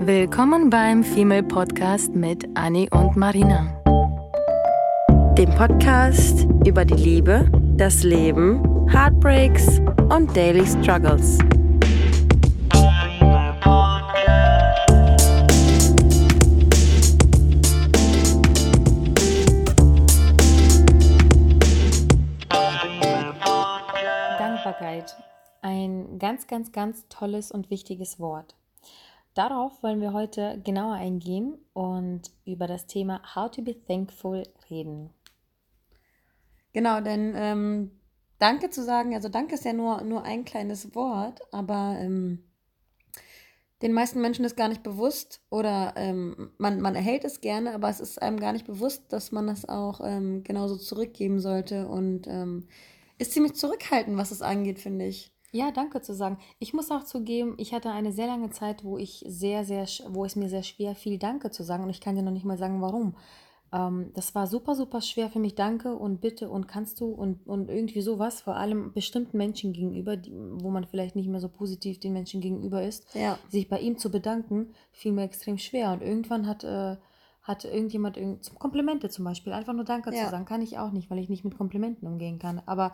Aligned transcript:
Willkommen 0.00 0.70
beim 0.70 1.02
Female 1.02 1.42
Podcast 1.42 2.14
mit 2.14 2.48
Annie 2.54 2.88
und 2.90 3.16
Marina. 3.16 3.82
Dem 5.36 5.50
Podcast 5.56 6.46
über 6.64 6.84
die 6.84 6.94
Liebe, 6.94 7.50
das 7.76 8.04
Leben, 8.04 8.88
Heartbreaks 8.88 9.80
und 10.08 10.34
Daily 10.36 10.64
Struggles. 10.64 11.38
Dankbarkeit. 24.38 25.16
Ein 25.60 26.18
ganz, 26.20 26.46
ganz, 26.46 26.70
ganz 26.70 27.08
tolles 27.08 27.50
und 27.50 27.68
wichtiges 27.70 28.20
Wort. 28.20 28.57
Darauf 29.34 29.82
wollen 29.82 30.00
wir 30.00 30.12
heute 30.12 30.60
genauer 30.64 30.94
eingehen 30.94 31.58
und 31.72 32.22
über 32.44 32.66
das 32.66 32.86
Thema 32.86 33.22
How 33.34 33.50
to 33.50 33.62
be 33.62 33.76
thankful 33.86 34.42
reden. 34.70 35.10
Genau, 36.72 37.00
denn 37.00 37.34
ähm, 37.36 37.90
Danke 38.38 38.70
zu 38.70 38.84
sagen, 38.84 39.14
also 39.14 39.28
Danke 39.28 39.54
ist 39.54 39.64
ja 39.64 39.72
nur, 39.72 40.02
nur 40.02 40.22
ein 40.22 40.44
kleines 40.44 40.94
Wort, 40.94 41.40
aber 41.52 41.96
ähm, 41.98 42.44
den 43.82 43.92
meisten 43.92 44.20
Menschen 44.20 44.44
ist 44.44 44.56
gar 44.56 44.68
nicht 44.68 44.82
bewusst 44.82 45.40
oder 45.50 45.94
ähm, 45.96 46.50
man, 46.58 46.80
man 46.80 46.94
erhält 46.94 47.24
es 47.24 47.40
gerne, 47.40 47.74
aber 47.74 47.88
es 47.88 48.00
ist 48.00 48.20
einem 48.20 48.40
gar 48.40 48.52
nicht 48.52 48.66
bewusst, 48.66 49.12
dass 49.12 49.32
man 49.32 49.46
das 49.46 49.68
auch 49.68 50.00
ähm, 50.02 50.42
genauso 50.42 50.76
zurückgeben 50.76 51.40
sollte 51.40 51.86
und 51.86 52.26
ähm, 52.26 52.68
ist 53.18 53.32
ziemlich 53.32 53.54
zurückhaltend, 53.54 54.16
was 54.16 54.30
es 54.30 54.42
angeht, 54.42 54.80
finde 54.80 55.06
ich. 55.06 55.32
Ja, 55.52 55.70
danke 55.70 56.02
zu 56.02 56.14
sagen. 56.14 56.38
Ich 56.58 56.74
muss 56.74 56.90
auch 56.90 57.04
zugeben, 57.04 57.54
ich 57.56 57.72
hatte 57.72 57.90
eine 57.90 58.12
sehr 58.12 58.26
lange 58.26 58.50
Zeit, 58.50 58.84
wo 58.84 58.98
ich 58.98 59.24
sehr, 59.26 59.64
sehr, 59.64 59.86
wo 60.08 60.24
es 60.24 60.36
mir 60.36 60.48
sehr 60.48 60.62
schwer 60.62 60.94
fiel, 60.94 61.18
Danke 61.18 61.50
zu 61.50 61.62
sagen 61.62 61.84
und 61.84 61.90
ich 61.90 62.00
kann 62.00 62.16
dir 62.16 62.22
noch 62.22 62.32
nicht 62.32 62.44
mal 62.44 62.58
sagen, 62.58 62.82
warum. 62.82 63.16
Ähm, 63.72 64.10
das 64.14 64.34
war 64.34 64.46
super, 64.46 64.74
super 64.74 65.00
schwer 65.00 65.30
für 65.30 65.38
mich. 65.38 65.54
Danke 65.54 65.94
und 65.94 66.20
bitte 66.20 66.50
und 66.50 66.68
kannst 66.68 67.00
du 67.00 67.06
und, 67.06 67.46
und 67.46 67.70
irgendwie 67.70 68.02
sowas, 68.02 68.40
vor 68.42 68.56
allem 68.56 68.92
bestimmten 68.92 69.36
Menschen 69.38 69.72
gegenüber, 69.72 70.16
die, 70.16 70.32
wo 70.34 70.70
man 70.70 70.84
vielleicht 70.84 71.16
nicht 71.16 71.28
mehr 71.28 71.40
so 71.40 71.48
positiv 71.48 71.98
den 72.00 72.12
Menschen 72.12 72.40
gegenüber 72.40 72.82
ist, 72.82 73.14
Ja. 73.14 73.38
sich 73.48 73.68
bei 73.68 73.80
ihm 73.80 73.96
zu 73.98 74.10
bedanken, 74.10 74.74
fiel 74.92 75.12
mir 75.12 75.24
extrem 75.24 75.56
schwer. 75.58 75.92
Und 75.92 76.02
irgendwann 76.02 76.46
hat, 76.46 76.64
äh, 76.64 76.96
hat 77.42 77.64
irgendjemand 77.64 78.18
irgend, 78.18 78.44
zum 78.44 78.58
Komplimente 78.58 79.08
zum 79.08 79.24
Beispiel, 79.24 79.54
einfach 79.54 79.72
nur 79.72 79.84
Danke 79.84 80.14
Ja. 80.14 80.24
zu 80.24 80.30
sagen, 80.30 80.44
kann 80.44 80.60
ich 80.60 80.78
auch 80.78 80.92
nicht, 80.92 81.10
weil 81.10 81.18
ich 81.18 81.30
nicht 81.30 81.44
mit 81.44 81.56
Komplimenten 81.56 82.06
umgehen 82.06 82.38
kann. 82.38 82.60
Aber 82.66 82.92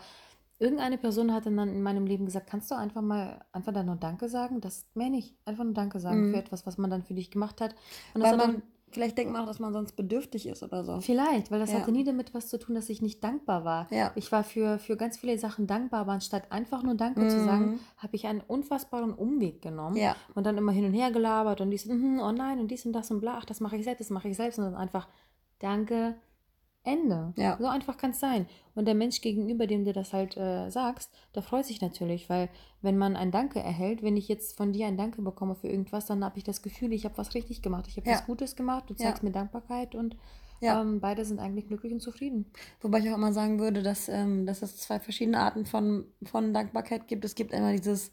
irgendeine 0.65 0.98
Person 0.98 1.33
hat 1.33 1.47
dann 1.47 1.59
in 1.59 1.83
meinem 1.83 2.07
Leben 2.07 2.25
gesagt, 2.25 2.48
kannst 2.48 2.70
du 2.70 2.75
einfach 2.75 3.03
mal 3.03 3.45
einfach 3.53 3.73
dann 3.73 3.87
nur 3.87 3.97
Danke 3.97 4.29
sagen? 4.29 4.61
Das 4.61 4.87
mehr 4.95 5.11
nicht. 5.11 5.37
Einfach 5.45 5.65
nur 5.65 5.75
Danke 5.75 6.01
sagen 6.01 6.23
Mhm. 6.23 6.31
für 6.31 6.37
etwas, 6.39 6.67
was 6.67 6.79
man 6.79 6.91
dann 6.91 7.03
für 7.03 7.15
dich 7.15 7.31
gemacht 7.31 7.61
hat. 7.61 7.75
Und 8.15 8.23
Weil 8.23 8.37
man, 8.37 8.53
dann, 8.53 8.62
vielleicht 8.91 9.17
denkt 9.19 9.33
man 9.33 9.42
auch, 9.42 9.47
dass 9.47 9.59
man 9.59 9.73
sonst 9.73 9.95
bedürftig 9.97 10.47
ist 10.47 10.62
oder 10.62 10.85
so. 10.85 11.01
Vielleicht, 11.01 11.51
weil 11.51 11.61
das 11.61 11.73
Ja. 11.73 11.81
hatte 11.81 11.92
nie 11.92 12.05
damit 12.05 12.35
was 12.35 12.48
zu 12.48 12.59
tun, 12.59 12.75
dass 12.75 12.89
ich 12.89 13.03
nicht 13.03 13.23
dankbar 13.23 13.65
war. 13.65 13.87
Ja. 13.92 14.12
Ich 14.15 14.31
war 14.33 14.42
für, 14.45 14.79
für 14.79 14.97
ganz 14.97 15.19
viele 15.19 15.39
Sachen 15.39 15.67
dankbar, 15.67 16.01
aber 16.01 16.12
anstatt 16.12 16.51
einfach 16.51 16.83
nur 16.83 16.95
Danke 16.95 17.27
zu 17.29 17.41
sagen, 17.45 17.81
habe 17.98 18.17
ich 18.17 18.27
einen 18.27 18.41
unfassbaren 18.41 19.12
Umweg 19.12 19.62
genommen 19.62 19.95
Mhm. 19.97 20.01
Ja. 20.03 20.17
und 20.35 20.45
dann 20.47 20.57
immer 20.59 20.73
hin 20.73 20.85
und 20.87 20.95
her 20.95 21.11
gelabert 21.11 21.61
und 21.61 21.70
dies, 21.70 21.87
mhm, 21.87 22.20
oh 22.20 22.33
nein, 22.33 22.59
und 22.61 22.70
dies 22.70 22.87
und 22.87 22.92
das 22.92 23.11
und 23.11 23.20
bla, 23.20 23.37
ach, 23.39 23.45
das 23.45 23.61
mache 23.61 23.77
ich 23.77 23.85
selbst, 23.85 24.01
das 24.01 24.11
mache 24.11 24.29
ich 24.29 24.37
selbst 24.37 24.59
und 24.59 24.65
dann 24.65 24.75
einfach 24.77 25.09
Danke, 25.61 26.17
Ende. 26.84 27.32
Ja. 27.36 27.56
So 27.58 27.66
einfach 27.66 27.96
kann 27.96 28.10
es 28.10 28.20
sein. 28.20 28.46
Und 28.74 28.84
der 28.86 28.94
Mensch 28.94 29.20
gegenüber, 29.22 29.66
dem 29.66 29.84
du 29.84 29.92
das 29.92 30.12
halt 30.12 30.36
äh, 30.36 30.70
sagst, 30.70 31.10
der 31.34 31.42
freut 31.42 31.64
sich 31.64 31.80
natürlich, 31.80 32.28
weil 32.28 32.48
wenn 32.82 32.98
man 32.98 33.16
ein 33.16 33.30
Danke 33.30 33.58
erhält, 33.60 34.02
wenn 34.02 34.16
ich 34.16 34.28
jetzt 34.28 34.56
von 34.56 34.72
dir 34.72 34.86
ein 34.86 34.96
Danke 34.98 35.22
bekomme 35.22 35.55
für 35.55 35.68
irgendwas, 35.68 36.06
dann 36.06 36.22
habe 36.24 36.36
ich 36.38 36.44
das 36.44 36.60
Gefühl, 36.62 36.92
ich 36.92 37.05
habe 37.06 37.16
was 37.16 37.34
richtig 37.34 37.62
gemacht. 37.62 37.86
Ich 37.88 37.96
habe 37.96 38.08
Ja. 38.08 38.16
was 38.16 38.27
Gutes 38.27 38.55
gemacht, 38.55 38.84
du 38.88 38.94
Ja. 38.94 38.98
zeigst 39.06 39.22
mir 39.22 39.32
Dankbarkeit 39.32 39.94
und 39.94 40.16
Ja. 40.61 40.80
ähm, 40.80 41.00
beide 41.00 41.24
sind 41.24 41.40
eigentlich 41.40 41.67
glücklich 41.67 41.92
und 41.92 42.00
zufrieden. 42.00 42.46
Wobei 42.80 42.98
ich 42.98 43.11
auch 43.11 43.17
immer 43.17 43.33
sagen 43.33 43.58
würde, 43.58 43.83
dass, 43.83 44.08
ähm, 44.08 44.44
dass 44.46 44.62
es 44.62 44.77
zwei 44.77 45.00
verschiedene 45.00 45.39
Arten 45.40 45.64
von, 45.67 46.05
von 46.24 46.52
Dankbarkeit 46.52 47.08
gibt. 47.08 47.24
Es 47.24 47.34
gibt 47.34 47.52
einmal 47.55 47.77
dieses 47.77 48.12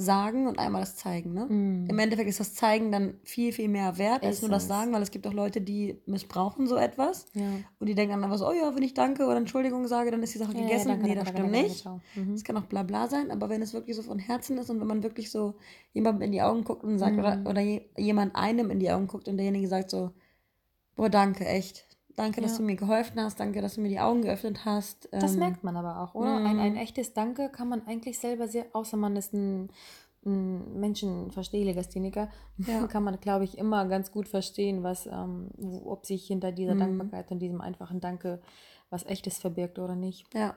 Sagen 0.00 0.46
und 0.46 0.60
einmal 0.60 0.82
das 0.82 0.94
Zeigen. 0.94 1.34
Ne? 1.34 1.46
Mm. 1.46 1.86
Im 1.90 1.98
Endeffekt 1.98 2.28
ist 2.28 2.38
das 2.38 2.54
Zeigen 2.54 2.92
dann 2.92 3.14
viel, 3.24 3.52
viel 3.52 3.68
mehr 3.68 3.98
wert 3.98 4.22
als 4.22 4.36
Ist 4.36 4.42
nur 4.42 4.50
das 4.52 4.62
es. 4.62 4.68
Sagen, 4.68 4.92
weil 4.92 5.02
es 5.02 5.10
gibt 5.10 5.26
auch 5.26 5.32
Leute, 5.32 5.60
die 5.60 6.00
missbrauchen 6.06 6.68
so 6.68 6.76
etwas. 6.76 7.26
Ja. 7.34 7.42
Und 7.80 7.88
die 7.88 7.96
denken 7.96 8.12
dann 8.12 8.22
einfach 8.22 8.38
so, 8.38 8.46
oh 8.48 8.52
ja, 8.52 8.72
wenn 8.76 8.82
ich 8.84 8.94
Danke 8.94 9.24
oder 9.26 9.36
Entschuldigung 9.38 9.88
sage, 9.88 10.12
dann 10.12 10.22
ist 10.22 10.32
die 10.34 10.38
Sache 10.38 10.52
Ja, 10.52 10.60
ja, 10.60 10.66
gegessen. 10.68 10.88
danke, 10.88 11.02
nee, 11.08 11.14
danke, 11.16 11.32
das 11.32 11.34
danke, 11.42 11.56
stimmt 11.56 11.92
nicht. 12.14 12.26
Mhm. 12.28 12.34
Es 12.34 12.44
kann 12.44 12.56
auch 12.56 12.66
bla 12.66 12.84
bla 12.84 13.08
sein, 13.08 13.32
aber 13.32 13.48
wenn 13.48 13.60
es 13.60 13.72
wirklich 13.74 13.96
so 13.96 14.02
von 14.02 14.20
Herzen 14.20 14.56
ist 14.58 14.70
und 14.70 14.78
wenn 14.80 14.86
man 14.86 15.02
wirklich 15.02 15.32
so 15.32 15.56
jemandem 15.92 16.22
in 16.22 16.30
die 16.30 16.42
Augen 16.42 16.62
guckt 16.62 16.84
und 16.84 16.98
sagt, 17.00 17.14
Mhm. 17.14 17.18
oder, 17.18 17.42
oder 17.46 17.60
je, 17.60 17.82
jemand 17.96 18.36
einem 18.36 18.70
in 18.70 18.78
die 18.78 18.92
Augen 18.92 19.08
guckt 19.08 19.26
und 19.26 19.36
derjenige 19.36 19.66
sagt 19.66 19.90
so, 19.90 20.12
boah, 20.94 21.08
danke, 21.08 21.44
echt. 21.44 21.87
Danke, 22.18 22.40
dass 22.40 22.52
Ja. 22.52 22.58
du 22.58 22.64
mir 22.64 22.76
geholfen 22.76 23.20
hast, 23.20 23.40
danke, 23.40 23.60
dass 23.62 23.76
du 23.76 23.80
mir 23.80 23.88
die 23.88 24.00
Augen 24.00 24.22
geöffnet 24.22 24.64
hast. 24.64 25.08
Das 25.12 25.34
Ähm, 25.34 25.38
merkt 25.38 25.64
man 25.64 25.76
aber 25.76 26.00
auch, 26.02 26.14
oder? 26.14 26.36
Ein, 26.36 26.58
ein 26.58 26.74
mm. 26.74 26.78
echtes 26.78 27.14
Danke 27.14 27.48
kann 27.48 27.68
man 27.68 27.86
eigentlich 27.86 28.18
selber 28.18 28.48
sehr, 28.48 28.66
außer 28.72 28.96
man 28.96 29.16
ist 29.16 29.32
ein, 29.32 29.70
ein 30.26 30.78
Menschenverstehlegastheniker, 30.80 32.28
Ja. 32.58 32.86
kann 32.88 33.04
man, 33.04 33.18
glaube 33.20 33.44
ich, 33.44 33.56
immer 33.56 33.86
ganz 33.86 34.10
gut 34.10 34.28
verstehen, 34.28 34.82
was, 34.82 35.06
ähm, 35.06 35.48
ob 35.84 36.04
sich 36.06 36.26
hinter 36.26 36.52
dieser 36.52 36.74
Mhm. 36.74 36.80
Dankbarkeit 36.80 37.30
und 37.30 37.38
diesem 37.40 37.60
einfachen 37.60 38.00
Danke 38.00 38.40
was 38.90 39.04
Echtes 39.06 39.38
verbirgt 39.38 39.78
oder 39.78 39.94
nicht. 39.94 40.26
Ja, 40.34 40.56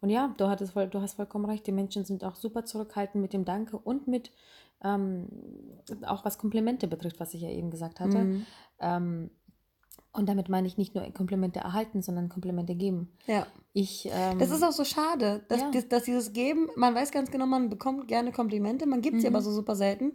Und 0.00 0.10
ja, 0.10 0.34
du, 0.36 0.48
hattest 0.48 0.72
voll, 0.72 0.88
du 0.88 1.00
hast 1.00 1.14
vollkommen 1.14 1.44
recht. 1.44 1.64
Die 1.66 1.70
Menschen 1.72 2.04
sind 2.04 2.24
auch 2.24 2.34
super 2.34 2.64
zurückhaltend 2.64 3.22
mit 3.22 3.32
dem 3.32 3.44
Danke 3.44 3.78
und 3.78 4.08
mit 4.08 4.32
ähm, 4.82 5.28
auch 6.06 6.24
was 6.24 6.38
Komplimente 6.38 6.88
betrifft, 6.88 7.20
was 7.20 7.34
ich 7.34 7.42
ja 7.42 7.50
eben 7.50 7.70
gesagt 7.70 8.00
hatte. 8.00 8.24
Mhm. 8.24 8.46
Ähm, 8.80 9.30
und 10.12 10.28
damit 10.28 10.48
meine 10.48 10.66
ich 10.66 10.76
nicht 10.76 10.94
nur 10.94 11.04
Komplimente 11.12 11.60
erhalten, 11.60 12.02
sondern 12.02 12.28
Komplimente 12.28 12.74
geben. 12.74 13.10
ja. 13.26 13.46
Ich, 13.74 14.06
ähm, 14.12 14.38
Das 14.38 14.50
ist 14.50 14.62
auch 14.62 14.72
so 14.72 14.84
schade, 14.84 15.44
dass, 15.48 15.60
ja. 15.62 15.70
dass, 15.70 15.88
dass 15.88 16.02
dieses 16.02 16.34
Geben, 16.34 16.68
man 16.76 16.94
weiß 16.94 17.10
ganz 17.10 17.30
genau, 17.30 17.46
man 17.46 17.70
bekommt 17.70 18.06
gerne 18.06 18.30
Komplimente, 18.30 18.84
man 18.86 19.00
gibt 19.00 19.18
sie 19.22 19.28
Mhm. 19.30 19.34
aber 19.34 19.42
so 19.42 19.50
super 19.50 19.74
selten. 19.76 20.12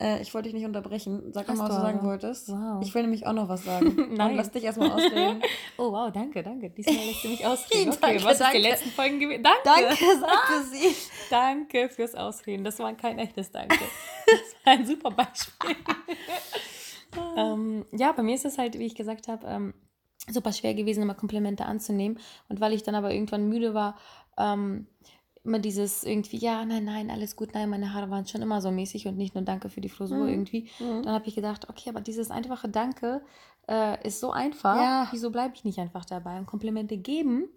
Äh, 0.00 0.20
ich 0.22 0.34
wollte 0.34 0.48
dich 0.48 0.54
nicht 0.54 0.66
unterbrechen. 0.66 1.32
Sag 1.32 1.46
mal, 1.48 1.56
was 1.56 1.68
du 1.68 1.74
sagen 1.76 2.02
wolltest. 2.02 2.48
Wow. 2.48 2.82
Ich 2.82 2.92
will 2.94 3.02
nämlich 3.02 3.24
auch 3.26 3.32
noch 3.32 3.48
was 3.48 3.64
sagen. 3.64 3.94
Nein. 3.96 4.16
Dann 4.16 4.34
lass 4.34 4.50
dich 4.50 4.64
erstmal 4.64 4.90
ausreden. 4.90 5.40
Oh 5.78 5.92
wow, 5.92 6.10
danke, 6.12 6.42
danke. 6.42 6.68
Diesmal 6.70 6.96
lässt 6.96 7.22
du 7.22 7.28
mich 7.28 7.46
ausreden. 7.46 7.90
Okay, 7.92 7.98
Danke, 8.00 8.24
was 8.24 8.32
ist 8.32 8.40
danke. 8.40 8.56
die 8.58 8.62
letzten 8.64 8.90
Folgen 8.90 9.20
gewesen? 9.20 9.42
Danke. 9.44 9.60
Danke, 9.64 10.04
sagte 10.18 10.64
sie. 10.72 10.96
Danke 11.30 11.88
fürs 11.88 12.14
Ausreden. 12.16 12.64
Das 12.64 12.78
war 12.80 12.92
kein 12.94 13.18
echtes 13.20 13.50
Danke. 13.52 13.78
Das 14.26 14.64
war 14.64 14.72
ein 14.72 14.84
super 14.86 15.10
Beispiel. 15.12 15.76
Ähm, 17.36 17.84
ja, 17.92 18.12
bei 18.12 18.22
mir 18.22 18.34
ist 18.34 18.44
es 18.44 18.58
halt, 18.58 18.78
wie 18.78 18.86
ich 18.86 18.94
gesagt 18.94 19.28
habe, 19.28 19.46
ähm, 19.46 19.74
super 20.28 20.52
schwer 20.52 20.74
gewesen, 20.74 21.02
immer 21.02 21.14
Komplimente 21.14 21.66
anzunehmen. 21.66 22.18
Und 22.48 22.60
weil 22.60 22.72
ich 22.72 22.82
dann 22.82 22.94
aber 22.94 23.12
irgendwann 23.12 23.48
müde 23.48 23.74
war, 23.74 23.96
ähm, 24.38 24.86
immer 25.44 25.60
dieses 25.60 26.02
irgendwie, 26.02 26.38
ja, 26.38 26.64
nein, 26.64 26.84
nein, 26.84 27.08
alles 27.10 27.36
gut, 27.36 27.54
nein, 27.54 27.70
meine 27.70 27.94
Haare 27.94 28.10
waren 28.10 28.26
schon 28.26 28.42
immer 28.42 28.60
so 28.60 28.72
mäßig 28.72 29.06
und 29.06 29.16
nicht 29.16 29.34
nur 29.34 29.44
Danke 29.44 29.70
für 29.70 29.80
die 29.80 29.88
Frisur 29.88 30.24
Mhm. 30.24 30.28
irgendwie. 30.28 30.68
Mhm. 30.80 31.02
Dann 31.04 31.14
habe 31.14 31.28
ich 31.28 31.36
gedacht, 31.36 31.68
okay, 31.70 31.88
aber 31.88 32.00
dieses 32.00 32.30
einfache 32.32 32.68
Danke 32.68 33.22
äh, 33.68 34.06
ist 34.06 34.20
so 34.20 34.30
einfach. 34.30 34.76
Ja. 34.76 35.08
Wieso 35.10 35.30
bleibe 35.30 35.54
ich 35.54 35.64
nicht 35.64 35.78
einfach 35.78 36.04
dabei? 36.04 36.38
Und 36.38 36.46
Komplimente 36.46 36.96
geben 36.96 37.48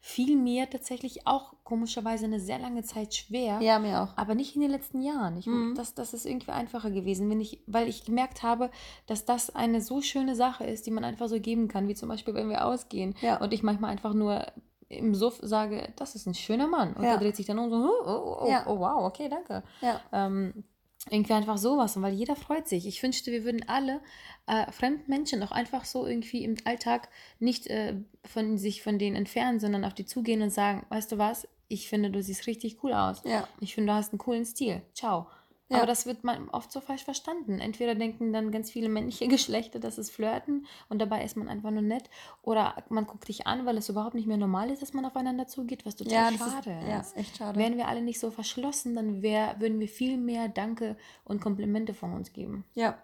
fiel 0.00 0.36
mir 0.36 0.70
tatsächlich 0.70 1.26
auch 1.26 1.54
komischerweise 1.64 2.26
eine 2.26 2.38
sehr 2.38 2.60
lange 2.60 2.84
Zeit 2.84 3.14
schwer. 3.14 3.60
Ja, 3.60 3.80
mir 3.80 4.00
auch. 4.02 4.16
Aber 4.16 4.36
nicht 4.36 4.54
in 4.54 4.60
den 4.62 4.70
letzten 4.70 5.02
Jahren. 5.02 5.36
Ich, 5.36 5.46
Mhm. 5.46 5.74
das, 5.74 5.94
das 5.94 6.14
ist 6.14 6.24
irgendwie 6.24 6.52
einfacher 6.52 6.92
gewesen, 6.92 7.28
wenn 7.28 7.40
ich, 7.40 7.64
weil 7.66 7.88
ich 7.88 8.04
gemerkt 8.04 8.44
habe, 8.44 8.70
dass 9.06 9.24
das 9.24 9.54
eine 9.56 9.80
so 9.80 10.00
schöne 10.02 10.36
Sache 10.36 10.64
ist, 10.64 10.86
die 10.86 10.92
man 10.92 11.02
einfach 11.02 11.28
so 11.28 11.40
geben 11.40 11.66
kann, 11.66 11.88
wie 11.88 11.94
zum 11.96 12.08
Beispiel, 12.08 12.34
wenn 12.34 12.48
wir 12.48 12.64
ausgehen 12.64 13.16
Ja. 13.20 13.38
und 13.38 13.52
ich 13.52 13.64
manchmal 13.64 13.90
einfach 13.90 14.14
nur 14.14 14.46
im 14.88 15.16
Suff 15.16 15.40
sage, 15.42 15.92
das 15.96 16.14
ist 16.14 16.26
ein 16.26 16.34
schöner 16.34 16.68
Mann. 16.68 16.92
Und 16.92 17.02
Ja. 17.02 17.14
er 17.14 17.18
dreht 17.18 17.34
sich 17.34 17.46
dann 17.46 17.58
um 17.58 17.68
so, 17.70 17.76
oh, 17.76 18.06
oh, 18.06 18.36
oh, 18.42 18.48
Ja. 18.48 18.64
oh 18.68 18.78
wow, 18.78 19.02
okay, 19.04 19.28
danke. 19.28 19.64
Ja. 19.80 20.00
Ähm, 20.12 20.62
irgendwie 21.10 21.34
einfach 21.34 21.58
sowas, 21.58 21.96
und 21.96 22.02
weil 22.02 22.14
jeder 22.14 22.36
freut 22.36 22.68
sich. 22.68 22.86
Ich 22.86 23.02
wünschte, 23.02 23.30
wir 23.30 23.44
würden 23.44 23.68
alle 23.68 24.00
äh, 24.46 24.70
fremden 24.72 25.10
Menschen 25.10 25.42
auch 25.42 25.52
einfach 25.52 25.84
so 25.84 26.06
irgendwie 26.06 26.44
im 26.44 26.56
Alltag 26.64 27.08
nicht 27.38 27.66
äh, 27.68 27.94
von 28.24 28.58
sich 28.58 28.82
von 28.82 28.98
denen 28.98 29.16
entfernen, 29.16 29.60
sondern 29.60 29.84
auf 29.84 29.94
die 29.94 30.06
zugehen 30.06 30.42
und 30.42 30.50
sagen, 30.50 30.84
weißt 30.88 31.12
du 31.12 31.18
was, 31.18 31.48
ich 31.68 31.88
finde, 31.88 32.10
du 32.10 32.22
siehst 32.22 32.46
richtig 32.46 32.82
cool 32.82 32.92
aus. 32.92 33.22
Ja. 33.24 33.48
Ich 33.60 33.74
finde, 33.74 33.92
du 33.92 33.96
hast 33.96 34.12
einen 34.12 34.18
coolen 34.18 34.44
Stil. 34.44 34.82
Ciao. 34.94 35.26
Ja. 35.68 35.78
Aber 35.78 35.86
das 35.86 36.06
wird 36.06 36.22
man 36.22 36.48
oft 36.50 36.70
so 36.70 36.80
falsch 36.80 37.02
verstanden. 37.02 37.58
Entweder 37.58 37.96
denken 37.96 38.32
dann 38.32 38.52
ganz 38.52 38.70
viele 38.70 38.88
männliche 38.88 39.26
Geschlechter, 39.28 39.80
das 39.80 39.98
ist 39.98 40.10
Flirten 40.10 40.66
und 40.88 41.00
dabei 41.00 41.24
ist 41.24 41.36
man 41.36 41.48
einfach 41.48 41.70
nur 41.70 41.82
nett. 41.82 42.08
Oder 42.42 42.76
man 42.88 43.06
guckt 43.06 43.26
dich 43.28 43.46
an, 43.46 43.66
weil 43.66 43.76
es 43.76 43.88
überhaupt 43.88 44.14
nicht 44.14 44.28
mehr 44.28 44.36
normal 44.36 44.70
ist, 44.70 44.82
dass 44.82 44.92
man 44.92 45.04
aufeinander 45.04 45.46
zugeht, 45.46 45.84
was 45.84 45.96
total 45.96 46.12
Ja, 46.12 46.30
das 46.30 46.38
schade 46.38 46.70
ist, 46.70 46.88
ja, 46.88 47.00
ist. 47.00 47.16
echt 47.16 47.36
schade. 47.36 47.58
Wären 47.58 47.76
wir 47.76 47.88
alle 47.88 48.02
nicht 48.02 48.20
so 48.20 48.30
verschlossen, 48.30 48.94
dann 48.94 49.22
wär, 49.22 49.56
würden 49.58 49.80
wir 49.80 49.88
viel 49.88 50.18
mehr 50.18 50.48
Danke 50.48 50.96
und 51.24 51.40
Komplimente 51.40 51.94
von 51.94 52.12
uns 52.12 52.32
geben. 52.32 52.64
Ja. 52.74 52.98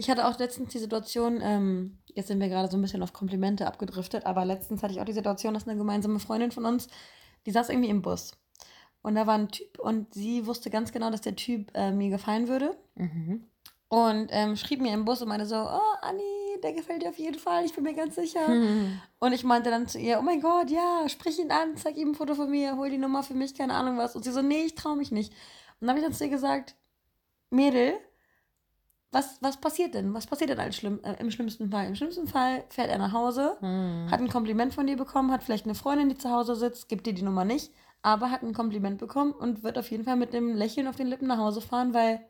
Ich 0.00 0.08
hatte 0.08 0.28
auch 0.28 0.38
letztens 0.38 0.70
die 0.72 0.78
Situation, 0.78 1.40
ähm, 1.42 1.98
jetzt 2.14 2.28
sind 2.28 2.40
wir 2.40 2.48
gerade 2.48 2.70
so 2.70 2.78
ein 2.78 2.82
bisschen 2.82 3.02
auf 3.02 3.12
Komplimente 3.12 3.66
abgedriftet, 3.66 4.24
aber 4.24 4.44
letztens 4.44 4.82
hatte 4.82 4.94
ich 4.94 5.00
auch 5.00 5.04
die 5.04 5.12
Situation, 5.12 5.54
dass 5.54 5.66
eine 5.66 5.76
gemeinsame 5.76 6.20
Freundin 6.20 6.52
von 6.52 6.64
uns, 6.64 6.88
die 7.46 7.50
saß 7.50 7.68
irgendwie 7.68 7.90
im 7.90 8.00
Bus. 8.00 8.32
Und 9.02 9.14
da 9.14 9.26
war 9.26 9.34
ein 9.34 9.48
Typ 9.48 9.78
und 9.78 10.12
sie 10.12 10.46
wusste 10.46 10.70
ganz 10.70 10.92
genau, 10.92 11.10
dass 11.10 11.20
der 11.20 11.36
Typ 11.36 11.70
äh, 11.74 11.92
mir 11.92 12.10
gefallen 12.10 12.48
würde. 12.48 12.76
Mhm. 12.96 13.44
und 13.88 14.28
ähm, 14.32 14.56
schrieb 14.56 14.80
mir 14.82 14.92
im 14.92 15.04
Bus 15.06 15.22
und 15.22 15.28
meinte 15.28 15.46
so, 15.46 15.56
oh, 15.56 15.96
Anni, 16.02 16.22
der 16.62 16.72
gefällt 16.74 17.02
dir 17.02 17.08
auf 17.08 17.18
jeden 17.18 17.38
Fall, 17.38 17.64
ich 17.64 17.72
bin 17.74 17.84
mir 17.84 17.94
ganz 17.94 18.16
sicher. 18.16 18.46
Hm. 18.46 19.00
Und 19.20 19.32
ich 19.32 19.44
meinte 19.44 19.70
dann 19.70 19.86
zu 19.86 19.98
ihr, 19.98 20.18
oh 20.18 20.22
mein 20.22 20.40
Gott, 20.40 20.68
ja, 20.70 21.08
sprich 21.08 21.38
ihn 21.38 21.50
an, 21.52 21.76
zeig 21.76 21.96
ihm 21.96 22.10
ein 22.10 22.14
Foto 22.14 22.34
von 22.34 22.50
mir, 22.50 22.76
hol 22.76 22.90
die 22.90 22.98
Nummer 22.98 23.22
für 23.22 23.34
mich, 23.34 23.54
keine 23.54 23.74
Ahnung 23.74 23.96
was. 23.96 24.14
Und 24.16 24.24
sie 24.24 24.32
so, 24.32 24.42
nee, 24.42 24.64
ich 24.64 24.74
traue 24.74 24.96
mich 24.96 25.10
nicht. 25.12 25.32
Und 25.80 25.86
dann 25.86 25.90
habe 25.90 26.00
ich 26.00 26.04
dann 26.04 26.12
zu 26.14 26.24
ihr 26.24 26.30
gesagt, 26.30 26.74
Mädel, 27.50 27.94
was, 29.10 29.38
was 29.40 29.56
passiert 29.56 29.94
denn? 29.94 30.12
Was 30.12 30.26
passiert 30.26 30.50
denn 30.50 30.72
schlimm, 30.72 31.00
äh, 31.02 31.14
im 31.20 31.30
schlimmsten 31.30 31.70
Fall? 31.70 31.86
Im 31.86 31.94
schlimmsten 31.94 32.26
Fall 32.26 32.64
fährt 32.68 32.90
er 32.90 32.98
nach 32.98 33.12
Hause, 33.12 33.56
Hm. 33.60 34.08
hat 34.10 34.20
ein 34.20 34.28
Kompliment 34.28 34.74
von 34.74 34.86
dir 34.86 34.96
bekommen, 34.96 35.30
hat 35.32 35.42
vielleicht 35.42 35.64
eine 35.64 35.74
Freundin, 35.74 36.08
die 36.10 36.18
zu 36.18 36.30
Hause 36.30 36.56
sitzt, 36.56 36.88
gibt 36.88 37.06
dir 37.06 37.14
die 37.14 37.22
Nummer 37.22 37.44
nicht, 37.44 37.72
aber 38.02 38.30
hat 38.30 38.42
ein 38.42 38.54
Kompliment 38.54 38.98
bekommen 38.98 39.32
und 39.32 39.62
wird 39.62 39.78
auf 39.78 39.90
jeden 39.90 40.04
Fall 40.04 40.16
mit 40.16 40.34
einem 40.34 40.54
Lächeln 40.54 40.86
auf 40.86 40.96
den 40.96 41.06
Lippen 41.08 41.26
nach 41.28 41.38
Hause 41.38 41.60
fahren, 41.60 41.94
weil 41.94 42.20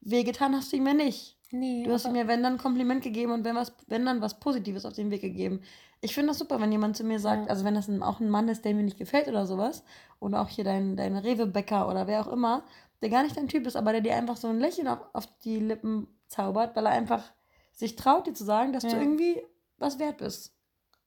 wehgetan 0.00 0.54
hast 0.54 0.72
du 0.72 0.76
ihm 0.76 0.86
ja 0.86 0.94
nicht. 0.94 1.38
Nee, 1.50 1.84
Du 1.84 1.92
hast 1.92 2.06
aber- 2.06 2.14
mir, 2.14 2.28
wenn 2.28 2.42
dann, 2.42 2.54
ein 2.54 2.58
Kompliment 2.58 3.02
gegeben 3.02 3.32
und 3.32 3.44
wenn, 3.44 3.54
was, 3.54 3.72
wenn 3.86 4.06
dann 4.06 4.20
was 4.22 4.40
Positives 4.40 4.86
auf 4.86 4.94
den 4.94 5.10
Weg 5.10 5.20
gegeben. 5.20 5.60
Ich 6.00 6.14
finde 6.14 6.28
das 6.28 6.38
super, 6.38 6.60
wenn 6.60 6.72
jemand 6.72 6.96
zu 6.96 7.04
mir 7.04 7.20
sagt, 7.20 7.44
Ja. 7.44 7.50
also 7.50 7.64
wenn 7.64 7.74
das 7.74 7.88
ein, 7.88 8.02
auch 8.02 8.20
ein 8.20 8.30
Mann 8.30 8.48
ist, 8.48 8.64
der 8.64 8.74
mir 8.74 8.82
nicht 8.82 8.98
gefällt 8.98 9.28
oder 9.28 9.46
sowas, 9.46 9.84
oder 10.18 10.40
auch 10.40 10.48
hier 10.48 10.64
dein, 10.64 10.96
dein 10.96 11.16
Rewe-Bäcker 11.16 11.88
oder 11.88 12.06
wer 12.06 12.20
auch 12.26 12.32
immer, 12.32 12.64
der 13.02 13.10
gar 13.10 13.22
nicht 13.22 13.36
dein 13.36 13.48
Typ 13.48 13.66
ist, 13.66 13.76
aber 13.76 13.92
der 13.92 14.00
dir 14.00 14.16
einfach 14.16 14.36
so 14.36 14.48
ein 14.48 14.58
Lächeln 14.60 14.88
auf, 14.88 15.00
auf 15.12 15.26
die 15.44 15.58
Lippen 15.58 16.08
zaubert, 16.26 16.74
weil 16.74 16.86
er 16.86 16.92
einfach 16.92 17.22
sich 17.70 17.96
traut, 17.96 18.26
dir 18.26 18.32
zu 18.34 18.44
sagen, 18.44 18.72
dass 18.72 18.84
du 18.84 18.90
Ja. 18.90 19.00
irgendwie 19.00 19.42
was 19.78 19.98
wert 19.98 20.18
bist. 20.18 20.54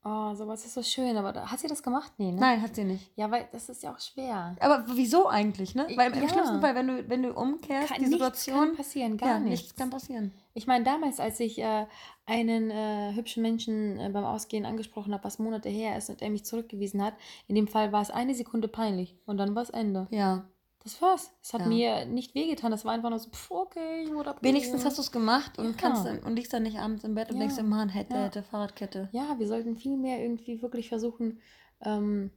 Oh, 0.07 0.35
sowas 0.35 0.63
ist 0.63 0.75
so 0.75 0.83
schön, 0.83 1.17
aber 1.17 1.33
da, 1.33 1.49
hat 1.49 1.59
sie 1.59 1.67
das 1.67 1.81
gemacht? 1.81 2.11
Nee, 2.19 2.31
ne? 2.31 2.39
Nein, 2.39 2.61
hat 2.61 2.75
sie 2.75 2.83
nicht. 2.83 3.09
Ja, 3.15 3.31
weil 3.31 3.47
das 3.51 3.69
ist 3.69 3.81
ja 3.81 3.91
auch 3.91 3.99
schwer. 3.99 4.55
Aber 4.59 4.85
wieso 4.93 5.27
eigentlich, 5.27 5.73
ne? 5.73 5.87
Weil 5.95 6.13
im 6.15 6.21
Ja. 6.21 6.29
schlimmsten 6.29 6.61
Fall, 6.61 6.75
wenn 6.75 6.87
du, 6.87 7.09
wenn 7.09 7.23
du 7.23 7.33
umkehrst, 7.33 7.87
Kann, 7.87 7.97
die 7.97 8.09
nichts 8.09 8.11
Situation. 8.43 8.59
kann 8.67 8.75
passieren, 8.75 9.17
gar 9.17 9.29
ja, 9.29 9.39
nichts. 9.39 9.49
nichts 9.63 9.75
kann 9.75 9.89
passieren. 9.89 10.31
Ich 10.53 10.67
meine, 10.67 10.83
damals, 10.85 11.19
als 11.19 11.39
ich 11.39 11.57
äh, 11.57 11.87
einen 12.27 12.69
äh, 12.69 13.13
hübschen 13.15 13.41
Menschen 13.41 13.99
äh, 13.99 14.09
beim 14.09 14.25
Ausgehen 14.25 14.67
angesprochen 14.67 15.11
habe, 15.11 15.23
was 15.23 15.39
Monate 15.39 15.69
her 15.69 15.97
ist 15.97 16.11
und 16.11 16.21
er 16.21 16.29
mich 16.29 16.45
zurückgewiesen 16.45 17.03
hat, 17.03 17.15
in 17.47 17.55
dem 17.55 17.67
Fall 17.67 17.91
war 17.91 18.03
es 18.03 18.11
eine 18.11 18.35
Sekunde 18.35 18.67
peinlich 18.67 19.15
und 19.25 19.37
dann 19.37 19.55
war 19.55 19.63
es 19.63 19.71
Ende. 19.71 20.07
Ja. 20.11 20.45
Das 20.85 21.01
war's. 21.01 21.31
Es 21.41 21.51
hat 21.53 21.61
Ja. 21.61 21.67
mir 21.67 22.05
nicht 22.05 22.35
wehgetan. 22.35 22.69
Das 22.69 22.85
war 22.85 22.93
einfach 22.93 23.09
nur 23.09 23.17
so, 23.17 23.29
pff, 23.31 23.49
okay, 23.49 24.03
ich 24.03 24.13
wurde 24.13 24.35
Wenigstens 24.41 24.85
hast 24.85 24.99
du 24.99 25.01
es 25.01 25.11
gemacht 25.11 25.57
und 25.57 25.81
Ja. 25.81 25.89
kannst 25.89 26.05
und 26.05 26.35
liegst 26.35 26.53
dann 26.53 26.61
nicht 26.63 26.77
abends 26.77 27.03
im 27.03 27.15
Bett 27.15 27.29
und 27.29 27.35
Ja. 27.35 27.39
denkst 27.39 27.55
dir, 27.55 27.63
Mann, 27.63 27.89
hätte, 27.89 28.23
hätte, 28.25 28.43
Fahrradkette. 28.43 29.09
Ja, 29.11 29.37
wir 29.39 29.47
sollten 29.47 29.75
viel 29.75 29.97
mehr 29.97 30.21
irgendwie 30.21 30.61
wirklich 30.61 30.87
versuchen, 30.87 31.39
ähm, 31.81 32.29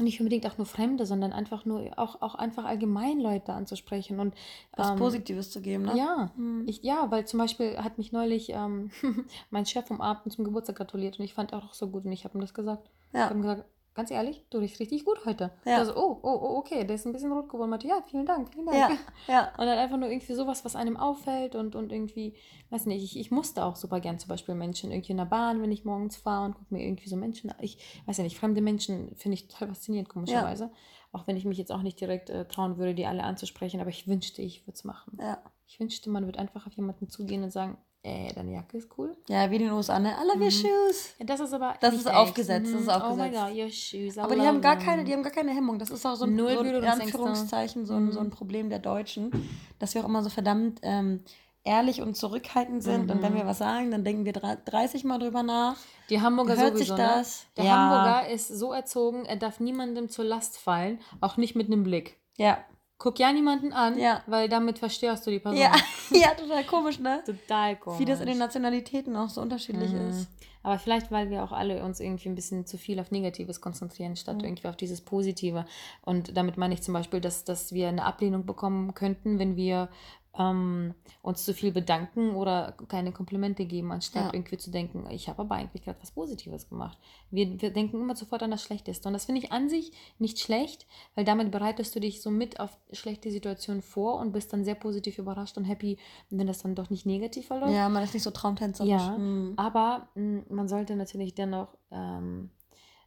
nicht 0.00 0.18
unbedingt 0.18 0.46
auch 0.46 0.56
nur 0.56 0.66
Fremde, 0.66 1.04
sondern 1.06 1.32
einfach 1.32 1.66
nur 1.66 1.90
auch, 1.98 2.22
auch 2.22 2.34
einfach 2.34 2.64
allgemein 2.64 3.20
Leute 3.20 3.52
anzusprechen 3.52 4.18
und 4.18 4.34
Was 4.76 4.90
ähm, 4.90 4.96
Positives 4.96 5.50
zu 5.50 5.60
geben, 5.60 5.84
ne? 5.84 5.96
Ja, 5.96 6.32
Hm. 6.36 6.64
ich, 6.66 6.82
ja, 6.82 7.10
weil 7.10 7.26
zum 7.26 7.38
Beispiel 7.38 7.76
hat 7.78 7.98
mich 7.98 8.12
neulich 8.12 8.48
ähm, 8.50 8.90
mein 9.50 9.66
Chef 9.66 9.86
vom 9.86 10.00
Abend 10.00 10.32
zum 10.32 10.44
Geburtstag 10.44 10.76
gratuliert 10.76 11.18
und 11.18 11.24
ich 11.26 11.34
fand 11.34 11.52
auch 11.52 11.74
so 11.74 11.88
gut 11.90 12.06
und 12.06 12.12
ich 12.12 12.24
habe 12.24 12.36
ihm 12.36 12.40
das 12.40 12.54
gesagt. 12.54 12.90
Ich 13.12 13.18
Ja. 13.18 13.24
habe 13.26 13.34
ihm 13.34 13.42
gesagt, 13.42 13.64
ganz 13.94 14.10
ehrlich, 14.10 14.44
du 14.50 14.58
riechst 14.58 14.80
richtig 14.80 15.04
gut 15.04 15.24
heute. 15.24 15.52
Ja. 15.64 15.78
Also, 15.78 15.94
oh, 15.96 16.18
oh, 16.22 16.38
oh, 16.42 16.56
okay, 16.58 16.84
der 16.84 16.96
ist 16.96 17.06
ein 17.06 17.12
bisschen 17.12 17.32
rot 17.32 17.48
geworden. 17.48 17.70
Meinte, 17.70 17.86
ja, 17.86 18.02
vielen 18.08 18.26
Dank, 18.26 18.52
vielen 18.52 18.66
Dank. 18.66 18.76
Ja, 18.76 19.32
ja. 19.32 19.52
Und 19.58 19.66
dann 19.66 19.78
einfach 19.78 19.96
nur 19.96 20.08
irgendwie 20.10 20.34
sowas, 20.34 20.64
was 20.64 20.76
einem 20.76 20.96
auffällt 20.96 21.54
und, 21.54 21.76
und 21.76 21.92
irgendwie, 21.92 22.34
weiß 22.70 22.86
nicht, 22.86 23.02
ich, 23.04 23.18
ich 23.18 23.30
musste 23.30 23.64
auch 23.64 23.76
super 23.76 24.00
gern 24.00 24.18
zum 24.18 24.28
Beispiel 24.28 24.54
Menschen 24.54 24.90
irgendwie 24.90 25.12
in 25.12 25.18
der 25.18 25.24
Bahn, 25.24 25.62
wenn 25.62 25.70
ich 25.70 25.84
morgens 25.84 26.16
fahre 26.16 26.46
und 26.46 26.54
gucke 26.54 26.74
mir 26.74 26.84
irgendwie 26.84 27.08
so 27.08 27.16
Menschen, 27.16 27.50
an. 27.50 27.56
ich 27.60 27.78
weiß 28.06 28.16
ja 28.18 28.24
nicht, 28.24 28.38
fremde 28.38 28.60
Menschen 28.60 29.14
finde 29.16 29.34
ich 29.34 29.48
total 29.48 29.68
faszinierend, 29.68 30.08
komischerweise. 30.08 30.70
Auch 31.12 31.26
wenn 31.28 31.36
ich 31.36 31.44
mich 31.44 31.58
jetzt 31.58 31.70
auch 31.70 31.82
nicht 31.82 32.00
direkt 32.00 32.30
äh, 32.30 32.46
trauen 32.46 32.76
würde, 32.76 32.94
die 32.94 33.06
alle 33.06 33.22
anzusprechen, 33.22 33.80
aber 33.80 33.90
ich 33.90 34.08
wünschte, 34.08 34.42
ich 34.42 34.66
würde 34.66 34.74
es 34.74 34.84
machen. 34.84 35.16
Ja. 35.20 35.38
Ich 35.66 35.78
wünschte, 35.78 36.10
man 36.10 36.24
würde 36.24 36.40
einfach 36.40 36.66
auf 36.66 36.72
jemanden 36.72 37.08
zugehen 37.08 37.44
und 37.44 37.52
sagen, 37.52 37.78
ey, 38.04 38.30
deine 38.34 38.52
Jacke 38.52 38.76
ist 38.78 38.88
cool. 38.96 39.16
Ja, 39.28 39.50
wie 39.50 39.56
in 39.56 39.62
den 39.62 39.72
USA, 39.72 39.98
ne? 39.98 40.10
I 40.10 40.26
love 40.26 40.38
your 40.38 40.44
Mhm. 40.46 40.50
shoes. 40.50 41.14
Ja, 41.18 41.26
das 41.26 41.40
ist 41.40 41.52
aber 41.52 41.74
Das 41.80 41.94
ist 41.94 42.06
echt. 42.06 42.14
aufgesetzt, 42.14 42.72
das 42.72 42.80
ist 42.82 42.86
Mhm. 42.86 42.92
Oh 42.94 42.98
my 43.16 43.22
aufgesetzt. 43.22 43.46
God, 43.48 43.56
your 43.56 43.70
shoes, 43.70 44.16
I 44.16 44.20
Aber 44.20 44.34
die 44.36 44.42
haben 44.42 44.60
gar 44.60 44.76
them. 44.76 44.86
keine, 44.86 45.04
die 45.04 45.12
haben 45.12 45.22
gar 45.22 45.32
keine 45.32 45.50
Hemmung. 45.52 45.78
Das 45.78 45.90
ist 45.90 46.06
auch 46.06 46.14
so 46.14 46.26
ein, 46.26 46.36
Null 46.36 46.52
so 46.52 46.60
ein 46.60 46.66
in. 46.66 46.84
Anführungszeichen 46.84 47.86
so 47.86 47.94
ein, 47.94 48.12
so 48.12 48.20
ein 48.20 48.26
Mhm. 48.26 48.30
Problem 48.30 48.70
der 48.70 48.78
Deutschen, 48.78 49.30
dass 49.78 49.94
wir 49.94 50.02
auch 50.02 50.08
immer 50.08 50.22
so 50.22 50.28
verdammt 50.30 50.80
ähm, 50.82 51.24
ehrlich 51.64 52.02
und 52.02 52.14
zurückhaltend 52.14 52.82
sind. 52.82 53.10
Und 53.10 53.22
wenn 53.22 53.32
Mhm. 53.32 53.36
wir 53.38 53.46
was 53.46 53.56
sagen, 53.58 53.90
dann 53.90 54.04
denken 54.04 54.26
wir 54.26 54.34
drei- 54.34 54.58
30 54.66 55.04
Mal 55.04 55.18
drüber 55.18 55.42
nach. 55.42 55.76
Die 56.10 56.20
Hamburger 56.20 56.56
Hört 56.58 56.76
sich 56.76 56.88
sowieso, 56.88 57.02
das? 57.02 57.44
ne? 57.44 57.50
Der 57.56 57.64
Ja. 57.64 57.76
Hamburger 57.76 58.28
ist 58.30 58.48
so 58.48 58.72
erzogen, 58.74 59.24
er 59.24 59.36
darf 59.36 59.60
niemandem 59.60 60.10
zur 60.10 60.26
Last 60.26 60.58
fallen, 60.58 60.98
auch 61.22 61.38
nicht 61.38 61.56
mit 61.56 61.68
einem 61.68 61.82
Blick. 61.82 62.18
Ja. 62.36 62.58
Guck 62.98 63.18
ja 63.18 63.32
niemanden 63.32 63.72
an, 63.72 63.98
Ja. 63.98 64.22
weil 64.26 64.48
damit 64.48 64.78
verstörst 64.78 65.26
du 65.26 65.30
die 65.30 65.40
Person. 65.40 65.60
Ja, 65.60 65.72
ja, 66.10 66.34
total 66.34 66.64
komisch, 66.64 66.98
ne? 67.00 67.22
Total 67.26 67.76
komisch. 67.76 67.98
Wie 68.00 68.04
das 68.04 68.20
in 68.20 68.26
den 68.26 68.38
Nationalitäten 68.38 69.16
auch 69.16 69.28
so 69.28 69.40
unterschiedlich 69.40 69.92
Mhm. 69.92 70.10
ist. 70.10 70.28
Aber 70.62 70.78
vielleicht, 70.78 71.10
weil 71.10 71.28
wir 71.28 71.44
auch 71.44 71.52
alle 71.52 71.84
uns 71.84 72.00
irgendwie 72.00 72.28
ein 72.30 72.34
bisschen 72.34 72.64
zu 72.64 72.78
viel 72.78 72.98
auf 72.98 73.10
Negatives 73.10 73.60
konzentrieren, 73.60 74.16
statt 74.16 74.36
Mhm. 74.38 74.44
irgendwie 74.44 74.68
auf 74.68 74.76
dieses 74.76 75.02
Positive. 75.02 75.66
Und 76.02 76.36
damit 76.36 76.56
meine 76.56 76.72
ich 76.72 76.82
zum 76.82 76.94
Beispiel, 76.94 77.20
dass, 77.20 77.44
dass 77.44 77.72
wir 77.74 77.88
eine 77.88 78.04
Ablehnung 78.06 78.46
bekommen 78.46 78.94
könnten, 78.94 79.38
wenn 79.38 79.56
wir 79.56 79.88
ähm, 80.36 80.94
uns 81.22 81.44
zu 81.44 81.54
viel 81.54 81.70
bedanken 81.70 82.34
oder 82.34 82.72
keine 82.88 83.12
Komplimente 83.12 83.66
geben, 83.66 83.92
anstatt 83.92 84.24
Ja. 84.26 84.34
irgendwie 84.34 84.56
zu 84.56 84.70
denken, 84.70 85.08
ich 85.10 85.28
habe 85.28 85.42
aber 85.42 85.54
eigentlich 85.54 85.84
gerade 85.84 85.98
was 86.02 86.10
Positives 86.10 86.68
gemacht. 86.68 86.98
Wir, 87.30 87.60
wir 87.62 87.72
denken 87.72 88.00
immer 88.00 88.16
sofort 88.16 88.42
an 88.42 88.50
das 88.50 88.62
Schlechteste. 88.62 89.08
Und 89.08 89.12
das 89.14 89.26
finde 89.26 89.40
ich 89.42 89.52
an 89.52 89.68
sich 89.68 89.92
nicht 90.18 90.40
schlecht, 90.40 90.86
weil 91.14 91.24
damit 91.24 91.52
bereitest 91.52 91.94
du 91.94 92.00
dich 92.00 92.20
so 92.20 92.30
mit 92.30 92.58
auf 92.58 92.76
schlechte 92.92 93.30
Situationen 93.30 93.80
vor 93.82 94.18
und 94.18 94.32
bist 94.32 94.52
dann 94.52 94.64
sehr 94.64 94.74
positiv 94.74 95.18
überrascht 95.18 95.56
und 95.56 95.64
happy, 95.64 95.98
wenn 96.30 96.46
das 96.48 96.58
dann 96.58 96.74
doch 96.74 96.90
nicht 96.90 97.06
negativ 97.06 97.46
verläuft. 97.46 97.72
Ja, 97.74 97.88
man 97.88 98.02
ist 98.02 98.14
nicht 98.14 98.24
so 98.24 98.30
traumtänzerisch. 98.32 98.90
Ja, 98.90 99.16
Mhm. 99.16 99.52
aber 99.56 100.08
mh, 100.16 100.42
man 100.48 100.66
sollte 100.68 100.96
natürlich 100.96 101.34
dennoch 101.34 101.68
ähm, 101.92 102.50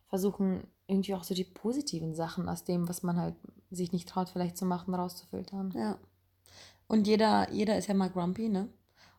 versuchen, 0.07 0.65
irgendwie 0.87 1.13
auch 1.15 1.23
so 1.25 1.35
die 1.35 1.43
positiven 1.43 2.15
Sachen 2.15 2.47
aus 2.47 2.63
dem, 2.63 2.87
was 2.87 3.03
man 3.03 3.17
halt 3.17 3.35
sich 3.69 3.91
nicht 3.91 4.07
traut, 4.07 4.29
vielleicht 4.29 4.55
zu 4.57 4.65
machen, 4.65 4.93
rauszufiltern. 4.95 5.73
Ja. 5.75 5.97
Und 6.87 7.07
jeder, 7.07 7.51
jeder 7.51 7.77
ist 7.77 7.87
ja 7.87 7.93
mal 7.93 8.09
grumpy, 8.09 8.49
ne? 8.49 8.69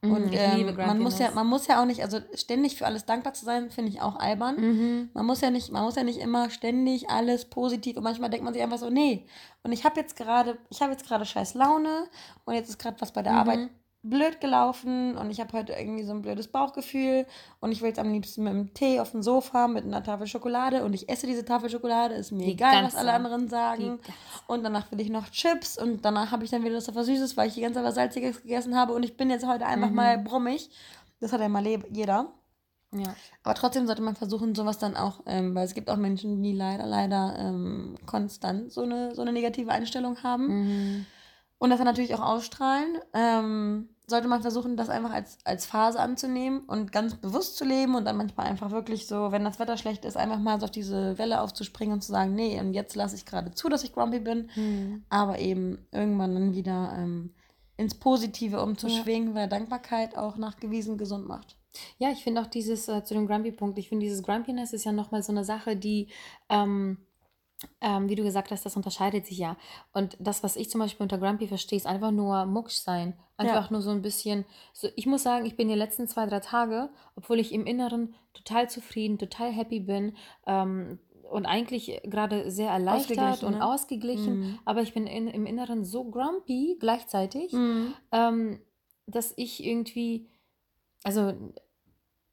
Mhm, 0.01 0.13
Und 0.13 0.31
ähm, 0.33 0.77
man 0.77 1.01
muss 1.01 1.19
ja, 1.19 1.31
man 1.33 1.47
muss 1.49 1.67
ja 1.67 1.81
auch 1.83 1.85
nicht, 1.85 2.03
also 2.03 2.21
ständig 2.35 2.77
für 2.77 2.87
alles 2.87 3.05
dankbar 3.05 3.35
zu 3.35 3.45
sein, 3.45 3.71
finde 3.71 3.91
ich 3.91 4.01
auch 4.01 4.15
albern. 4.17 4.57
Mhm. 4.57 5.11
Man 5.13 5.27
muss 5.27 5.41
ja 5.41 5.51
nicht, 5.51 5.73
man 5.73 5.83
muss 5.83 5.97
ja 5.97 6.05
nicht 6.05 6.21
immer 6.21 6.51
ständig 6.51 7.11
alles 7.11 7.47
positiv 7.47 7.97
und 7.97 8.05
manchmal 8.05 8.31
denkt 8.31 8.45
man 8.45 8.55
sich 8.55 8.63
einfach 8.63 8.79
so, 8.79 8.91
nee. 8.91 9.27
Und 9.65 9.73
ich 9.73 9.85
habe 9.85 9.99
jetzt 9.99 10.15
gerade, 10.17 10.57
ich 10.71 10.81
habe 10.83 10.93
jetzt 10.93 11.05
gerade 11.07 11.25
scheiß 11.25 11.55
Laune 11.55 12.05
und 12.45 12.55
jetzt 12.55 12.69
ist 12.69 12.79
gerade 12.79 13.01
was 13.01 13.13
bei 13.13 13.23
der 13.23 13.33
Mhm. 13.33 13.39
Arbeit 13.39 13.71
blöd 14.03 14.41
gelaufen 14.41 15.17
und 15.17 15.31
ich 15.31 15.41
habe 15.41 15.53
heute 15.53 15.73
irgendwie 15.73 16.05
so 16.05 16.13
ein 16.13 16.23
blödes 16.23 16.49
Bauchgefühl 16.49 17.27
und 17.61 17.73
ich 17.73 17.81
will 17.83 17.89
jetzt 17.89 17.99
am 17.99 18.11
liebsten 18.13 18.45
mit 18.45 18.53
einem 18.53 18.73
Tee 18.73 19.01
auf 19.01 19.11
dem 19.11 19.23
Sofa 19.23 19.67
mit 19.67 19.85
einer 19.85 20.03
Tafel 20.05 20.27
Schokolade 20.27 20.85
und 20.85 20.95
ich 20.95 21.09
esse 21.09 21.27
diese 21.27 21.45
Tafel 21.45 21.69
Schokolade, 21.69 22.15
ist 22.15 22.31
mir 22.31 22.45
Die 22.45 22.53
egal, 22.53 22.77
was 22.85 22.93
ganze. 22.95 22.99
alle 22.99 23.13
anderen 23.13 23.49
sagen. 23.49 23.99
Und 24.47 24.63
danach 24.63 24.91
will 24.93 25.01
ich 25.01 25.11
noch 25.11 25.29
Chips 25.31 25.77
und 25.77 26.05
danach 26.05 26.31
habe 26.31 26.45
ich 26.45 26.51
dann 26.51 26.63
wieder 26.63 26.75
Lust 26.75 26.89
auf 26.89 26.95
was 26.95 27.07
Süßes, 27.07 27.37
weil 27.37 27.49
ich 27.49 27.55
die 27.55 27.61
ganze 27.61 27.75
Zeit 27.81 27.85
was 27.85 27.97
Salziges 27.97 28.41
gegessen 28.43 28.77
habe 28.77 28.93
und 28.93 29.03
ich 29.03 29.17
bin 29.17 29.31
jetzt 29.31 29.47
heute 29.47 29.67
einfach 29.67 29.91
Mhm. 29.91 29.97
mal 29.97 30.19
brummig. 30.19 30.71
Das 31.21 31.33
hat 31.33 31.41
ja 31.41 31.49
mal 31.49 31.67
jeder. 31.67 32.27
Ja. 32.95 33.15
Aber 33.43 33.55
trotzdem 33.55 33.87
sollte 33.87 34.01
man 34.01 34.15
versuchen, 34.17 34.55
sowas 34.55 34.79
dann 34.79 34.97
auch, 34.97 35.21
ähm, 35.27 35.55
weil 35.55 35.67
es 35.67 35.75
gibt 35.75 35.91
auch 35.91 35.97
Menschen, 35.99 36.41
die 36.43 36.53
leider, 36.55 36.87
leider 36.87 37.35
ähm, 37.39 37.97
konstant 38.07 38.73
so 38.73 38.83
eine, 38.83 39.15
so 39.15 39.21
eine 39.23 39.33
negative 39.33 39.71
Einstellung 39.73 40.23
haben 40.23 40.47
Mhm. 40.47 41.07
Und 41.59 41.71
das 41.71 41.79
dann 41.79 41.87
natürlich 41.87 42.15
auch 42.15 42.23
ausstrahlen. 42.25 42.99
Ähm, 43.15 43.89
sollte 44.11 44.27
man 44.27 44.41
versuchen, 44.41 44.79
das 44.79 44.89
einfach 44.89 45.13
als, 45.13 45.37
als 45.45 45.67
Phase 45.67 46.01
anzunehmen 46.01 46.61
und 46.61 46.93
ganz 46.93 47.15
bewusst 47.17 47.59
zu 47.59 47.67
leben 47.67 47.95
und 47.95 48.07
dann 48.07 48.17
manchmal 48.17 48.47
einfach 48.47 48.71
wirklich 48.71 49.07
so, 49.07 49.33
wenn 49.33 49.45
das 49.45 49.59
Wetter 49.59 49.77
schlecht 49.77 50.07
ist, 50.07 50.17
einfach 50.17 50.39
mal 50.39 50.59
so 50.59 50.65
auf 50.65 50.71
diese 50.71 51.19
Welle 51.19 51.43
aufzuspringen 51.43 51.93
und 51.93 52.01
zu 52.01 52.13
sagen, 52.13 52.35
nee, 52.35 52.59
und 52.59 52.73
jetzt 52.73 52.97
lasse 52.97 53.17
ich 53.17 53.27
gerade 53.27 53.51
zu, 53.53 53.69
dass 53.69 53.85
ich 53.85 53.93
grumpy 53.93 54.21
bin, 54.21 54.49
Mhm. 54.57 55.05
aber 55.11 55.39
eben 55.41 55.87
irgendwann 55.93 56.35
dann 56.35 56.55
wieder 56.55 56.95
ähm, 56.97 57.35
ins 57.77 57.97
Positive 57.97 58.63
umzuschwingen, 58.63 59.35
weil 59.35 59.47
Dankbarkeit 59.49 60.17
auch 60.17 60.37
nachgewiesen 60.39 60.97
gesund 60.97 61.29
macht. 61.29 61.57
Ja, 61.99 62.11
ich 62.11 62.25
finde 62.25 62.41
auch 62.41 62.47
dieses, 62.47 62.89
äh, 62.89 63.05
zu 63.05 63.13
dem 63.13 63.27
Grumpy-Punkt, 63.27 63.79
ich 63.79 63.91
finde 63.91 64.05
dieses 64.07 64.23
Grumpiness 64.23 64.73
ist 64.73 64.85
ja 64.85 64.93
nochmal 64.93 65.23
so 65.23 65.33
eine 65.33 65.45
Sache, 65.45 65.77
die, 65.77 66.09
ähm, 66.49 66.97
ähm, 67.81 68.09
wie 68.09 68.15
du 68.15 68.23
gesagt 68.23 68.51
hast, 68.51 68.65
das 68.65 68.77
unterscheidet 68.77 69.27
sich 69.27 69.39
ja. 69.39 69.57
Und 69.93 70.17
das, 70.21 70.43
was 70.43 70.57
ich 70.57 70.71
zum 70.71 70.81
Beispiel 70.81 71.03
unter 71.05 71.19
Grumpy 71.19 71.49
verstehe, 71.49 71.77
ist 71.77 71.87
einfach 71.87 72.11
nur 72.11 72.47
Mucksch 72.47 72.77
sein. 72.77 73.15
Einfach 73.37 73.71
nur 73.71 73.83
so 73.83 73.91
ein 73.91 74.03
bisschen, 74.03 74.45
so, 74.73 74.89
ich 74.97 75.07
muss 75.07 75.23
sagen, 75.23 75.47
ich 75.47 75.57
bin 75.57 75.69
die 75.69 75.75
letzten 75.75 76.09
zwei, 76.09 76.27
drei 76.27 76.41
Tage, 76.41 76.91
obwohl 77.15 77.39
ich 77.39 77.53
im 77.53 77.67
Inneren 77.67 78.15
total 78.33 78.69
zufrieden, 78.69 79.19
total 79.19 79.53
happy 79.53 79.81
bin, 79.81 80.17
ähm, 80.47 80.99
und 81.31 81.47
eigentlich 81.47 82.01
gerade 82.05 82.51
sehr 82.51 82.71
erleichtert 82.71 83.19
Ausgeglichen, 83.19 83.47
und 83.47 83.59
ne? 83.59 83.65
ausgeglichen, 83.65 84.41
Mhm. 84.41 84.59
aber 84.65 84.83
ich 84.83 84.95
bin 84.95 85.07
in, 85.07 85.29
im 85.29 85.47
Inneren 85.47 85.85
so 85.85 86.05
grumpy 86.05 86.77
gleichzeitig, 86.81 87.53
ähm, 88.13 88.61
dass 89.07 89.35
ich 89.37 89.63
irgendwie, 89.65 90.27
also 91.05 91.35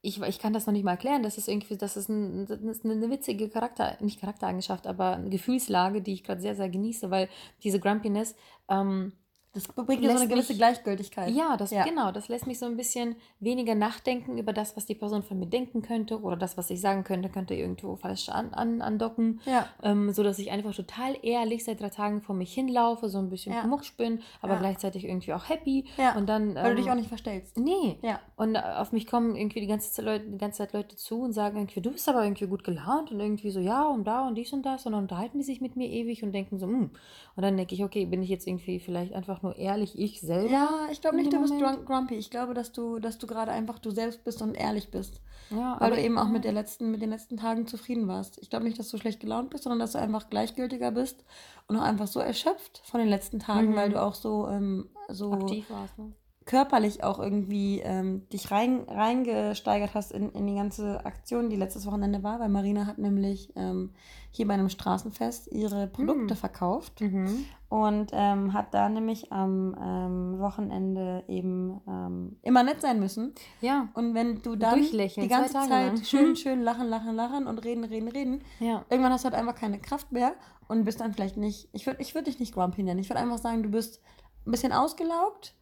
ich, 0.06 0.22
ich 0.22 0.40
kann 0.40 0.54
das 0.54 0.68
noch 0.68 0.74
nicht 0.74 0.84
mal 0.84 0.92
erklären, 0.92 1.24
das 1.24 1.38
ist 1.38 1.48
irgendwie, 1.48 1.78
das 1.78 1.98
ist, 1.98 2.10
ein, 2.10 2.46
das 2.46 2.60
ist 2.60 2.86
eine 2.86 3.10
witzige 3.10 3.50
Charakter, 3.50 3.98
nicht 4.02 4.22
Charaktereigenschaft, 4.22 4.86
aber 4.86 5.14
eine 5.14 5.30
Gefühlslage, 5.30 6.02
die 6.02 6.14
ich 6.14 6.24
gerade 6.24 6.42
sehr, 6.42 6.56
sehr 6.56 6.70
genieße, 6.70 7.10
weil 7.10 7.28
diese 7.64 7.80
Grumpiness, 7.80 8.36
ähm, 8.70 9.14
Das 9.56 9.70
bringt 9.70 10.04
dir 10.04 10.12
so 10.12 10.18
eine 10.18 10.28
gewisse 10.28 10.52
mich, 10.52 10.58
Gleichgültigkeit. 10.58 11.34
Ja, 11.34 11.56
das, 11.56 11.72
ja, 11.72 11.86
genau. 11.86 12.12
Das 12.12 12.28
lässt 12.28 12.46
mich 12.46 12.60
so 12.60 12.66
ein 12.66 12.76
bisschen 12.76 13.16
weniger 13.40 13.74
nachdenken 13.74 14.38
über 14.38 14.52
das, 14.52 14.76
was 14.76 14.86
die 14.86 14.96
Person 14.96 15.24
von 15.24 15.40
mir 15.40 15.46
denken 15.46 15.82
könnte 15.82 16.20
oder 16.22 16.36
das, 16.36 16.58
was 16.58 16.70
ich 16.70 16.82
sagen 16.82 17.06
könnte, 17.06 17.30
könnte 17.30 17.56
irgendwo 17.56 17.96
falsch 17.96 18.28
an, 18.28 18.54
an, 18.54 18.82
andocken. 18.82 19.40
Ja. 19.46 19.66
Ähm, 19.82 20.12
so 20.12 20.24
dass 20.24 20.40
ich 20.40 20.52
einfach 20.52 20.76
total 20.76 21.16
ehrlich 21.22 21.64
seit 21.64 21.80
drei 21.80 21.88
Tagen 21.88 22.22
vor 22.22 22.36
mich 22.36 22.54
hinlaufe, 22.54 23.08
so 23.08 23.18
ein 23.18 23.30
bisschen 23.30 23.54
ja. 23.54 23.66
mucksch 23.66 23.96
bin, 23.96 24.20
aber 24.42 24.56
ja. 24.56 24.60
gleichzeitig 24.60 25.06
irgendwie 25.06 25.32
auch 25.32 25.48
happy. 25.48 25.86
Ja. 25.98 26.18
Und 26.18 26.28
dann, 26.28 26.56
Weil 26.56 26.72
du 26.72 26.76
dich 26.76 26.88
ähm, 26.88 26.92
auch 26.92 26.98
nicht 26.98 27.08
verstellst. 27.08 27.58
Nee. 27.58 27.98
Ja. 28.02 28.20
Und 28.36 28.58
auf 28.58 28.92
mich 28.92 29.08
kommen 29.08 29.38
irgendwie 29.38 29.62
die 29.62 29.68
ganze, 29.68 29.90
Zeit 29.90 30.04
Leute, 30.04 30.26
die 30.26 30.38
ganze 30.38 30.58
Zeit 30.58 30.74
Leute 30.74 30.98
zu 30.98 31.22
und 31.22 31.32
sagen 31.32 31.56
irgendwie, 31.58 31.80
du 31.80 31.92
bist 31.92 32.10
aber 32.10 32.26
irgendwie 32.26 32.48
gut 32.48 32.66
gelaunt 32.66 33.10
und 33.10 33.22
irgendwie 33.22 33.52
so, 33.52 33.62
ja 33.62 33.88
und 33.88 34.04
da 34.06 34.28
und 34.28 34.36
dies 34.36 34.52
und 34.52 34.66
das. 34.66 34.86
Und 34.86 34.92
dann 34.92 35.04
unterhalten 35.04 35.38
die 35.38 35.46
sich 35.46 35.62
mit 35.62 35.78
mir 35.78 35.88
ewig 35.88 36.24
und 36.24 36.34
denken 36.34 36.60
so, 36.60 36.68
hm. 36.68 36.90
Und 37.38 37.44
dann 37.44 37.56
denke 37.56 37.74
ich, 37.76 37.84
okay, 37.84 38.06
bin 38.06 38.22
ich 38.22 38.30
jetzt 38.30 38.48
irgendwie 38.48 38.80
vielleicht 38.80 39.14
einfach 39.14 39.42
nur 39.46 39.56
ehrlich 39.58 39.98
ich 39.98 40.22
selber. 40.22 40.50
Ja, 40.50 40.70
ich 40.92 41.02
glaube 41.02 41.18
nicht, 41.18 41.32
du 41.32 41.40
bist 41.40 41.54
grumpy. 41.86 42.16
Ich 42.16 42.32
glaube, 42.32 42.54
dass 42.54 42.72
du, 42.72 43.00
dass 43.00 43.18
du 43.20 43.28
gerade 43.28 43.52
einfach 43.52 43.80
du 43.80 43.92
selbst 43.92 44.24
bist 44.24 44.42
und 44.42 44.56
ehrlich 44.56 44.90
bist. 44.90 45.22
Ja, 45.52 45.78
weil 45.80 45.92
du 45.92 46.02
eben 46.02 46.18
auch 46.18 46.28
mit, 46.28 46.44
der 46.44 46.52
letzten, 46.52 46.90
mit 46.90 47.04
den 47.04 47.12
letzten 47.12 47.38
Tagen 47.38 47.68
zufrieden 47.68 48.08
warst. 48.08 48.40
Ich 48.40 48.50
glaube 48.50 48.66
nicht, 48.66 48.80
dass 48.80 48.90
du 48.90 48.98
schlecht 48.98 49.20
gelaunt 49.20 49.52
bist, 49.52 49.64
sondern 49.64 49.80
dass 49.80 49.92
du 49.92 50.00
einfach 50.00 50.30
gleichgültiger 50.30 50.92
bist 50.92 51.24
und 51.68 51.78
auch 51.78 51.84
einfach 51.84 52.08
so 52.08 52.20
erschöpft 52.20 52.82
von 52.84 53.00
den 53.00 53.10
letzten 53.10 53.40
Tagen, 53.40 53.72
mhm. 53.72 53.76
weil 53.76 53.90
du 53.92 54.02
auch 54.02 54.16
so, 54.16 54.48
ähm, 54.48 54.90
so 55.10 55.34
aktiv 55.34 55.70
warst. 55.70 55.98
Ne? 56.00 56.12
Körperlich 56.46 57.04
auch 57.04 57.18
irgendwie 57.18 57.80
ähm, 57.80 58.30
dich 58.30 58.52
rein, 58.52 58.86
reingesteigert 58.88 59.96
hast 59.96 60.12
in, 60.12 60.32
in 60.32 60.46
die 60.46 60.54
ganze 60.54 61.04
Aktion, 61.04 61.50
die 61.50 61.56
letztes 61.56 61.88
Wochenende 61.88 62.22
war, 62.22 62.40
weil 62.40 62.50
Marina 62.50 62.86
hat 62.86 63.00
nämlich 63.00 63.52
ähm, 63.56 63.90
hier 64.30 64.48
bei 64.48 64.54
einem 64.54 64.70
Straßenfest 64.70 65.52
ihre 65.52 65.88
Produkte 65.88 66.36
mhm. 66.36 66.38
verkauft 66.38 67.02
mhm. 67.02 67.46
und 67.70 68.12
ähm, 68.14 68.54
hat 68.54 68.76
da 68.76 68.90
nämlich 68.90 69.32
am 69.32 69.76
ähm, 69.82 70.40
Wochenende 70.40 71.24
eben 71.28 71.82
ähm, 71.88 72.38
immer 72.44 72.62
nett 72.62 72.80
sein 72.80 73.00
müssen. 73.00 73.34
Ja. 73.62 73.90
Und 73.96 74.14
wenn 74.14 74.44
du 74.44 74.56
dann 74.56 74.80
die 74.80 75.28
ganze 75.28 75.54
Zeit 75.54 75.70
lang. 75.70 76.04
schön, 76.04 76.36
schön 76.36 76.62
lachen, 76.62 76.88
lachen, 76.88 77.16
lachen 77.16 77.48
und 77.48 77.58
reden, 77.66 77.86
reden, 77.86 78.08
reden, 78.08 78.42
ja. 78.60 78.86
irgendwann 78.92 79.14
hast 79.14 79.26
du 79.26 79.30
halt 79.32 79.40
einfach 79.40 79.56
keine 79.56 79.80
Kraft 79.80 80.12
mehr 80.12 80.36
und 80.68 80.84
bist 80.84 81.00
dann 81.00 81.12
vielleicht 81.12 81.38
nicht, 81.38 81.70
ich 81.74 81.88
würde 81.88 82.02
ich 82.04 82.14
würd 82.14 82.28
dich 82.28 82.40
nicht 82.40 82.54
grumpy 82.54 82.84
nennen, 82.84 83.00
ich 83.00 83.10
würde 83.10 83.22
einfach 83.22 83.40
sagen, 83.40 83.64
du 83.64 83.70
bist 83.70 84.00
ein 84.46 84.52
bisschen 84.52 84.74
ausgelaugt, 84.74 85.56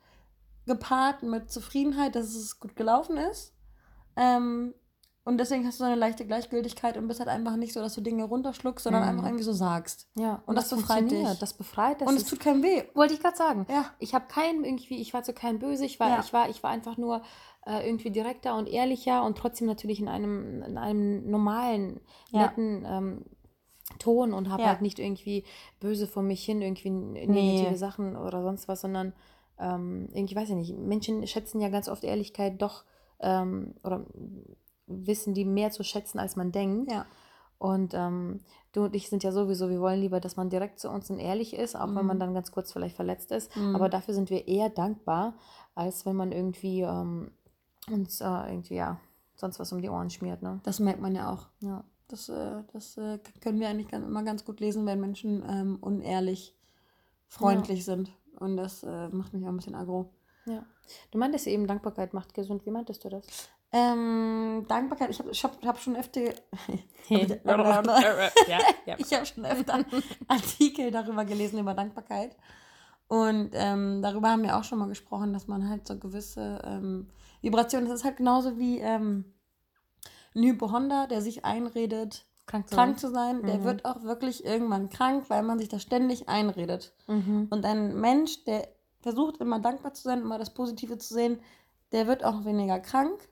gepaart 0.65 1.24
mit 1.24 1.51
Zufriedenheit, 1.51 2.15
dass 2.15 2.34
es 2.36 2.60
gut 2.60 2.75
gelaufen 2.75 3.17
ist. 3.17 3.53
Ähm, 4.15 4.74
und 5.25 5.38
deswegen 5.38 5.65
hast 5.65 5.79
du 5.79 5.86
so 5.86 5.89
eine 5.89 5.96
leichte 5.96 6.25
Gleichgültigkeit 6.25 6.98
und 6.98 7.08
bist 7.08 7.22
halt 7.22 7.29
einfach 7.29 7.55
nicht 7.55 7.72
so, 7.72 7.79
dass 7.79 7.93
du 7.93 8.01
Dinge 8.01 8.25
runterschluckst, 8.25 8.84
sondern 8.84 9.03
mhm. 9.03 9.10
einfach 9.10 9.25
irgendwie 9.25 9.46
so 9.46 9.53
sagst. 9.53 10.10
Ja, 10.15 10.36
und, 10.36 10.41
und 10.48 10.55
das, 10.55 10.67
das 10.67 10.79
befreit 10.79 11.12
dich. 11.12 11.39
Das 11.39 11.53
befreit. 11.53 12.01
Das 12.01 12.10
und 12.10 12.17
es 12.17 12.25
tut 12.25 12.41
keinem 12.41 12.62
weh. 12.62 12.84
Wollte 12.93 13.13
ich 13.13 13.22
gerade 13.22 13.38
sagen. 13.38 13.65
Ja. 13.70 13.86
Ich 14.00 14.13
habe 14.13 14.25
keinen 14.27 14.65
irgendwie, 14.65 15.00
ich 15.00 15.13
war 15.13 15.24
zu 15.24 15.32
keinem 15.32 15.60
böse, 15.60 15.86
ich 15.86 16.00
war, 16.00 16.10
ja. 16.10 16.20
ich 16.20 16.34
war, 16.34 16.50
ich 16.50 16.62
war 16.62 16.72
einfach 16.72 16.98
nur 16.98 17.22
äh, 17.65 17.88
irgendwie 17.88 18.12
direkter 18.12 18.55
und 18.58 18.67
ehrlicher 18.67 19.24
und 19.24 19.38
trotzdem 19.38 19.67
natürlich 19.67 20.01
in 20.01 20.10
einem, 20.10 20.62
in 20.62 20.77
einem 20.77 21.29
normalen, 21.29 22.01
netten 22.32 22.84
ja. 22.84 22.98
ähm, 22.98 23.25
Ton 24.00 24.34
und 24.34 24.50
habe 24.50 24.63
ja. 24.63 24.70
halt 24.70 24.82
nicht 24.82 25.00
irgendwie 25.00 25.46
böse 25.79 26.08
vor 26.08 26.24
mich 26.24 26.43
hin, 26.43 26.62
irgendwie 26.62 26.89
negative 26.89 27.72
nee. 27.72 27.75
Sachen 27.75 28.15
oder 28.17 28.41
sonst 28.41 28.67
was, 28.67 28.82
sondern 28.82 29.13
ähm, 29.60 30.10
irgendwie 30.13 30.36
weiß 30.36 30.50
ich 30.50 30.55
nicht, 30.55 30.77
Menschen 30.77 31.25
schätzen 31.27 31.62
ja 31.62 31.69
ganz 31.69 31.88
oft 31.88 32.03
Ehrlichkeit 32.03 32.62
doch 32.62 32.83
ähm, 33.19 33.75
oder 33.83 34.05
wissen 34.88 35.33
die 35.33 35.45
mehr 35.45 35.72
zu 35.72 35.83
schätzen, 35.83 36.19
als 36.19 36.36
man 36.36 36.51
denkt. 36.51 36.91
Ja. 36.91 37.05
Und 37.57 37.93
ähm, 37.93 38.41
du 38.74 38.86
und 38.86 38.95
ich 38.95 39.10
sind 39.10 39.24
ja 39.24 39.31
sowieso, 39.31 39.69
wir 39.69 39.79
wollen 39.79 40.01
lieber, 40.01 40.19
dass 40.19 40.36
man 40.36 40.50
direkt 40.50 40.79
zu 40.79 40.89
uns 40.89 41.10
und 41.10 41.19
ehrlich 41.19 41.55
ist, 41.55 41.75
auch 41.75 41.88
mhm. 41.88 41.95
wenn 41.95 42.05
man 42.07 42.17
mhm. 42.17 42.22
dann 42.22 42.33
ganz 42.33 42.51
kurz 42.51 42.74
vielleicht 42.74 42.95
verletzt 42.95 43.31
ist. 43.31 43.55
Mhm. 43.55 43.75
Aber 43.75 43.88
dafür 43.88 44.13
sind 44.13 44.29
wir 44.29 44.48
eher 44.48 44.69
dankbar, 44.69 45.36
als 45.74 46.05
wenn 46.05 46.15
man 46.15 46.31
irgendwie 46.31 46.81
ähm, 46.81 47.31
uns 47.89 48.19
äh, 48.19 48.25
irgendwie, 48.25 48.75
ja, 48.75 49.00
sonst 49.36 49.60
was 49.60 49.72
um 49.72 49.81
die 49.81 49.89
Ohren 49.89 50.10
schmiert. 50.10 50.41
Ne? 50.41 50.60
Das 50.63 50.79
merkt 50.79 51.01
man 51.01 51.15
ja 51.15 51.31
auch. 51.31 51.48
Ja. 51.62 51.83
Das, 52.10 52.29
äh, 52.29 52.63
das 52.74 52.98
äh, 52.98 53.19
können 53.39 53.60
wir 53.60 53.69
eigentlich 53.69 53.88
ganz, 53.88 54.05
immer 54.05 54.24
ganz 54.24 54.43
gut 54.43 54.60
lesen, 54.60 54.86
wenn 54.86 55.00
Menschen 55.00 55.43
ähm, 55.50 55.77
unehrlich 55.79 56.55
freundlich 57.27 57.79
ja. 57.79 57.86
sind. 57.86 58.12
Und 58.40 58.58
das 58.58 58.84
äh, 58.84 59.10
macht 59.10 59.34
mich 59.34 59.44
auch 59.46 59.50
ein 59.50 59.58
bisschen 59.58 59.75
aggro. 59.75 60.10
Ja. 60.46 60.66
Du 61.12 61.18
meintest 61.18 61.48
eben, 61.48 61.68
Dankbarkeit 61.68 62.13
macht 62.13 62.34
gesund. 62.34 62.66
Wie 62.66 62.72
meintest 62.72 63.04
du 63.06 63.10
das? 63.10 63.25
Ähm, 63.72 64.66
Dankbarkeit, 64.68 65.10
ich 65.10 65.20
habe 65.20 65.32
ich 65.32 65.44
hab, 65.44 65.66
hab 65.66 65.80
schon 65.80 65.96
öfter. 65.96 66.22
Ich 67.10 67.20
habe 69.13 69.25
schon 69.25 69.46
öfter 69.46 69.84
Artikel 70.30 70.90
darüber 70.90 71.25
gelesen, 71.25 71.60
über 71.60 71.74
Dankbarkeit. 71.74 72.34
Und 73.08 73.50
ähm, 73.54 74.02
darüber 74.02 74.30
haben 74.30 74.44
wir 74.44 74.58
auch 74.58 74.63
schon 74.63 74.80
mal 74.80 74.88
gesprochen, 74.88 75.34
dass 75.34 75.48
man 75.48 75.70
halt 75.70 75.86
so 75.86 76.00
gewisse 76.00 76.62
ähm, 76.63 77.10
Vibrationen, 77.42 77.90
das 77.90 78.00
ist 78.00 78.06
halt 78.06 78.18
genauso 78.18 78.58
wie 78.58 78.80
ähm, 78.80 79.25
ein 80.34 80.44
Hypochonder, 80.44 81.08
der 81.08 81.22
sich 81.22 81.44
einredet, 81.44 82.25
krank 82.45 82.69
zu 82.69 82.75
krank 82.75 83.00
sein, 83.00 83.09
zu 83.09 83.13
sein 83.13 83.38
mhm. 83.38 83.47
der 83.47 83.63
wird 83.63 83.85
auch 83.85 84.03
wirklich 84.03 84.45
irgendwann 84.45 84.89
krank, 84.89 85.25
weil 85.29 85.43
man 85.43 85.59
sich 85.59 85.69
das 85.69 85.81
ständig 85.81 86.29
einredet. 86.29 86.93
Mhm. 87.07 87.47
Und 87.50 87.65
ein 87.65 88.00
Mensch, 88.00 88.43
der 88.45 88.67
versucht 89.01 89.38
immer 89.38 89.59
dankbar 89.59 89.93
zu 89.93 90.03
sein, 90.03 90.21
immer 90.21 90.38
das 90.39 90.53
Positive 90.53 90.97
zu 90.97 91.13
sehen, 91.13 91.39
der 91.91 92.07
wird 92.07 92.23
auch 92.23 92.45
weniger 92.45 92.79
krank, 92.79 93.29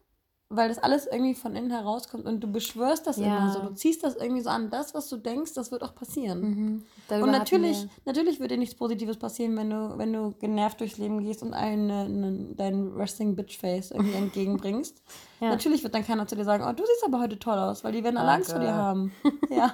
weil 0.52 0.70
das 0.70 0.78
alles 0.78 1.08
irgendwie 1.08 1.34
von 1.34 1.56
innen 1.56 1.72
herauskommt 1.72 2.26
und 2.26 2.42
du 2.42 2.52
beschwörst 2.52 3.08
das 3.08 3.18
ja. 3.18 3.26
immer 3.26 3.54
so. 3.54 3.60
Du 3.62 3.74
ziehst 3.74 4.04
das 4.04 4.16
irgendwie 4.16 4.42
so 4.42 4.50
an. 4.50 4.70
Das, 4.70 4.94
was 4.94 5.08
du 5.10 5.18
denkst, 5.18 5.54
das 5.54 5.72
wird 5.72 5.84
auch 5.84 5.96
passieren. 5.96 6.42
Mhm. 6.42 6.84
Und 7.10 7.32
natürlich, 7.32 7.88
natürlich 8.06 8.40
wird 8.40 8.52
dir 8.52 8.58
nichts 8.58 8.76
Positives 8.76 9.18
passieren, 9.18 9.56
wenn 9.58 9.70
du, 9.70 9.98
wenn 9.98 10.12
du 10.12 10.34
genervt 10.40 10.80
durchs 10.82 10.98
Leben 10.98 11.24
gehst 11.24 11.42
und 11.42 11.54
allen 11.54 11.90
eine, 11.90 12.46
dein 12.56 12.92
Resting 12.94 13.36
Bitch 13.36 13.58
Face 13.58 13.92
irgendwie 13.92 14.14
entgegenbringst. 14.14 15.02
ja. 15.40 15.50
Natürlich 15.50 15.84
wird 15.84 15.96
dann 15.96 16.06
keiner 16.06 16.28
zu 16.28 16.36
dir 16.36 16.46
sagen, 16.46 16.66
oh, 16.68 16.74
du 16.74 16.84
siehst 16.86 17.04
aber 17.06 17.20
heute 17.20 17.40
toll 17.40 17.58
aus, 17.58 17.84
weil 17.84 17.94
die 17.94 18.04
werden 18.04 18.18
alle 18.18 18.32
Angst 18.32 18.52
vor 18.52 18.60
dir 18.60 18.74
haben. 18.74 19.14
ja. 19.50 19.74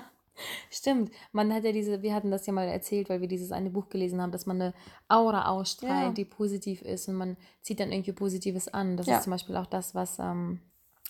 Stimmt, 0.69 1.11
man 1.31 1.53
hat 1.53 1.63
ja 1.63 1.71
diese, 1.71 2.01
wir 2.01 2.13
hatten 2.13 2.31
das 2.31 2.45
ja 2.45 2.53
mal 2.53 2.67
erzählt, 2.67 3.09
weil 3.09 3.21
wir 3.21 3.27
dieses 3.27 3.51
eine 3.51 3.69
Buch 3.69 3.89
gelesen 3.89 4.21
haben, 4.21 4.31
dass 4.31 4.45
man 4.45 4.61
eine 4.61 4.73
Aura 5.07 5.49
ausstrahlt, 5.49 6.07
ja. 6.07 6.11
die 6.13 6.25
positiv 6.25 6.81
ist 6.81 7.07
und 7.07 7.15
man 7.15 7.37
zieht 7.61 7.79
dann 7.79 7.91
irgendwie 7.91 8.13
Positives 8.13 8.67
an. 8.67 8.97
Das 8.97 9.07
ja. 9.07 9.17
ist 9.17 9.23
zum 9.23 9.31
Beispiel 9.31 9.55
auch 9.55 9.65
das, 9.65 9.95
was 9.95 10.19
ähm, 10.19 10.61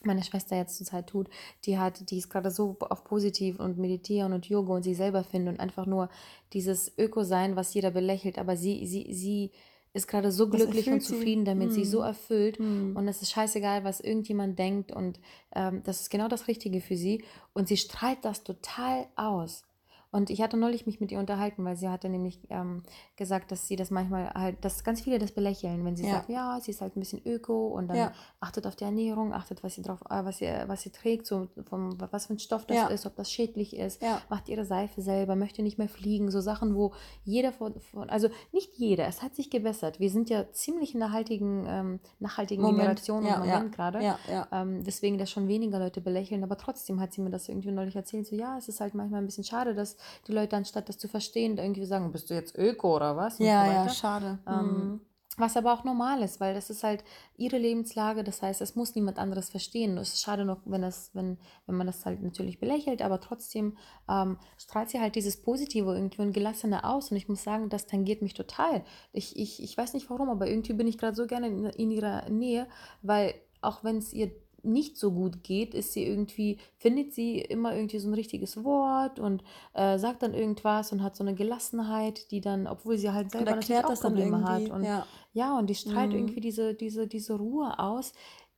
meine 0.04 0.24
Schwester 0.24 0.56
jetzt 0.56 0.78
zurzeit 0.78 1.08
tut. 1.08 1.30
Die 1.66 1.78
hat, 1.78 2.10
die 2.10 2.18
ist 2.18 2.30
gerade 2.30 2.52
so 2.52 2.78
auf 2.80 3.04
positiv 3.04 3.60
und 3.60 3.78
meditieren 3.78 4.34
und 4.34 4.48
Yoga 4.48 4.76
und 4.76 4.84
sie 4.84 4.96
selber 4.96 5.24
finden 5.24 5.50
und 5.50 5.60
einfach 5.60 5.86
nur 5.86 6.10
dieses 6.54 6.98
Öko-Sein, 6.98 7.56
was 7.56 7.74
jeder 7.74 7.92
belächelt, 7.92 8.38
aber 8.38 8.56
sie, 8.56 8.86
sie, 8.86 9.14
sie 9.14 9.52
ist 9.98 10.08
gerade 10.08 10.32
so 10.32 10.48
glücklich 10.48 10.90
und 10.90 11.02
zufrieden 11.02 11.42
sie. 11.42 11.46
damit, 11.46 11.70
mm. 11.70 11.72
sie 11.72 11.86
so 11.86 12.00
hm. 12.00 12.08
erfüllt 12.08 12.60
mm. 12.60 12.96
und 12.96 13.08
es 13.08 13.22
ist 13.22 13.32
scheißegal, 13.32 13.84
was 13.84 14.00
irgendjemand 14.00 14.58
denkt 14.58 14.92
und 14.92 15.20
ähm, 15.54 15.82
das 15.84 16.02
ist 16.02 16.10
genau 16.10 16.28
das 16.30 16.48
Richtige 16.48 16.80
für 16.80 16.96
sie 16.96 17.24
und 17.54 17.68
sie 17.68 17.78
strahlt 17.78 18.24
das 18.24 18.44
total 18.44 19.08
aus. 19.16 19.67
Und 20.12 20.30
ich 20.30 20.42
hatte 20.42 20.56
neulich 20.56 20.86
mich 20.86 21.02
mit 21.02 21.12
ihr 21.12 21.20
unterhalten, 21.20 21.66
weil 21.66 21.76
sie 21.76 21.90
hatte 21.90 22.08
nämlich 22.08 22.40
ähm, 22.50 22.84
gesagt, 23.18 23.52
dass 23.52 23.68
sie 23.68 23.76
das 23.76 23.92
manchmal 23.92 24.30
halt, 24.34 24.64
dass 24.64 24.84
ganz 24.84 25.02
viele 25.02 25.20
das 25.20 25.34
belächeln, 25.34 25.84
wenn 25.84 25.98
sie 25.98 26.06
ja. 26.06 26.14
sagt, 26.14 26.30
ja, 26.30 26.60
sie 26.62 26.72
ist 26.72 26.82
halt 26.82 26.96
ein 26.96 27.02
bisschen 27.02 27.22
öko 27.26 27.68
und 27.68 27.90
dann 27.90 27.98
ja. 27.98 28.12
achtet 28.40 28.66
auf 28.66 28.76
die 28.76 28.86
Ernährung, 28.86 29.34
achtet, 29.34 29.64
was 29.64 29.76
sie 29.76 29.82
drauf, 29.82 30.00
äh, 30.10 30.24
was 30.24 30.38
sie, 30.38 30.48
was 30.68 30.82
sie 30.82 30.92
trägt, 30.92 31.28
so 31.28 31.48
vom, 31.66 31.98
was 32.12 32.28
für 32.28 32.34
ein 32.34 32.40
Stoff 32.40 32.66
das 32.66 32.78
ja. 32.78 32.88
ist, 32.88 33.06
ob 33.06 33.16
das 33.16 33.32
schädlich 33.32 33.76
ist, 33.76 34.02
macht 34.30 34.48
ihre 34.48 34.66
Seife 34.66 35.02
selber, 35.02 35.36
möchte 35.36 35.62
nicht 35.62 35.78
mehr 35.78 35.90
fliegen, 35.90 36.32
so 36.32 36.40
Sachen, 36.40 36.76
wo 36.76 36.94
jeder 37.26 37.52
von, 37.52 37.80
von 37.80 38.10
also 38.10 38.30
nicht 38.54 38.76
jeder, 38.76 39.08
es 39.08 39.22
hat 39.22 39.36
sich 39.36 39.50
gebessert. 39.50 40.00
Wir 40.00 40.10
sind 40.10 40.30
ja 40.30 40.52
ziemlich 40.52 40.94
in 40.94 41.02
der 41.02 41.12
haltigen, 41.12 41.66
ähm, 41.68 42.00
nachhaltigen 42.20 42.64
Moment. 42.64 42.80
Generation 42.80 43.26
im 43.26 43.40
Moment 43.40 43.76
gerade. 43.76 44.16
Ähm, 44.52 44.84
deswegen 44.84 45.18
das 45.18 45.30
schon 45.30 45.48
weniger 45.48 45.80
Leute 45.80 46.00
belächeln, 46.00 46.44
aber 46.44 46.58
trotzdem 46.58 47.00
hat 47.02 47.14
sie 47.14 47.22
mir 47.22 47.30
das 47.30 47.50
irgendwie 47.50 47.72
neulich 47.72 47.96
erzählt, 47.96 48.26
so 48.26 48.36
ja, 48.36 48.58
es 48.58 48.70
ist 48.70 48.80
halt 48.80 48.94
manchmal 48.94 49.22
ein 49.22 49.26
bisschen 49.26 49.44
schade, 49.44 49.76
dass 49.76 49.97
die 50.28 50.32
Leute, 50.32 50.56
anstatt 50.56 50.90
das 50.90 50.98
zu 50.98 51.08
verstehen, 51.08 51.58
irgendwie 51.58 51.86
sagen, 51.86 52.12
bist 52.12 52.30
du 52.30 52.34
jetzt 52.34 52.58
Öko 52.58 52.96
oder 52.96 53.16
was? 53.16 53.40
ja, 53.40 53.66
so 53.66 53.72
ja, 53.72 53.90
schade. 53.90 54.40
Ähm, 54.48 54.66
mhm. 54.66 55.02
Was 55.40 55.56
aber 55.56 55.72
auch 55.72 55.84
normal 55.84 56.24
ist, 56.24 56.40
weil 56.40 56.56
das 56.56 56.72
ist 56.72 56.84
halt 56.84 57.04
ihre 57.38 57.60
Lebenslage, 57.60 58.24
das 58.24 58.42
heißt, 58.42 58.60
es 58.60 58.76
muss 58.76 58.96
niemand 58.96 59.20
anderes 59.20 59.52
verstehen. 59.52 59.96
Es 60.00 60.14
ist 60.14 60.22
schade 60.24 60.46
noch, 60.46 60.62
wenn, 60.66 60.82
das, 60.82 61.12
wenn, 61.14 61.38
wenn 61.68 61.76
man 61.76 61.86
das 61.86 62.04
halt 62.08 62.24
natürlich 62.24 62.60
belächelt, 62.60 63.04
aber 63.04 63.22
trotzdem 63.22 63.78
ähm, 64.10 64.40
strahlt 64.58 64.90
sie 64.90 65.00
halt 65.00 65.14
dieses 65.14 65.40
Positive 65.40 65.94
irgendwie 65.94 66.24
und 66.24 66.34
Gelassene 66.34 66.84
aus. 66.84 67.12
Und 67.12 67.18
ich 67.18 67.30
muss 67.30 67.44
sagen, 67.44 67.70
das 67.70 67.86
tangiert 67.86 68.24
mich 68.24 68.34
total. 68.34 68.84
Ich, 69.12 69.38
ich, 69.38 69.62
ich 69.62 69.78
weiß 69.78 69.94
nicht 69.94 70.10
warum, 70.10 70.30
aber 70.30 70.48
irgendwie 70.48 70.74
bin 70.74 70.88
ich 70.88 70.98
gerade 70.98 71.16
so 71.16 71.28
gerne 71.28 71.50
in, 71.50 71.66
in 71.66 71.92
ihrer 71.92 72.28
Nähe, 72.30 72.68
weil 73.04 73.36
auch 73.62 73.84
wenn 73.84 73.98
es 73.98 74.14
ihr 74.14 74.32
nicht 74.68 74.98
so 74.98 75.12
gut 75.12 75.44
geht, 75.44 75.74
ist 75.74 75.94
sie 75.94 76.06
irgendwie, 76.06 76.58
findet 76.78 77.14
sie 77.14 77.40
immer 77.40 77.76
irgendwie 77.76 78.00
so 78.00 78.10
ein 78.10 78.14
richtiges 78.14 78.64
Wort 78.64 79.20
und 79.20 79.44
äh, 79.74 79.98
sagt 79.98 80.24
dann 80.24 80.34
irgendwas 80.34 80.92
und 80.92 81.02
hat 81.02 81.16
so 81.16 81.24
eine 81.24 81.36
Gelassenheit, 81.36 82.32
die 82.32 82.42
dann, 82.42 82.68
obwohl 82.68 82.98
sie 82.98 83.12
halt 83.12 83.32
selber 83.32 83.56
natürlich 83.56 83.84
auch 83.84 84.00
Probleme 84.00 84.44
hat. 84.44 84.70
Und, 84.70 84.84
ja. 84.84 85.06
ja, 85.34 85.58
und 85.58 85.70
die 85.70 85.76
strahlt 85.76 86.12
mhm. 86.12 86.18
irgendwie 86.18 86.42
diese, 86.42 86.74
diese, 86.74 87.08
diese 87.08 87.36
Ruhe 87.36 87.80
aus, 87.80 88.14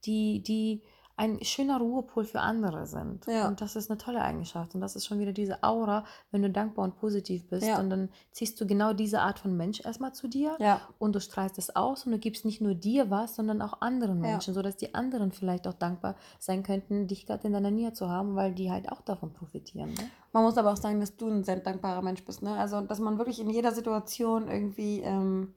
die, 0.06 0.42
die 0.42 0.82
ein 1.19 1.43
schöner 1.43 1.79
Ruhepol 1.79 2.23
für 2.23 2.39
andere 2.39 2.88
sind. 2.88 3.25
Ja. 3.27 3.49
Und 3.49 3.59
das 3.59 3.75
ist 3.75 3.91
eine 3.91 3.97
tolle 3.97 4.21
Eigenschaft. 4.21 4.73
Und 4.73 4.79
das 4.79 4.95
ist 4.95 5.05
schon 5.05 5.19
wieder 5.19 5.33
diese 5.33 5.63
Aura, 5.63 6.05
wenn 6.31 6.41
du 6.41 6.49
dankbar 6.49 6.85
und 6.85 6.95
positiv 6.95 7.45
bist. 7.49 7.67
Ja. 7.67 7.77
Und 7.77 7.89
dann 7.89 8.07
ziehst 8.31 8.59
du 8.61 8.65
genau 8.65 8.93
diese 8.93 9.19
Art 9.19 9.38
von 9.38 9.57
Mensch 9.57 9.83
erstmal 9.83 10.13
zu 10.13 10.29
dir. 10.29 10.55
Ja. 10.59 10.79
Und 10.97 11.13
du 11.13 11.19
strahlst 11.19 11.57
es 11.57 11.75
aus 11.75 12.05
und 12.05 12.13
du 12.13 12.19
gibst 12.19 12.45
nicht 12.45 12.61
nur 12.61 12.73
dir 12.73 13.09
was, 13.09 13.35
sondern 13.35 13.61
auch 13.61 13.81
anderen. 13.81 14.21
Menschen, 14.21 14.53
sodass 14.53 14.77
die 14.77 14.95
anderen 14.95 15.33
vielleicht 15.33 15.67
auch 15.67 15.73
dankbar 15.73 16.15
sein 16.39 16.63
könnten, 16.63 17.07
dich 17.07 17.25
gerade 17.25 17.45
in 17.47 17.51
deiner 17.51 17.71
Nähe 17.71 17.91
zu 17.91 18.09
haben, 18.09 18.38
weil 18.38 18.53
die 18.53 18.71
halt 18.71 18.89
auch 18.89 19.01
davon 19.01 19.33
profitieren. 19.33 19.89
Ne? 19.89 20.09
Man 20.31 20.43
muss 20.43 20.57
aber 20.57 20.71
auch 20.71 20.77
sagen, 20.77 21.01
dass 21.01 21.17
du 21.17 21.27
ein 21.27 21.43
sehr 21.43 21.57
dankbarer 21.57 22.01
Mensch 22.01 22.23
bist. 22.23 22.43
Ne? 22.43 22.53
Also, 22.53 22.79
dass 22.79 22.99
man 22.99 23.17
wirklich 23.17 23.41
in 23.41 23.49
jeder 23.49 23.73
Situation 23.73 24.47
irgendwie, 24.47 25.01
ähm, 25.01 25.53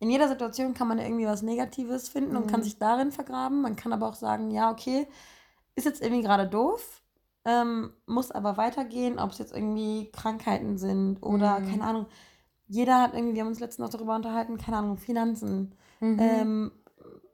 in 0.00 0.10
jeder 0.10 0.28
Situation 0.28 0.74
kann 0.74 0.88
man 0.88 0.98
irgendwie 0.98 1.26
was 1.26 1.42
Negatives 1.42 2.08
finden 2.08 2.36
und 2.36 2.46
kann 2.48 2.60
Mhm. 2.60 2.64
sich 2.64 2.78
darin 2.78 3.12
vergraben. 3.12 3.60
Man 3.62 3.76
kann 3.76 3.92
aber 3.92 4.08
auch 4.08 4.14
sagen, 4.14 4.50
ja, 4.50 4.70
okay, 4.72 5.06
ist 5.76 5.84
jetzt 5.84 6.02
irgendwie 6.02 6.22
gerade 6.22 6.48
doof, 6.48 7.02
ähm, 7.44 7.92
muss 8.06 8.30
aber 8.30 8.56
weitergehen, 8.56 9.18
ob 9.18 9.30
es 9.30 9.38
jetzt 9.38 9.54
irgendwie 9.54 10.10
Krankheiten 10.12 10.78
sind 10.78 11.22
oder, 11.22 11.60
Mhm. 11.60 11.70
keine 11.70 11.84
Ahnung, 11.84 12.06
jeder 12.66 13.00
hat 13.02 13.14
irgendwie, 13.14 13.34
wir 13.34 13.42
haben 13.42 13.48
uns 13.48 13.60
letztens 13.60 13.84
noch 13.86 13.96
darüber 13.96 14.14
unterhalten, 14.16 14.58
keine 14.58 14.78
Ahnung, 14.78 14.96
Finanzen. 14.96 15.74
Mhm. 16.00 16.18
Ähm, 16.18 16.72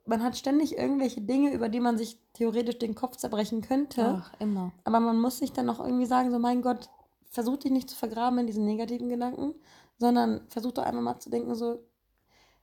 man 0.05 0.23
hat 0.23 0.37
ständig 0.37 0.77
irgendwelche 0.77 1.21
Dinge, 1.21 1.53
über 1.53 1.67
die 1.69 1.79
man 1.81 1.97
sich 1.97 2.19
theoretisch 2.33 2.79
den 2.79 2.95
Kopf 2.95 3.17
zerbrechen 3.17 3.61
könnte. 3.61 4.17
Ach, 4.21 4.31
immer. 4.39 4.71
Aber 4.85 4.99
man 5.01 5.19
muss 5.19 5.39
sich 5.39 5.51
dann 5.51 5.69
auch 5.69 5.79
irgendwie 5.79 6.05
sagen, 6.05 6.31
so 6.31 6.39
mein 6.39 6.61
Gott, 6.61 6.89
versuch 7.29 7.57
dich 7.57 7.71
nicht 7.71 7.89
zu 7.89 7.95
vergraben 7.97 8.39
in 8.39 8.47
diesen 8.47 8.65
negativen 8.65 9.09
Gedanken, 9.09 9.53
sondern 9.97 10.41
versuch 10.47 10.71
doch 10.71 10.83
einfach 10.85 11.01
mal 11.01 11.19
zu 11.19 11.29
denken, 11.29 11.53
so, 11.55 11.79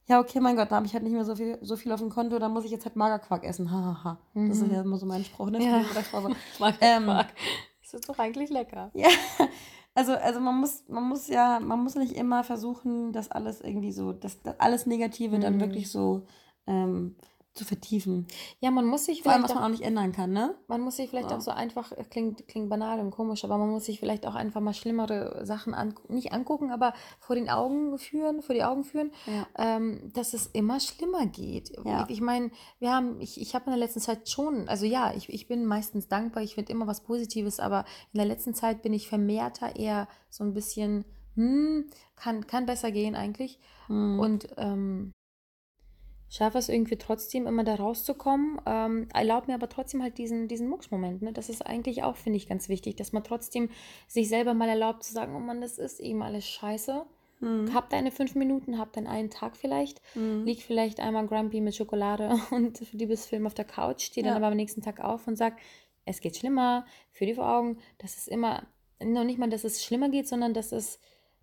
ja, 0.06 0.20
okay, 0.20 0.40
mein 0.40 0.56
Gott, 0.56 0.70
da 0.70 0.76
habe 0.76 0.86
ich 0.86 0.92
halt 0.94 1.02
nicht 1.04 1.12
mehr 1.12 1.24
so 1.24 1.34
viel, 1.36 1.58
so 1.62 1.76
viel 1.76 1.92
auf 1.92 2.00
dem 2.00 2.10
Konto, 2.10 2.38
da 2.38 2.48
muss 2.48 2.64
ich 2.64 2.70
jetzt 2.70 2.84
halt 2.84 2.96
Magerquark 2.96 3.44
essen. 3.44 3.70
Hahaha. 3.70 4.18
Das 4.34 4.58
ist 4.58 4.66
Mhm. 4.66 4.70
ja 4.72 4.80
immer 4.82 4.98
so 4.98 5.06
mein 5.06 5.24
Spruch, 5.24 5.50
ne? 5.50 5.62
Ja. 5.62 5.70
Für 5.70 5.78
die 5.82 5.88
Mittagspause. 5.88 6.30
Mag 6.58 6.74
Ähm, 6.80 7.06
Das 7.06 7.94
ist 7.94 8.08
doch 8.08 8.18
eigentlich 8.18 8.50
lecker. 8.50 8.90
Ja, 8.94 9.08
also, 9.94 10.12
also 10.14 10.40
man 10.40 10.56
muss, 10.60 10.84
man 10.88 11.04
muss 11.04 11.28
ja, 11.28 11.60
man 11.60 11.82
muss 11.82 11.94
nicht 11.94 12.16
immer 12.16 12.42
versuchen, 12.44 13.12
das 13.12 13.30
alles 13.30 13.60
irgendwie 13.60 13.92
so, 13.92 14.12
das, 14.12 14.42
das 14.42 14.58
alles 14.58 14.86
Negative 14.86 15.38
dann 15.38 15.56
Mhm. 15.56 15.60
wirklich 15.60 15.90
so 15.90 16.26
ähm, 16.66 17.16
zu 17.54 17.64
vertiefen. 17.64 18.26
Ja, 18.58 18.72
man 18.72 18.84
muss 18.84 19.04
sich 19.04 19.22
Vor 19.22 19.30
allem, 19.30 19.42
vielleicht 19.42 19.50
was 19.50 19.54
man 19.54 19.64
auch 19.64 19.68
nicht 19.76 19.84
ändern 19.84 20.10
kann, 20.10 20.32
ne? 20.32 20.56
Man 20.66 20.80
muss 20.80 20.96
sich 20.96 21.08
vielleicht 21.08 21.30
Ja. 21.30 21.36
auch 21.36 21.40
so 21.40 21.52
einfach, 21.52 21.92
äh, 21.92 22.02
klingt, 22.02 22.48
klingt 22.48 22.68
banal 22.68 22.98
und 22.98 23.12
komisch, 23.12 23.44
aber 23.44 23.58
man 23.58 23.70
muss 23.70 23.84
sich 23.84 24.00
vielleicht 24.00 24.26
auch 24.26 24.34
einfach 24.34 24.60
mal 24.60 24.74
schlimmere 24.74 25.46
Sachen 25.46 25.72
an, 25.72 25.94
nicht 26.08 26.32
angucken, 26.32 26.72
aber 26.72 26.94
vor 27.20 27.36
den 27.36 27.48
Augen 27.48 27.96
führen, 27.98 28.42
vor 28.42 28.54
die 28.56 28.64
Augen 28.64 28.82
führen, 28.82 29.12
Ja. 29.26 29.46
ähm, 29.56 30.10
dass 30.12 30.34
es 30.34 30.46
immer 30.48 30.80
schlimmer 30.80 31.26
geht. 31.26 31.70
Ja. 31.84 32.02
Ich, 32.04 32.16
ich 32.16 32.20
meine, 32.20 32.50
wir 32.80 32.92
haben, 32.92 33.20
ich, 33.20 33.40
ich 33.40 33.54
habe 33.54 33.66
in 33.66 33.70
der 33.70 33.78
letzten 33.78 34.00
Zeit 34.00 34.28
schon, 34.28 34.68
also 34.68 34.84
ja, 34.84 35.14
ich, 35.14 35.28
ich 35.28 35.46
bin 35.46 35.64
meistens 35.64 36.08
dankbar, 36.08 36.42
ich 36.42 36.56
finde 36.56 36.72
immer 36.72 36.88
was 36.88 37.02
Positives, 37.04 37.60
aber 37.60 37.84
in 38.12 38.18
der 38.18 38.26
letzten 38.26 38.54
Zeit 38.54 38.82
bin 38.82 38.92
ich 38.92 39.08
vermehrter 39.08 39.76
eher 39.76 40.08
so 40.28 40.42
ein 40.42 40.54
bisschen, 40.54 41.04
hm, 41.36 41.88
kann, 42.16 42.48
kann 42.48 42.66
besser 42.66 42.90
gehen 42.90 43.14
eigentlich. 43.14 43.60
Mhm. 43.88 44.18
Und 44.18 44.48
ähm, 44.56 45.12
schaffe 46.34 46.58
es 46.58 46.68
irgendwie 46.68 46.96
trotzdem 46.96 47.46
immer 47.46 47.62
da 47.64 47.76
rauszukommen. 47.76 48.60
Ähm, 48.66 49.08
erlaubt 49.14 49.46
mir 49.48 49.54
aber 49.54 49.68
trotzdem 49.68 50.02
halt 50.02 50.18
diesen, 50.18 50.48
diesen 50.48 50.68
Mucksmoment. 50.68 51.22
Ne? 51.22 51.32
Das 51.32 51.48
ist 51.48 51.64
eigentlich 51.64 52.02
auch, 52.02 52.16
finde 52.16 52.36
ich, 52.38 52.48
ganz 52.48 52.68
wichtig, 52.68 52.96
dass 52.96 53.12
man 53.12 53.22
trotzdem 53.22 53.70
sich 54.08 54.28
selber 54.28 54.52
mal 54.54 54.68
erlaubt 54.68 55.04
zu 55.04 55.12
sagen, 55.12 55.34
oh 55.36 55.40
Mann, 55.40 55.60
das 55.60 55.78
ist 55.78 56.00
eben 56.00 56.22
alles 56.22 56.46
scheiße. 56.48 57.04
Mhm. 57.40 57.72
Hab 57.74 57.90
deine 57.90 58.10
fünf 58.10 58.34
Minuten, 58.34 58.78
hab 58.78 58.92
deinen 58.92 59.06
einen 59.06 59.30
Tag 59.30 59.56
vielleicht, 59.56 60.00
Mhm. 60.14 60.44
lieg 60.44 60.62
vielleicht 60.62 60.98
einmal 61.00 61.26
grumpy 61.26 61.60
mit 61.60 61.74
Schokolade 61.76 62.30
und 62.50 62.80
Liebesfilm 62.92 63.46
auf 63.46 63.54
der 63.54 63.64
Couch, 63.64 64.02
steh 64.02 64.22
dann 64.22 64.30
Ja. 64.32 64.36
aber 64.36 64.46
am 64.48 64.56
nächsten 64.56 64.82
Tag 64.82 65.00
auf 65.00 65.26
und 65.28 65.36
sag, 65.36 65.56
es 66.04 66.20
geht 66.20 66.36
schlimmer, 66.36 66.84
für 67.12 67.26
die 67.26 67.34
vor 67.34 67.48
Augen, 67.48 67.78
dass 67.98 68.16
es 68.16 68.26
immer, 68.28 68.66
noch 69.02 69.24
nicht 69.24 69.38
mal, 69.38 69.48
dass 69.50 69.64
es 69.64 69.82
schlimmer 69.84 70.08
geht, 70.08 70.26
sondern 70.28 70.52
dass 70.52 70.72
es 70.72 70.98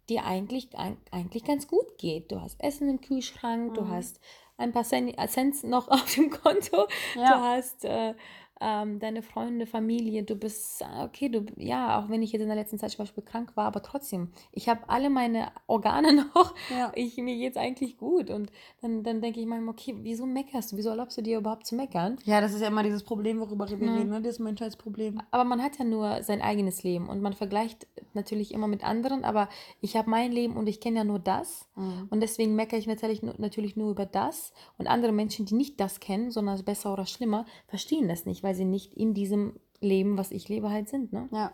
dir 0.10 0.25
eigentlich, 0.25 0.67
eig- 0.77 0.98
eigentlich 1.12 1.43
ganz 1.45 1.67
gut 1.67 1.98
geht. 1.98 2.31
Du 2.31 2.41
hast 2.41 2.62
Essen 2.62 2.89
im 2.89 3.01
Kühlschrank, 3.01 3.74
du 3.75 3.81
Mhm. 3.81 3.89
hast 3.91 4.19
ein 4.62 4.72
paar 4.72 4.84
Cent, 4.84 5.15
Cents 5.30 5.63
noch 5.63 5.88
auf 5.89 6.13
dem 6.15 6.30
Konto, 6.30 6.88
du 7.15 7.19
Ja. 7.19 7.41
hast 7.56 7.84
äh, 7.86 8.13
ähm, 8.62 9.00
deine 9.00 9.21
Freunde, 9.24 9.65
Familie, 9.65 10.24
du 10.24 10.36
bist, 10.36 10.84
okay, 11.04 11.30
du, 11.30 11.45
ja, 11.58 12.00
auch 12.00 12.10
wenn 12.10 12.21
ich 12.21 12.32
jetzt 12.32 12.41
in 12.41 12.47
der 12.47 12.56
letzten 12.56 12.78
Zeit 12.80 12.91
zum 12.91 13.00
Beispiel 13.00 13.24
krank 13.24 13.52
war, 13.56 13.65
aber 13.65 13.82
trotzdem, 13.82 14.30
ich 14.52 14.69
habe 14.69 14.82
alle 14.88 15.10
meine 15.10 15.52
Organe 15.67 16.13
noch, 16.36 16.54
Ja. 16.69 16.91
ich, 16.95 17.17
mir 17.17 17.36
geht's 17.36 17.58
eigentlich 17.58 17.97
gut 17.97 18.30
und 18.30 18.52
dann, 18.82 19.04
dann 19.04 19.21
denke 19.21 19.39
ich 19.39 19.45
manchmal, 19.45 19.74
okay, 19.74 19.95
wieso 20.02 20.26
meckerst 20.26 20.71
du, 20.71 20.78
wieso 20.78 20.89
erlaubst 20.89 21.17
du 21.17 21.21
dir 21.21 21.39
überhaupt 21.39 21.65
zu 21.65 21.76
meckern? 21.76 22.17
Ja, 22.26 22.39
das 22.39 22.54
ist 22.54 22.62
ja 22.62 22.67
immer 22.67 22.84
dieses 22.84 23.04
Problem, 23.04 23.39
worüber 23.39 23.67
wir 23.69 23.78
Ja. 23.80 23.93
reden, 23.95 24.10
ne? 24.10 24.21
Das 24.21 24.39
Menschheitsproblem. 24.39 25.19
Aber 25.32 25.43
man 25.43 25.62
hat 25.62 25.80
ja 25.80 25.86
nur 25.86 26.21
sein 26.24 26.41
eigenes 26.41 26.84
Leben 26.84 27.10
und 27.10 27.21
man 27.21 27.34
vergleicht 27.34 27.88
natürlich 28.13 28.54
immer 28.54 28.67
mit 28.67 28.84
anderen, 28.84 29.24
aber 29.24 29.50
ich 29.80 29.95
habe 29.97 30.10
mein 30.10 30.32
Leben 30.32 30.56
und 30.58 30.67
ich 30.67 30.80
kenne 30.80 30.97
ja 30.97 31.04
nur 31.04 31.19
das 31.19 31.67
Mhm. 31.76 32.08
und 32.10 32.19
deswegen 32.21 32.56
meckere 32.56 32.78
ich 32.78 32.86
natürlich, 32.88 33.24
nur- 33.24 33.36
natürlich 33.38 33.76
nur 33.76 33.89
über 33.91 34.06
das 34.06 34.54
und 34.78 34.88
andere 34.88 35.12
Menschen, 35.13 35.45
die 35.45 35.56
nicht 35.56 35.80
das 35.80 36.00
kennen, 36.00 36.30
sondern 36.32 36.62
besser 36.63 36.91
oder 36.93 37.06
schlimmer, 37.06 37.45
verstehen 37.67 38.08
das 38.08 38.26
nicht, 38.26 38.43
weil 38.43 38.50
sie 38.55 38.65
nicht 38.65 38.93
in 38.93 39.13
diesem 39.13 39.53
Leben, 39.79 40.17
was 40.17 40.31
ich 40.31 40.47
lebe, 40.49 40.69
halt 40.69 40.89
sind. 40.89 41.11
Ne? 41.11 41.27
Ja. 41.31 41.51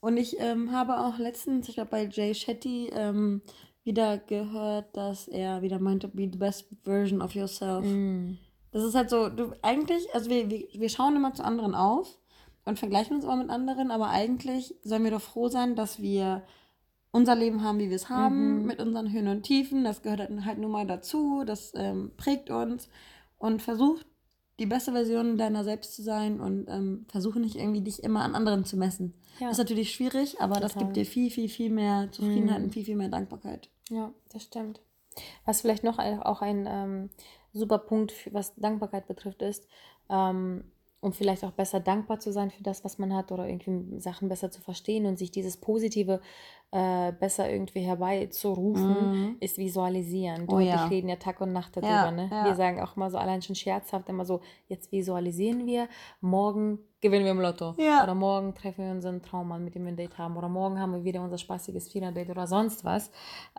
Und 0.00 0.16
ich 0.16 0.38
ähm, 0.38 0.72
habe 0.72 1.00
auch 1.00 1.18
letztens, 1.18 1.68
ich 1.68 1.74
glaube 1.74 1.90
bei 1.90 2.04
Jay 2.06 2.34
Shetty, 2.34 2.90
ähm, 2.92 3.42
wieder 3.84 4.18
gehört, 4.18 4.96
dass 4.96 5.28
er 5.28 5.62
wieder 5.62 5.78
meinte, 5.78 6.08
be 6.08 6.28
the 6.30 6.38
best 6.38 6.66
version 6.82 7.20
of 7.20 7.34
yourself. 7.34 7.84
Mm. 7.84 8.38
Das 8.70 8.82
ist 8.82 8.94
halt 8.94 9.10
so, 9.10 9.28
du 9.28 9.52
eigentlich, 9.62 10.12
also 10.14 10.30
wir, 10.30 10.50
wir, 10.50 10.66
wir 10.72 10.88
schauen 10.88 11.16
immer 11.16 11.34
zu 11.34 11.44
anderen 11.44 11.74
auf 11.74 12.18
und 12.64 12.78
vergleichen 12.78 13.16
uns 13.16 13.24
immer 13.24 13.36
mit 13.36 13.50
anderen, 13.50 13.90
aber 13.90 14.08
eigentlich 14.08 14.74
sollen 14.82 15.04
wir 15.04 15.10
doch 15.10 15.20
froh 15.20 15.48
sein, 15.48 15.76
dass 15.76 16.00
wir 16.00 16.42
unser 17.12 17.36
Leben 17.36 17.62
haben, 17.62 17.78
wie 17.78 17.90
wir 17.90 17.96
es 17.96 18.08
haben, 18.08 18.60
Mhm. 18.60 18.66
mit 18.66 18.80
unseren 18.80 19.12
Höhen 19.12 19.28
und 19.28 19.42
Tiefen. 19.42 19.84
Das 19.84 20.02
gehört 20.02 20.20
halt 20.20 20.44
halt 20.44 20.58
nun 20.58 20.72
mal 20.72 20.86
dazu, 20.86 21.44
das 21.46 21.72
ähm, 21.76 22.10
prägt 22.16 22.50
uns 22.50 22.88
und 23.38 23.62
versuch 23.62 24.00
die 24.58 24.66
beste 24.66 24.92
Version 24.92 25.36
deiner 25.36 25.64
selbst 25.64 25.94
zu 25.94 26.02
sein 26.02 26.40
und 26.40 26.66
ähm, 26.68 27.06
versuche 27.08 27.40
nicht 27.40 27.56
irgendwie 27.56 27.80
dich 27.82 28.02
immer 28.04 28.22
an 28.22 28.34
anderen 28.34 28.64
zu 28.64 28.76
messen. 28.76 29.14
Ja. 29.40 29.48
Das 29.48 29.58
ist 29.58 29.64
natürlich 29.64 29.92
schwierig, 29.92 30.40
aber 30.40 30.60
das 30.60 30.72
Total. 30.74 30.86
gibt 30.86 30.96
dir 30.96 31.06
viel, 31.06 31.30
viel, 31.30 31.48
viel 31.48 31.70
mehr 31.70 32.08
Zufriedenheit 32.12 32.58
Mhm. 32.60 32.64
und 32.66 32.70
viel, 32.70 32.84
viel 32.84 32.96
mehr 32.96 33.08
Dankbarkeit. 33.08 33.68
Ja, 33.90 34.12
das 34.32 34.44
stimmt. 34.44 34.80
Was 35.44 35.60
vielleicht 35.60 35.84
noch 35.84 35.98
auch 35.98 36.40
ein 36.42 36.66
ähm, 36.68 37.10
super 37.52 37.78
Punkt, 37.78 38.12
was 38.32 38.54
Dankbarkeit 38.56 39.06
betrifft, 39.08 39.42
ist, 39.42 39.66
ähm, 40.08 40.64
um 41.04 41.12
vielleicht 41.12 41.44
auch 41.44 41.50
besser 41.52 41.80
dankbar 41.80 42.18
zu 42.18 42.32
sein 42.32 42.50
für 42.50 42.62
das, 42.62 42.84
was 42.84 42.98
man 42.98 43.14
hat 43.14 43.30
oder 43.30 43.46
irgendwie 43.46 44.00
Sachen 44.00 44.28
besser 44.28 44.50
zu 44.50 44.60
verstehen 44.60 45.06
und 45.06 45.18
sich 45.18 45.30
dieses 45.30 45.56
Positive 45.58 46.20
äh, 46.70 47.12
besser 47.12 47.48
irgendwie 47.50 47.80
herbeizurufen, 47.80 49.12
Mhm. 49.12 49.36
ist 49.40 49.58
visualisieren. 49.58 50.46
Du 50.46 50.54
Oh 50.54 50.56
und 50.56 50.62
ja. 50.64 50.84
ich 50.84 50.90
reden 50.90 51.08
ja 51.08 51.16
Tag 51.16 51.40
und 51.40 51.52
Nacht 51.52 51.76
darüber. 51.76 51.88
Ja, 51.90 52.10
ne? 52.10 52.28
ja. 52.30 52.44
Wir 52.46 52.54
sagen 52.54 52.80
auch 52.80 52.96
mal 52.96 53.10
so 53.10 53.18
allein 53.18 53.42
schon 53.42 53.54
scherzhaft 53.54 54.08
immer 54.08 54.24
so, 54.24 54.40
jetzt 54.66 54.90
visualisieren 54.90 55.66
wir, 55.66 55.88
morgen 56.20 56.78
gewinnen 57.00 57.24
wir 57.24 57.32
im 57.32 57.40
Lotto. 57.40 57.74
Ja. 57.78 58.02
Oder 58.02 58.14
morgen 58.14 58.54
treffen 58.54 58.84
wir 58.86 58.90
unseren 58.92 59.22
Traummann, 59.22 59.62
mit 59.62 59.74
dem 59.74 59.84
wir 59.84 59.92
ein 59.92 59.96
Date 59.96 60.16
haben. 60.18 60.36
Oder 60.36 60.48
morgen 60.48 60.80
haben 60.80 60.92
wir 60.92 61.04
wieder 61.04 61.22
unser 61.22 61.38
spaßiges 61.38 61.92
Vierer-Date 61.92 62.30
oder 62.30 62.46
sonst 62.46 62.84
was. 62.84 63.10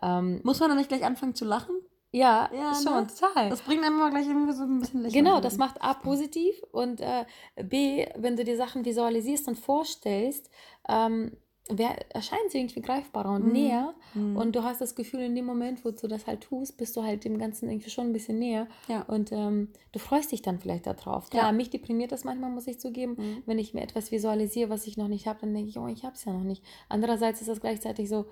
Ähm, 0.02 0.42
Muss 0.44 0.60
man 0.60 0.70
dann 0.70 0.78
nicht 0.80 0.90
gleich 0.90 1.06
anfangen 1.06 1.36
zu 1.36 1.46
lachen? 1.46 1.76
Ja, 2.12 2.50
Ja, 2.54 2.74
schon, 2.82 2.94
ne? 3.04 3.08
total. 3.08 3.50
Das 3.50 3.62
bringt 3.62 3.84
einem 3.84 3.96
immer 3.96 4.10
gleich 4.10 4.28
irgendwie 4.28 4.54
so 4.54 4.64
ein 4.64 4.80
bisschen 4.80 5.02
Lächeln. 5.02 5.24
Genau, 5.26 5.42
das 5.42 5.58
macht 5.58 5.82
A 5.82 5.94
positiv 5.94 6.56
und 6.72 7.02
äh, 7.02 7.26
B, 7.64 8.06
wenn 8.16 8.36
du 8.36 8.44
dir 8.44 8.58
Sachen 8.58 8.86
visualisierst 8.86 9.48
und 9.48 9.56
vorstellst, 9.60 10.50
ähm, 10.88 11.36
wer, 11.70 11.96
erscheint 12.16 12.52
sie 12.52 12.60
irgendwie 12.60 12.82
greifbarer 12.82 13.32
und 13.34 13.46
Mhm. 13.48 13.52
näher 13.52 13.96
Mhm. 14.14 14.38
und 14.38 14.56
du 14.56 14.64
hast 14.64 14.82
das 14.82 14.96
Gefühl, 14.96 15.22
in 15.22 15.36
dem 15.36 15.46
Moment, 15.46 15.84
wo 15.84 15.92
du 15.92 16.08
das 16.08 16.28
halt 16.28 16.42
tust, 16.42 16.78
bist 16.78 16.96
du 16.96 17.04
halt 17.04 17.26
dem 17.26 17.38
Ganzen 17.40 17.70
irgendwie 17.70 17.90
schon 17.90 18.06
ein 18.08 18.14
bisschen 18.14 18.38
näher 18.40 18.68
Ja. 18.88 19.02
und 19.02 19.32
ähm, 19.32 19.70
du 19.92 20.00
freust 20.00 20.32
dich 20.32 20.42
dann 20.42 20.60
vielleicht 20.60 20.86
darauf. 20.88 21.30
Klar, 21.30 21.48
Ja. 21.48 21.52
mich 21.52 21.70
deprimiert 21.72 22.12
das 22.12 22.24
manchmal, 22.24 22.52
muss 22.52 22.68
ich 22.68 22.80
zugeben. 22.80 23.16
Mhm. 23.18 23.44
Wenn 23.46 23.60
ich 23.60 23.74
mir 23.74 23.82
etwas 23.82 24.12
visualisiere, 24.12 24.70
was 24.70 24.86
ich 24.88 24.96
noch 24.96 25.08
nicht 25.08 25.28
habe, 25.28 25.40
dann 25.42 25.54
denke 25.54 25.70
ich, 25.70 25.78
oh, 25.80 25.88
ich 25.88 26.06
habe 26.06 26.14
es 26.16 26.24
ja 26.24 26.34
noch 26.34 26.44
nicht. 26.44 26.64
Andererseits 26.88 27.42
ist 27.42 27.48
das 27.50 27.60
gleichzeitig 27.62 28.08
so, 28.10 28.26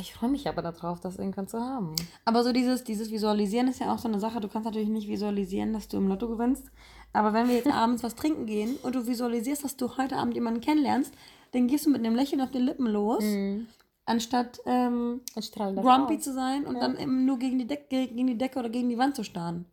ich 0.00 0.14
freue 0.14 0.30
mich 0.30 0.48
aber 0.48 0.62
darauf, 0.62 1.00
das 1.00 1.18
irgendwann 1.18 1.48
zu 1.48 1.60
haben. 1.60 1.94
Aber 2.24 2.42
so 2.44 2.52
dieses, 2.52 2.84
dieses 2.84 3.10
Visualisieren 3.10 3.68
ist 3.68 3.80
ja 3.80 3.92
auch 3.92 3.98
so 3.98 4.08
eine 4.08 4.20
Sache. 4.20 4.40
Du 4.40 4.48
kannst 4.48 4.64
natürlich 4.66 4.88
nicht 4.88 5.08
visualisieren, 5.08 5.72
dass 5.72 5.88
du 5.88 5.96
im 5.96 6.08
Lotto 6.08 6.28
gewinnst. 6.28 6.66
Aber 7.12 7.32
wenn 7.32 7.48
wir 7.48 7.56
jetzt 7.56 7.66
abends 7.72 8.02
was 8.02 8.14
trinken 8.14 8.46
gehen 8.46 8.76
und 8.82 8.94
du 8.94 9.06
visualisierst, 9.06 9.64
dass 9.64 9.76
du 9.76 9.96
heute 9.96 10.16
Abend 10.16 10.34
jemanden 10.34 10.60
kennenlernst, 10.60 11.12
dann 11.52 11.66
gehst 11.68 11.86
du 11.86 11.90
mit 11.90 12.04
einem 12.04 12.16
Lächeln 12.16 12.40
auf 12.40 12.50
den 12.50 12.62
Lippen 12.62 12.86
los, 12.86 13.22
Mhm. 13.22 13.68
anstatt 14.06 14.60
ähm, 14.66 15.20
grumpy 15.76 16.16
aus. 16.16 16.22
zu 16.22 16.32
sein 16.34 16.66
und 16.66 16.74
Ja. 16.74 16.80
dann 16.80 16.98
eben 16.98 17.24
nur 17.24 17.38
gegen 17.38 17.58
die, 17.58 17.66
Deck, 17.66 17.88
gegen 17.88 18.26
die 18.26 18.36
Decke 18.36 18.58
oder 18.58 18.68
gegen 18.68 18.88
die 18.88 18.98
Wand 18.98 19.16
zu 19.16 19.22
starren. 19.24 19.64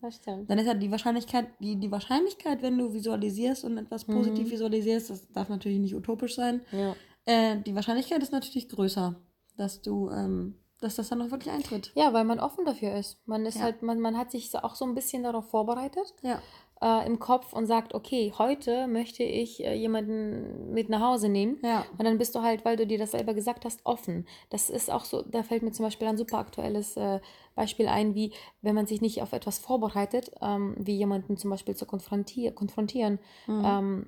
Dann 0.47 0.57
ist 0.59 0.67
ja 0.67 0.73
die 0.73 0.91
Wahrscheinlichkeit, 0.91 1.47
die, 1.59 1.75
die 1.75 1.91
Wahrscheinlichkeit, 1.91 2.61
wenn 2.61 2.77
du 2.77 2.93
visualisierst 2.93 3.63
und 3.65 3.77
etwas 3.77 4.07
Mhm. 4.07 4.13
positiv 4.13 4.51
visualisierst, 4.51 5.09
das 5.09 5.27
darf 5.31 5.49
natürlich 5.49 5.79
nicht 5.79 5.95
utopisch 5.95 6.35
sein, 6.35 6.61
Ja. 6.71 6.95
äh, 7.25 7.57
die 7.61 7.75
Wahrscheinlichkeit 7.75 8.21
ist 8.23 8.31
natürlich 8.31 8.69
größer, 8.69 9.15
dass 9.57 9.81
du, 9.81 10.09
ähm, 10.09 10.55
dass 10.79 10.95
das 10.95 11.09
dann 11.09 11.21
auch 11.21 11.29
wirklich 11.31 11.53
eintritt. 11.53 11.91
Ja, 11.95 12.11
weil 12.13 12.23
man 12.23 12.39
offen 12.39 12.65
dafür 12.65 12.95
ist. 12.95 13.19
Man 13.27 13.45
ist 13.45 13.55
Ja. 13.57 13.63
halt, 13.63 13.81
man, 13.83 13.99
man 13.99 14.17
hat 14.17 14.31
sich 14.31 14.55
auch 14.57 14.75
so 14.75 14.85
ein 14.85 14.95
bisschen 14.95 15.23
darauf 15.23 15.49
vorbereitet. 15.49 16.13
Ja. 16.23 16.39
äh, 16.83 17.05
im 17.05 17.19
Kopf 17.19 17.53
und 17.53 17.67
sagt, 17.67 17.93
okay, 17.93 18.33
heute 18.39 18.87
möchte 18.87 19.21
ich 19.21 19.63
äh, 19.63 19.75
jemanden 19.75 20.73
mit 20.73 20.89
nach 20.89 21.01
Hause 21.01 21.29
nehmen. 21.29 21.59
Ja. 21.61 21.85
Und 21.95 22.05
dann 22.05 22.17
bist 22.17 22.33
du 22.33 22.41
halt, 22.41 22.65
weil 22.65 22.75
du 22.75 22.87
dir 22.87 22.97
das 22.97 23.11
selber 23.11 23.35
gesagt 23.35 23.65
hast, 23.65 23.81
offen. 23.85 24.25
Das 24.49 24.71
ist 24.71 24.89
auch 24.89 25.05
so, 25.05 25.21
da 25.21 25.43
fällt 25.43 25.61
mir 25.61 25.71
zum 25.73 25.85
Beispiel 25.85 26.07
ein 26.07 26.17
super 26.17 26.39
aktuelles 26.39 26.97
äh, 26.97 27.19
Beispiel 27.53 27.87
ein, 27.87 28.15
wie 28.15 28.33
wenn 28.63 28.73
man 28.73 28.87
sich 28.87 28.99
nicht 28.99 29.21
auf 29.21 29.31
etwas 29.31 29.59
vorbereitet, 29.59 30.31
ähm, 30.41 30.75
wie 30.79 30.95
jemanden 30.97 31.37
zum 31.37 31.51
Beispiel 31.51 31.75
zu 31.75 31.85
konfrontier 31.85 32.51
konfrontieren, 32.51 33.19
Mhm. 33.45 33.61
ähm, 33.63 34.07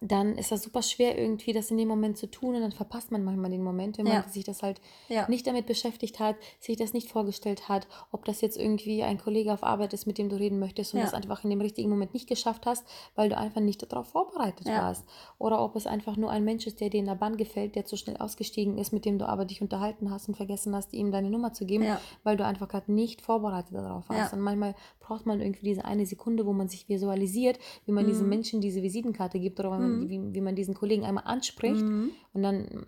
dann 0.00 0.38
ist 0.38 0.50
das 0.50 0.62
super 0.62 0.80
schwer, 0.82 1.18
irgendwie 1.18 1.52
das 1.52 1.70
in 1.70 1.76
dem 1.76 1.88
Moment 1.88 2.16
zu 2.16 2.30
tun 2.30 2.54
und 2.54 2.62
dann 2.62 2.72
verpasst 2.72 3.10
man 3.10 3.22
manchmal 3.22 3.50
den 3.50 3.62
Moment, 3.62 3.98
wenn 3.98 4.06
man 4.06 4.22
Ja. 4.22 4.28
sich 4.28 4.44
das 4.44 4.62
halt 4.62 4.80
Ja. 5.08 5.28
nicht 5.28 5.46
damit 5.46 5.66
beschäftigt 5.66 6.18
hat, 6.20 6.36
sich 6.58 6.76
das 6.78 6.94
nicht 6.94 7.10
vorgestellt 7.10 7.68
hat, 7.68 7.86
ob 8.10 8.24
das 8.24 8.40
jetzt 8.40 8.56
irgendwie 8.56 9.02
ein 9.02 9.18
Kollege 9.18 9.52
auf 9.52 9.62
Arbeit 9.62 9.92
ist, 9.92 10.06
mit 10.06 10.16
dem 10.16 10.30
du 10.30 10.36
reden 10.36 10.58
möchtest 10.58 10.94
und 10.94 11.00
Ja. 11.00 11.04
das 11.06 11.12
einfach 11.14 11.44
in 11.44 11.50
dem 11.50 11.60
richtigen 11.60 11.90
Moment 11.90 12.14
nicht 12.14 12.28
geschafft 12.28 12.64
hast, 12.64 12.86
weil 13.14 13.28
du 13.28 13.36
einfach 13.36 13.60
nicht 13.60 13.92
darauf 13.92 14.08
vorbereitet 14.08 14.66
warst. 14.66 15.04
Oder 15.38 15.62
ob 15.62 15.76
es 15.76 15.86
einfach 15.86 16.16
nur 16.16 16.30
ein 16.30 16.44
Mensch 16.44 16.66
ist, 16.66 16.80
der 16.80 16.88
dir 16.88 17.00
in 17.00 17.06
der 17.06 17.14
Bahn 17.16 17.36
gefällt, 17.36 17.74
der 17.74 17.84
zu 17.84 17.96
schnell 17.98 18.16
ausgestiegen 18.16 18.78
ist, 18.78 18.92
mit 18.92 19.04
dem 19.04 19.18
du 19.18 19.28
aber 19.28 19.44
dich 19.44 19.60
unterhalten 19.60 20.10
hast 20.10 20.28
und 20.28 20.36
vergessen 20.36 20.74
hast, 20.74 20.94
ihm 20.94 21.12
deine 21.12 21.28
Nummer 21.28 21.52
zu 21.52 21.66
geben, 21.66 21.84
weil 22.22 22.38
du 22.38 22.44
einfach 22.46 22.68
gerade 22.68 22.90
nicht 22.90 23.20
vorbereitet 23.20 23.74
darauf 23.74 24.08
warst. 24.08 24.32
Und 24.32 24.40
manchmal 24.40 24.74
braucht 25.10 25.26
man 25.26 25.40
irgendwie 25.40 25.64
diese 25.64 25.84
eine 25.84 26.06
Sekunde, 26.06 26.46
wo 26.46 26.52
man 26.52 26.68
sich 26.68 26.88
visualisiert, 26.88 27.58
wie 27.84 27.92
man 27.92 28.06
diesem 28.06 28.26
Mhm. 28.26 28.30
Menschen 28.30 28.60
diese 28.60 28.80
Visitenkarte 28.82 29.40
gibt 29.40 29.58
oder 29.58 29.70
wie 29.76 29.80
man, 29.82 29.98
Mhm. 29.98 30.08
wie, 30.08 30.34
wie 30.34 30.40
man 30.40 30.54
diesen 30.54 30.74
Kollegen 30.74 31.04
einmal 31.04 31.24
anspricht. 31.26 31.84
Mhm. 31.84 32.12
Und 32.32 32.42
dann 32.44 32.86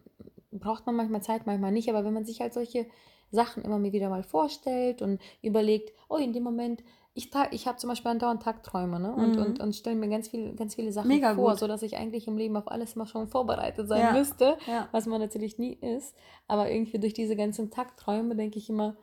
braucht 0.53 0.87
man 0.87 0.95
manchmal 0.95 1.21
Zeit, 1.23 1.47
manchmal 1.47 1.73
nicht. 1.73 1.89
Aber 1.89 2.05
wenn 2.05 2.13
man 2.15 2.25
sich 2.25 2.41
halt 2.41 2.55
solche 2.55 2.87
Sachen 3.31 3.65
immer 3.65 3.83
wieder 3.83 4.09
mal 4.09 4.23
vorstellt 4.23 5.03
und 5.03 5.21
überlegt, 5.43 5.93
oh, 6.09 6.17
in 6.17 6.33
dem 6.33 6.45
Moment, 6.45 6.85
ich, 7.15 7.31
ich 7.51 7.67
habe 7.67 7.79
zum 7.79 7.89
Beispiel 7.91 8.11
andauernd 8.11 8.43
Tagträume 8.43 9.01
ne? 9.01 9.15
und, 9.15 9.37
Mhm. 9.37 9.43
und, 9.43 9.61
und 9.61 9.75
stelle 9.75 9.97
mir 9.97 10.09
ganz, 10.09 10.29
viel, 10.29 10.55
ganz 10.55 10.75
viele 10.77 10.93
Sachen 10.93 11.09
Mega 11.09 11.35
vor, 11.35 11.51
gut. 11.51 11.59
sodass 11.59 11.83
ich 11.83 11.97
eigentlich 11.97 12.29
im 12.29 12.37
Leben 12.39 12.57
auf 12.57 12.69
alles 12.71 12.95
immer 12.95 13.07
schon 13.07 13.27
vorbereitet 13.27 13.89
sein 13.89 14.01
Ja. 14.01 14.13
müsste, 14.13 14.57
Ja. 14.67 14.89
was 14.93 15.07
man 15.07 15.21
natürlich 15.21 15.59
nie 15.59 15.75
ist. 15.75 16.15
Aber 16.47 16.71
irgendwie 16.71 16.99
durch 16.99 17.15
diese 17.15 17.35
ganzen 17.37 17.71
Tagträume 17.71 18.37
denke 18.37 18.59
ich 18.59 18.71
immer, 18.71 18.97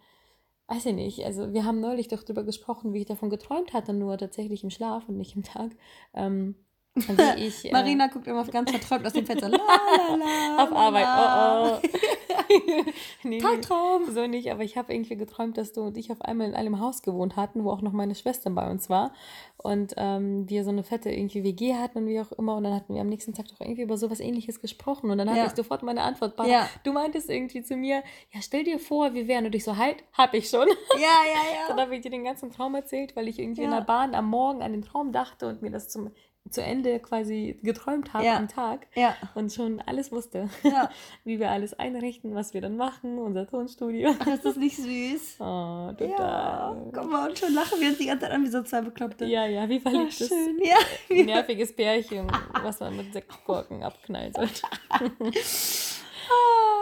weiß 0.69 0.86
ich 0.88 0.95
nicht, 0.95 1.25
also 1.25 1.53
wir 1.53 1.65
haben 1.65 1.79
neulich 1.79 2.08
doch 2.08 2.23
darüber 2.23 2.43
gesprochen, 2.43 2.93
wie 2.93 2.99
ich 2.99 3.05
davon 3.05 3.29
geträumt 3.29 3.73
hatte, 3.73 3.93
nur 3.93 4.17
tatsächlich 4.17 4.63
im 4.63 4.69
Schlaf 4.69 5.10
und 5.10 5.17
nicht 5.17 5.36
im 5.36 5.43
Tag. 5.43 5.71
Ähm, 6.13 6.55
wie 6.95 7.43
ich, 7.47 7.65
äh, 7.65 7.71
Marina 7.71 8.08
guckt 8.08 8.28
immer 8.28 8.43
ganz 8.45 8.71
verträumt 8.71 9.06
aus 9.06 9.13
dem 9.13 9.25
Fenster. 9.25 9.49
La, 9.49 9.58
la, 9.58 10.15
la, 10.15 10.63
auf 10.63 10.71
Arbeit. 10.73 11.80
Oh, 11.82 11.88
oh. 11.88 12.84
nee, 13.23 13.38
Tagtraum. 13.39 14.12
so 14.12 14.25
nicht, 14.28 14.52
aber 14.52 14.63
ich 14.63 14.78
habe 14.78 14.93
irgendwie 14.93 15.15
geträumt, 15.15 15.58
dass 15.58 15.71
du 15.73 15.82
und 15.82 15.97
ich 15.97 16.12
auf 16.12 16.21
einmal 16.21 16.47
in 16.47 16.56
einem 16.56 16.80
Haus 16.80 17.02
gewohnt 17.02 17.36
hatten, 17.36 17.63
wo 17.63 17.71
auch 17.71 17.82
noch 17.82 17.91
meine 17.93 18.15
Schwester 18.15 18.49
bei 18.49 18.69
uns 18.69 18.89
war. 18.89 19.13
Und 19.62 19.93
ähm, 19.97 20.49
wir 20.49 20.63
so 20.63 20.69
eine 20.69 20.84
fette 20.84 21.12
irgendwie 21.12 21.43
WG 21.43 21.75
hatten 21.75 21.97
und 21.99 22.08
wie 22.08 22.19
auch 22.21 22.32
immer. 22.34 22.56
Und 22.56 22.63
dann 22.63 22.73
hatten 22.73 22.93
wir 22.93 23.02
am 23.02 23.10
nächsten 23.10 23.34
Tag 23.34 23.47
doch 23.49 23.60
irgendwie 23.60 23.82
über 23.82 23.97
sowas 23.97 24.21
ähnliches 24.21 24.62
gesprochen. 24.62 25.12
Und 25.12 25.17
dann 25.17 25.30
hatte 25.30 25.39
Ja. 25.39 25.47
ich 25.47 25.52
sofort 25.56 25.84
meine 25.84 26.02
Antwort. 26.02 26.38
Barbara, 26.38 26.56
Ja. 26.60 26.69
Du 26.84 26.93
meintest 26.93 27.30
irgendwie 27.30 27.62
zu 27.62 27.75
mir, 27.75 28.02
ja, 28.34 28.41
stell 28.41 28.63
dir 28.63 28.80
vor, 28.80 29.13
wir 29.13 29.28
wären. 29.28 29.45
Und 29.45 29.54
ich 29.56 29.65
so, 29.65 29.75
halt, 29.75 29.97
hab 30.13 30.34
ich 30.34 30.49
schon. 30.49 30.67
Ja, 30.95 31.02
ja, 31.02 31.67
Dann 31.67 31.78
ja. 31.78 31.84
habe 31.84 31.95
ich 31.95 32.02
dir 32.02 32.10
den 32.12 32.23
ganzen 32.23 32.52
Traum 32.52 32.73
erzählt, 32.75 33.15
weil 33.17 33.28
ich 33.28 33.38
irgendwie 33.38 33.63
in 33.63 33.71
Ja. 33.71 33.78
der 33.80 33.86
Bahn 33.86 34.15
am 34.15 34.30
Morgen 34.30 34.62
an 34.62 34.71
den 34.71 34.82
Traum 34.82 35.12
dachte 35.12 35.47
und 35.47 35.62
mir 35.62 35.71
das 35.71 35.89
zum, 35.89 36.10
zu 36.49 36.63
Ende 36.63 36.99
quasi 36.99 37.60
geträumt 37.62 38.13
habe 38.13 38.25
Ja. 38.25 38.38
am 38.38 38.47
Tag 38.47 38.88
Ja, 38.95 39.15
und 39.36 39.54
schon 39.54 39.82
alles 39.82 40.12
wusste, 40.12 40.49
ja. 40.63 40.89
wie 41.23 41.39
wir 41.39 41.52
alles 41.52 41.73
einrichten, 41.78 42.34
was 42.34 42.54
wir 42.56 42.62
dann 42.62 42.75
machen, 42.75 43.19
unser 43.19 43.45
Tonstudio. 43.47 44.15
Ach, 44.19 44.28
ist 44.28 44.45
das 44.45 44.56
nicht 44.56 44.78
süß? 44.78 45.36
Oh, 45.39 45.91
Ja, 45.91 45.95
total. 45.95 46.91
guck 46.93 47.12
mal, 47.12 47.30
und 47.30 47.38
schon 47.38 47.54
lachen 47.54 47.80
wir 47.80 47.89
uns 47.89 47.97
die 47.99 48.08
ganze 48.08 48.25
Zeit 48.25 48.32
an 48.34 48.43
wie 48.43 48.49
so 48.49 48.63
zwei 48.63 48.82
Bekloppte. 48.82 49.25
Ja, 49.25 49.45
ja, 49.45 49.69
wie 49.69 49.75
Ja, 49.75 49.82
verliebt 49.82 50.19
ist. 50.21 50.30
schön. 50.30 50.60
Ja, 50.63 50.75
Ein 51.19 51.25
nerviges 51.28 51.75
Pärchen, 51.75 52.28
was 52.63 52.80
man 52.80 52.95
mit 52.97 53.13
Sektkorken 53.13 53.84
abknallen 53.84 54.34
sollte. 54.34 54.62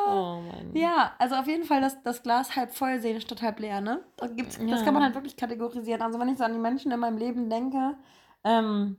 Oh 0.09 0.41
Mann. 0.41 0.71
Ja, 0.73 1.13
also 1.19 1.35
auf 1.35 1.47
jeden 1.47 1.63
Fall 1.65 1.81
das, 1.81 2.01
das 2.03 2.23
Glas 2.23 2.55
halb 2.55 2.71
voll 2.73 2.99
sehen 3.01 3.19
statt 3.19 3.41
halb 3.41 3.59
leer, 3.59 3.81
ne? 3.81 4.01
Da 4.15 4.27
gibt's, 4.27 4.57
Das 4.57 4.79
Ja. 4.79 4.85
kann 4.85 4.93
man 4.93 5.03
halt 5.03 5.15
wirklich 5.15 5.35
kategorisieren. 5.35 6.01
Also 6.01 6.19
wenn 6.19 6.29
ich 6.29 6.37
so 6.37 6.43
an 6.45 6.53
die 6.53 6.59
Menschen 6.59 6.91
in 6.91 6.99
meinem 6.99 7.17
Leben 7.17 7.49
denke, 7.49 7.95
ähm, 8.43 8.97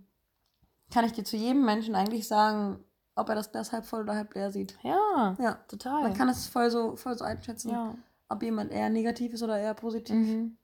kann 0.93 1.05
ich 1.05 1.13
dir 1.13 1.25
zu 1.25 1.37
jedem 1.37 1.65
Menschen 1.65 1.95
eigentlich 1.95 2.27
sagen, 2.29 2.83
ob 3.15 3.29
er 3.29 3.35
das 3.35 3.51
Glas 3.53 3.73
halb 3.73 3.85
voll 3.85 4.03
oder 4.03 4.15
halb 4.15 4.35
leer 4.35 4.51
sieht. 4.53 4.79
Ja, 4.83 5.37
Ja, 5.41 5.55
total. 5.69 6.03
man 6.03 6.15
kann 6.15 6.29
es 6.29 6.47
voll 6.47 6.71
so, 6.71 6.97
voll 6.97 7.17
so 7.19 7.25
einschätzen, 7.25 7.71
ja. 7.71 7.95
ob 8.29 8.43
jemand 8.43 8.71
eher 8.73 8.89
negativ 8.91 9.33
ist 9.33 9.43
oder 9.43 9.59
eher 9.59 9.75
positiv. 9.75 10.15
Mhm. 10.15 10.57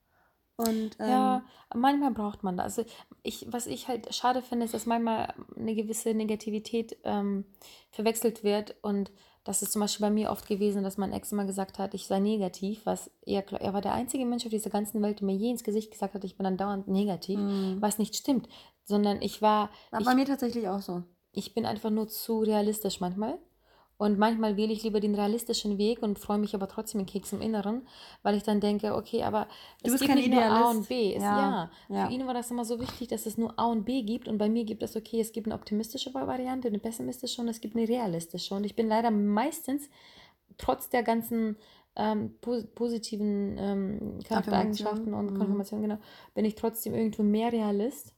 Und 0.57 0.97
ähm, 1.01 1.09
Ja, 1.11 1.43
manchmal 1.75 2.13
braucht 2.13 2.45
man 2.45 2.57
das. 2.57 2.79
Also 2.79 2.91
ich, 3.25 3.47
was 3.51 3.67
ich 3.67 3.89
halt 3.89 4.15
schade 4.15 4.41
finde, 4.41 4.65
ist, 4.67 4.73
dass 4.75 4.87
manchmal 4.87 5.35
eine 5.57 5.75
gewisse 5.75 6.15
Negativität 6.15 6.97
ähm, 7.03 7.45
verwechselt 7.91 8.45
wird. 8.45 8.77
Und 8.83 9.11
das 9.43 9.63
ist 9.63 9.73
zum 9.73 9.81
Beispiel 9.81 10.07
bei 10.07 10.11
mir 10.13 10.31
oft 10.31 10.47
gewesen, 10.47 10.85
dass 10.85 10.97
mein 10.97 11.13
Ex 11.13 11.33
immer 11.33 11.45
gesagt 11.45 11.81
hat, 11.81 11.93
ich 11.95 12.07
sei 12.07 12.21
negativ, 12.21 12.87
was 12.87 13.11
klar, 13.25 13.61
er 13.61 13.75
war 13.75 13.81
der 13.81 13.95
einzige 13.95 14.25
Mensch 14.27 14.45
auf 14.47 14.51
dieser 14.51 14.71
ganzen 14.71 15.03
Welt, 15.03 15.19
der 15.21 15.27
mir 15.27 15.35
je 15.35 15.51
ins 15.51 15.65
Gesicht 15.65 15.91
gesagt 15.91 16.15
hat, 16.15 16.23
ich 16.23 16.37
bin 16.37 16.45
dann 16.45 16.57
dauernd 16.57 16.87
negativ, 16.87 17.41
Mhm. 17.41 17.79
was 17.81 17.99
nicht 17.99 18.15
stimmt. 18.15 18.49
Sondern 18.85 19.23
ich 19.23 19.41
war, 19.43 19.71
war 19.91 20.01
ich, 20.01 20.07
bei 20.07 20.15
mir 20.15 20.27
tatsächlich 20.27 20.69
auch 20.69 20.81
so. 20.81 21.03
ich 21.33 21.55
bin 21.55 21.67
einfach 21.67 21.91
nur 21.91 22.09
zu 22.09 22.41
realistisch 22.41 23.01
manchmal. 23.01 23.39
Und 23.97 24.19
manchmal 24.19 24.57
wähle 24.57 24.73
ich 24.73 24.83
lieber 24.83 24.99
den 24.99 25.15
realistischen 25.15 25.79
Weg 25.79 26.03
und 26.03 26.19
freue 26.19 26.39
mich 26.39 26.53
aber 26.57 26.67
trotzdem 26.67 27.01
in 27.01 27.07
Keks 27.07 27.33
im 27.33 27.41
Inneren, 27.41 27.87
weil 28.25 28.35
ich 28.37 28.43
dann 28.43 28.59
denke, 28.61 28.95
okay, 28.97 29.23
aber 29.23 29.47
Du 29.83 29.87
es 29.87 29.93
bist 29.93 30.01
gibt 30.03 30.09
kein 30.09 30.19
nicht 30.19 30.31
nur 30.33 30.43
A 30.43 30.47
Idealist. 30.47 30.79
und 30.81 30.89
B. 30.89 31.15
Es, 31.15 31.23
Ja, 31.23 31.71
ja, 31.89 31.97
ja. 31.97 32.07
für 32.09 32.13
ihn 32.13 32.27
war 32.27 32.35
das 32.35 32.51
immer 32.51 32.65
so 32.65 32.81
wichtig, 32.81 33.07
dass 33.09 33.25
es 33.25 33.39
nur 33.39 33.57
A 33.57 33.67
und 33.67 33.85
B 33.85 34.03
gibt. 34.03 34.27
Und 34.27 34.37
bei 34.39 34.49
mir 34.49 34.65
gibt 34.65 34.83
es, 34.83 34.97
okay, 34.97 35.21
es 35.21 35.31
gibt 35.31 35.47
eine 35.47 35.55
optimistische 35.55 36.13
Variante, 36.13 36.67
eine 36.69 36.81
pessimistische 36.81 37.41
und 37.41 37.47
es 37.49 37.61
gibt 37.61 37.77
eine 37.77 37.89
realistische. 37.89 38.55
Und 38.57 38.65
ich 38.65 38.75
bin 38.75 38.89
leider 38.89 39.13
meistens, 39.13 39.89
trotz 40.59 40.89
der 40.91 41.05
ganzen 41.05 41.57
ähm, 41.97 42.35
pos 42.41 42.67
positiven 42.75 43.57
ähm, 43.59 44.19
Charaktereigenschaften 44.27 45.15
und 45.15 45.35
Mhm. 45.35 45.39
Konfirmationen, 45.39 45.89
genau, 45.89 46.01
bin 46.35 46.45
ich 46.45 46.57
trotzdem 46.57 46.95
irgendwo 46.95 47.23
mehr 47.23 47.53
Realist. 47.53 48.13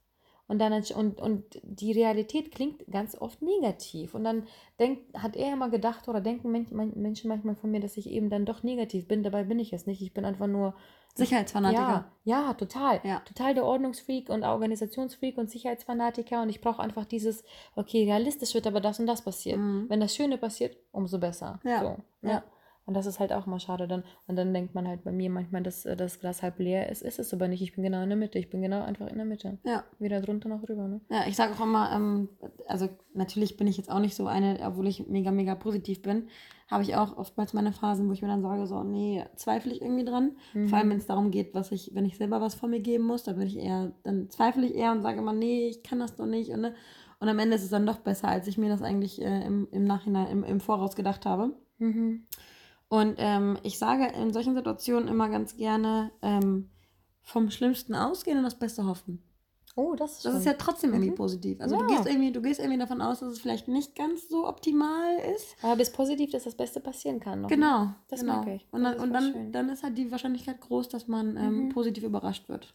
Und, 0.49 0.61
dann, 0.61 0.73
und, 0.73 1.21
und 1.21 1.61
die 1.63 1.93
Realität 1.93 2.53
klingt 2.53 2.87
ganz 2.91 3.17
oft 3.17 3.43
negativ. 3.43 4.15
Und 4.15 4.23
dann 4.25 4.47
denkt, 4.79 5.13
hat 5.19 5.35
er 5.35 5.53
immer 5.53 5.71
gedacht 5.71 6.09
oder 6.09 6.21
denken 6.21 6.53
Men 6.53 6.67
Men 6.71 6.93
Menschen 6.95 7.29
manchmal 7.29 7.57
von 7.57 7.71
mir, 7.71 7.81
dass 7.81 7.97
ich 7.97 8.09
eben 8.09 8.31
dann 8.31 8.47
doch 8.47 8.63
negativ 8.63 9.09
bin. 9.09 9.25
Dabei 9.25 9.43
bin 9.45 9.59
ich 9.59 9.73
es 9.73 9.87
nicht. 9.87 10.03
Ich 10.03 10.15
bin 10.15 10.25
einfach 10.25 10.47
nur. 10.47 10.75
Sicherheitsfanatiker. 11.15 12.11
Ja, 12.25 12.43
ja, 12.43 12.55
total. 12.55 13.01
Ja. 13.03 13.21
Total 13.21 13.55
der 13.55 13.65
Ordnungsfreak 13.65 14.29
und 14.29 14.45
Organisationsfreak 14.45 15.39
und 15.39 15.51
Sicherheitsfanatiker. 15.51 16.43
Und 16.43 16.51
ich 16.51 16.61
brauche 16.61 16.83
einfach 16.83 17.07
dieses, 17.07 17.43
okay, 17.75 18.05
realistisch 18.05 18.55
wird 18.55 18.67
aber 18.67 18.81
das 18.81 19.01
und 19.01 19.07
das 19.07 19.23
passiert. 19.23 19.59
Mhm. 19.59 19.87
Wenn 19.89 20.01
das 20.01 20.15
Schöne 20.15 20.37
passiert, 20.37 20.77
umso 20.93 21.19
besser. 21.19 21.59
Ja, 21.65 21.81
So, 21.81 21.97
ja. 22.23 22.31
ja. 22.31 22.45
Und 22.87 22.94
das 22.94 23.07
ist 23.07 23.18
halt 23.18 23.33
auch 23.33 23.46
mal 23.46 23.59
schade 23.59 23.88
dann. 23.88 24.05
Und 24.29 24.37
dann 24.37 24.55
denkt 24.55 24.75
man 24.77 24.87
halt 24.87 25.03
bei 25.03 25.11
mir 25.11 25.29
manchmal, 25.29 25.62
dass 25.62 25.85
äh, 25.85 25.96
das 25.96 26.20
Glas 26.20 26.42
halb 26.42 26.61
leer 26.61 26.88
ist. 26.88 27.03
Ist 27.03 27.18
es 27.18 27.35
aber 27.35 27.49
nicht. 27.49 27.61
Ich 27.61 27.75
bin 27.75 27.83
genau 27.83 28.01
in 28.03 28.09
der 28.09 28.16
Mitte. 28.16 28.38
Ich 28.38 28.49
bin 28.49 28.62
genau 28.62 28.83
einfach 28.83 29.09
in 29.09 29.16
der 29.16 29.27
Mitte. 29.27 29.59
Ja. 29.64 29.85
Weder 29.99 30.20
drunter 30.20 30.49
noch 30.49 30.62
drüber, 30.62 30.87
ne? 30.87 31.01
Ja, 31.11 31.25
ich 31.27 31.35
sage 31.35 31.55
auch 31.55 31.64
immer, 31.64 31.90
ähm, 31.92 32.29
also 32.68 32.88
natürlich 33.12 33.57
bin 33.57 33.66
ich 33.66 33.77
jetzt 33.77 33.90
auch 33.90 33.99
nicht 33.99 34.14
so 34.14 34.29
eine, 34.29 34.61
obwohl 34.62 34.87
ich 34.87 35.09
mega, 35.09 35.33
mega 35.33 35.57
positiv 35.57 36.01
bin, 36.01 36.29
habe 36.68 36.85
ich 36.85 36.94
auch 36.96 37.16
oftmals 37.16 37.53
meine 37.55 37.72
Phasen, 37.72 38.09
wo 38.09 38.12
ich 38.12 38.22
mir 38.22 38.29
dann 38.29 38.42
sage, 38.42 38.66
so, 38.68 38.83
nee, 38.85 39.25
zweifle 39.35 39.72
ich 39.72 39.83
irgendwie 39.83 40.05
dran. 40.05 40.37
Mhm. 40.55 40.68
Vor 40.68 40.79
allem, 40.79 40.90
wenn 40.90 40.99
es 40.99 41.07
darum 41.07 41.33
geht, 41.33 41.55
was 41.55 41.72
ich, 41.72 41.92
wenn 41.94 42.05
ich 42.05 42.16
selber 42.16 42.40
was 42.40 42.55
von 42.55 42.70
mir 42.70 42.81
geben 42.81 43.05
muss, 43.05 43.25
dann 43.25 43.37
bin 43.37 43.49
ich 43.49 43.57
eher, 43.57 43.92
dann 44.05 44.31
zweifle 44.31 44.64
ich 44.64 44.75
eher 44.77 44.92
und 44.92 45.03
sage 45.03 45.18
immer, 45.18 45.33
nee, 45.33 45.68
ich 45.68 45.83
kann 45.83 45.99
das 45.99 46.14
doch 46.14 46.27
nicht. 46.27 46.51
Und, 46.51 46.61
ne? 46.61 46.75
und 47.18 47.29
am 47.29 47.38
Ende 47.38 47.57
ist 47.57 47.64
es 47.64 47.70
dann 47.70 47.87
doch 47.87 47.99
besser, 47.99 48.29
als 48.29 48.46
ich 48.46 48.59
mir 48.59 48.68
das 48.68 48.83
eigentlich 48.83 49.20
äh, 49.20 49.44
im, 49.44 49.66
im 49.72 49.85
Nachhinein, 49.85 50.29
im, 50.29 50.44
im 50.44 50.61
Voraus 50.61 50.94
gedacht 50.96 51.27
habe. 51.27 51.53
Mhm. 51.79 52.27
Und 52.88 53.16
ähm, 53.18 53.59
ich 53.62 53.79
sage 53.79 54.07
in 54.16 54.33
solchen 54.33 54.55
Situationen 54.55 55.09
immer 55.09 55.29
ganz 55.29 55.57
gerne, 55.57 56.12
ähm, 56.22 56.70
vom 57.22 57.51
Schlimmsten 57.51 57.94
ausgehen 57.94 58.38
und 58.38 58.44
das 58.44 58.59
Beste 58.59 58.87
hoffen. 58.87 59.22
Oh, 59.75 59.94
das 59.94 60.12
ist 60.18 60.25
Das 60.25 60.35
ist 60.37 60.46
ja 60.46 60.55
trotzdem 60.55 60.92
irgendwie 60.94 61.11
Mhm. 61.11 61.16
positiv. 61.16 61.61
Also 61.61 61.77
du 61.77 61.83
Ja. 61.83 61.88
gehst 61.88 62.07
irgendwie, 62.07 62.33
du 62.33 62.40
gehst 62.40 62.61
irgendwie 62.61 62.79
davon 62.79 63.03
aus, 63.03 63.20
dass 63.20 63.33
es 63.33 63.40
vielleicht 63.40 63.68
nicht 63.68 63.94
ganz 63.94 64.29
so 64.29 64.46
optimal 64.49 65.18
ist. 65.35 65.55
Aber 65.62 65.77
bis 65.77 65.90
positiv, 65.92 66.31
dass 66.31 66.44
das 66.44 66.55
Beste 66.55 66.81
passieren 66.81 67.20
kann. 67.20 67.42
Noch. 67.42 67.49
Genau. 67.51 67.88
Das 68.09 68.20
genau. 68.20 68.37
mag 68.37 68.46
ich. 68.46 68.66
Und 68.70 68.85
dann, 68.85 68.99
und 68.99 69.12
dann, 69.12 69.53
dann 69.53 69.68
ist 69.68 69.83
halt 69.83 69.99
die 69.99 70.11
Wahrscheinlichkeit 70.11 70.61
groß, 70.61 70.88
dass 70.88 71.09
man 71.09 71.37
ähm, 71.37 71.64
Mhm. 71.64 71.68
positiv 71.70 72.05
überrascht 72.05 72.49
wird. 72.49 72.75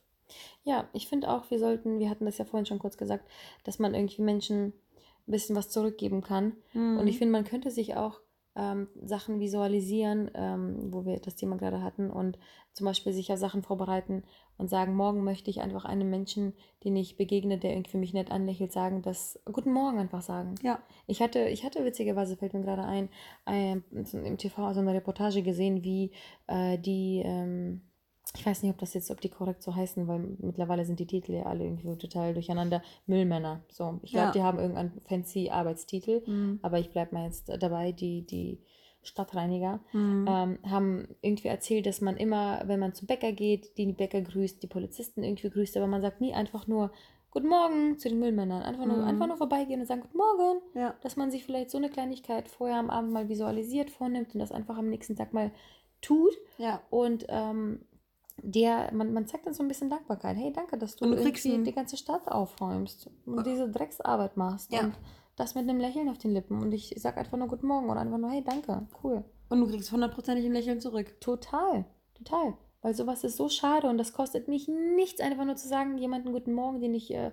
Ja, 0.64 0.88
ich 0.94 1.08
finde 1.08 1.30
auch, 1.30 1.50
wir 1.50 1.58
sollten, 1.58 1.98
wir 2.00 2.10
hatten 2.10 2.26
das 2.26 2.38
ja 2.38 2.46
vorhin 2.46 2.66
schon 2.68 2.80
kurz 2.80 2.98
gesagt, 2.98 3.28
dass 3.64 3.80
man 3.80 3.96
irgendwie 3.96 4.22
Menschen 4.22 4.68
ein 4.68 5.32
bisschen 5.32 5.56
was 5.56 5.70
zurückgeben 5.70 6.22
kann. 6.22 6.54
Mhm. 6.74 6.98
Und 7.00 7.08
ich 7.08 7.18
finde, 7.18 7.32
man 7.32 7.46
könnte 7.46 7.72
sich 7.72 7.96
auch 7.96 8.20
ähm, 8.56 8.88
Sachen 9.02 9.40
visualisieren, 9.40 10.30
ähm, 10.34 10.94
wo 10.94 11.06
wir 11.06 11.20
das 11.20 11.36
Thema 11.36 11.58
gerade 11.58 11.82
hatten 11.82 12.10
und 12.10 12.38
zum 12.74 12.86
Beispiel 12.86 13.14
sich 13.14 13.32
auf 13.32 13.40
Sachen 13.40 13.64
vorbereiten 13.64 14.24
und 14.58 14.70
sagen, 14.70 14.96
morgen 14.96 15.24
möchte 15.24 15.50
ich 15.50 15.62
einfach 15.62 15.86
einem 15.86 16.10
Menschen, 16.10 16.54
den 16.84 16.96
ich 16.96 17.18
begegne, 17.18 17.58
der 17.58 17.72
irgendwie 17.72 17.98
mich 17.98 18.14
nett 18.14 18.32
anlächelt, 18.32 18.72
sagen, 18.72 19.02
dass 19.02 19.40
Guten 19.46 19.74
Morgen 19.74 19.98
einfach 19.98 20.22
sagen. 20.22 20.56
Ja. 20.62 20.80
Ich 21.08 21.22
hatte, 21.22 21.40
ich 21.48 21.64
hatte 21.64 21.84
witzigerweise, 21.84 22.38
fällt 22.38 22.54
mir 22.54 22.62
gerade 22.62 22.84
ein, 22.84 23.10
ein, 23.46 23.84
im 23.92 24.38
TV 24.38 24.74
so 24.74 24.80
eine 24.80 24.94
Reportage 24.94 25.42
gesehen, 25.42 25.84
wie 25.84 26.12
äh, 26.48 26.78
die, 26.78 27.22
ähm, 27.26 27.82
ich 28.36 28.46
weiß 28.46 28.64
nicht, 28.64 28.72
ob 28.72 28.78
das 28.80 28.94
jetzt, 28.94 29.12
ob 29.12 29.20
die 29.22 29.30
korrekt 29.30 29.62
so 29.62 29.76
heißen, 29.76 30.08
weil 30.08 30.20
mittlerweile 30.40 30.86
sind 30.86 31.00
die 31.00 31.06
Titel 31.08 31.34
ja 31.34 31.44
alle 31.44 31.66
irgendwie 31.66 31.98
total 31.98 32.34
durcheinander. 32.34 32.82
Müllmänner. 33.06 33.62
So, 33.70 34.00
ich 34.04 34.12
glaube, 34.12 34.28
Ja. 34.28 34.32
die 34.32 34.42
haben 34.42 34.58
irgendeinen 34.60 35.02
fancy 35.08 35.50
Arbeitstitel, 35.50 36.24
Mhm. 36.26 36.60
aber 36.62 36.80
ich 36.80 36.90
bleibe 36.92 37.14
mal 37.16 37.26
jetzt 37.26 37.50
dabei, 37.60 37.92
die, 37.92 38.26
die 38.26 38.60
Stadtreiniger 39.04 39.80
Mhm. 39.94 40.26
ähm, 40.30 40.60
haben 40.70 41.08
irgendwie 41.22 41.48
erzählt, 41.48 41.86
dass 41.88 42.02
man 42.02 42.18
immer, 42.18 42.62
wenn 42.68 42.80
man 42.80 42.94
zum 42.94 43.08
Bäcker 43.08 43.32
geht, 43.32 43.78
die 43.78 43.92
Bäcker 43.94 44.22
grüßt, 44.22 44.62
die 44.62 44.68
Polizisten 44.68 45.24
irgendwie 45.24 45.50
grüßt, 45.50 45.76
aber 45.78 45.88
man 45.88 46.02
sagt 46.02 46.22
nie 46.22 46.34
einfach 46.34 46.68
nur 46.68 46.92
Guten 47.34 47.48
Morgen 47.48 47.98
zu 47.98 48.10
den 48.10 48.20
Müllmännern. 48.20 48.62
Einfach 48.62 48.86
nur, 48.86 48.98
Mhm. 48.98 49.04
einfach 49.06 49.26
nur 49.28 49.38
vorbeigehen 49.38 49.80
und 49.80 49.86
sagen 49.88 50.02
Guten 50.02 50.18
Morgen 50.18 50.62
Ja. 50.76 50.96
dass 51.02 51.16
man 51.16 51.32
sich 51.32 51.46
vielleicht 51.46 51.70
so 51.72 51.78
eine 51.78 51.90
Kleinigkeit 51.90 52.50
vorher 52.50 52.78
am 52.78 52.90
Abend 52.90 53.12
mal 53.14 53.30
visualisiert 53.30 53.90
vornimmt 53.90 54.34
und 54.34 54.40
das 54.40 54.52
einfach 54.52 54.78
am 54.78 54.90
nächsten 54.90 55.16
Tag 55.16 55.32
mal 55.34 55.52
tut. 56.02 56.34
Ja. 56.58 56.82
Und 56.90 57.26
ähm, 57.30 57.86
der, 58.44 58.92
man, 58.94 59.14
man 59.14 59.28
zeigt 59.28 59.46
dann 59.46 59.54
so 59.54 59.64
ein 59.64 59.68
bisschen 59.68 59.90
Dankbarkeit. 59.90 60.36
Hey, 60.38 60.52
danke, 60.52 60.78
dass 60.78 60.96
du, 60.96 61.06
Und 61.06 61.12
du 61.12 61.22
kriegst 61.22 61.46
die 61.46 61.72
ganze 61.74 61.98
Stadt 61.98 62.28
aufräumst 62.28 63.10
und 63.26 63.46
diese 63.46 63.70
Drecksarbeit 63.70 64.38
machst. 64.38 64.72
Ja. 64.72 64.82
Und 64.82 64.98
das 65.36 65.56
mit 65.56 65.68
einem 65.68 65.80
Lächeln 65.80 66.10
auf 66.10 66.18
den 66.18 66.34
Lippen. 66.34 66.62
Und 66.62 66.72
ich 66.72 66.94
sag 66.98 67.18
einfach 67.18 67.38
nur 67.38 67.48
Guten 67.48 67.68
Morgen 67.68 67.90
oder 67.90 68.02
einfach 68.02 68.18
nur, 68.18 68.32
hey, 68.32 68.44
danke, 68.44 68.88
cool. 69.04 69.24
Und 69.50 69.60
du 69.60 69.68
kriegst 69.68 69.92
hundertprozentig 69.92 70.46
ein 70.46 70.54
Lächeln 70.54 70.80
zurück. 70.80 71.20
Total, 71.20 71.86
total. 72.14 72.54
Weil 72.82 72.96
sowas 72.96 73.24
ist 73.24 73.38
so 73.38 73.48
schade 73.48 73.88
und 73.88 73.98
das 73.98 74.12
kostet 74.14 74.48
mich 74.48 74.68
nichts, 74.68 75.22
einfach 75.22 75.46
nur 75.46 75.56
zu 75.56 75.68
sagen, 75.68 76.00
jemanden 76.00 76.32
guten 76.32 76.54
Morgen, 76.54 76.82
den 76.82 76.96
ich, 76.96 77.14
äh, 77.14 77.32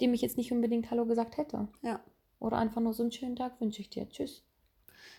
dem 0.00 0.12
ich 0.12 0.22
jetzt 0.22 0.36
nicht 0.36 0.50
unbedingt 0.50 0.90
Hallo 0.90 1.06
gesagt 1.06 1.36
hätte. 1.36 1.68
Ja. 1.82 2.00
Oder 2.40 2.58
einfach 2.58 2.80
nur 2.80 2.94
so 2.94 3.02
einen 3.04 3.12
schönen 3.12 3.36
Tag 3.36 3.60
wünsche 3.60 3.80
ich 3.80 3.90
dir. 3.90 4.08
Tschüss. 4.08 4.44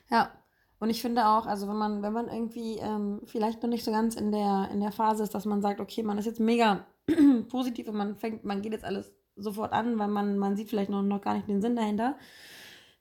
Ja. 0.09 0.31
Und 0.79 0.89
ich 0.89 1.01
finde 1.01 1.27
auch, 1.27 1.45
also 1.45 1.67
wenn 1.67 1.75
man, 1.75 2.01
wenn 2.01 2.13
man 2.13 2.29
irgendwie 2.29 2.77
ähm, 2.77 3.21
vielleicht 3.25 3.61
noch 3.61 3.69
nicht 3.69 3.83
so 3.83 3.91
ganz 3.91 4.15
in 4.15 4.31
der, 4.31 4.69
in 4.71 4.79
der 4.79 4.91
Phase 4.91 5.23
ist, 5.23 5.35
dass 5.35 5.45
man 5.45 5.61
sagt, 5.61 5.81
okay, 5.81 6.03
man 6.03 6.17
ist 6.17 6.25
jetzt 6.25 6.39
mega 6.39 6.85
positiv 7.49 7.89
und 7.89 7.97
man 7.97 8.15
fängt, 8.15 8.45
man 8.45 8.61
geht 8.61 8.71
jetzt 8.71 8.85
alles 8.85 9.13
sofort 9.35 9.73
an, 9.73 9.99
weil 9.99 10.07
man, 10.07 10.37
man 10.37 10.55
sieht 10.55 10.69
vielleicht 10.69 10.89
noch, 10.89 11.01
noch 11.01 11.21
gar 11.21 11.35
nicht 11.35 11.47
den 11.47 11.61
Sinn 11.61 11.75
dahinter, 11.75 12.17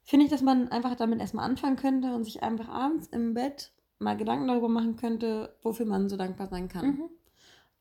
finde 0.02 0.24
ich, 0.24 0.30
dass 0.30 0.42
man 0.42 0.68
einfach 0.68 0.96
damit 0.96 1.20
erstmal 1.20 1.44
anfangen 1.44 1.76
könnte 1.76 2.14
und 2.14 2.24
sich 2.24 2.42
einfach 2.42 2.68
abends 2.68 3.06
im 3.08 3.34
Bett 3.34 3.72
mal 3.98 4.16
Gedanken 4.16 4.48
darüber 4.48 4.68
machen 4.68 4.96
könnte, 4.96 5.56
wofür 5.62 5.86
man 5.86 6.08
so 6.08 6.16
dankbar 6.16 6.48
sein 6.48 6.68
kann. 6.68 6.86
Mhm. 6.86 7.10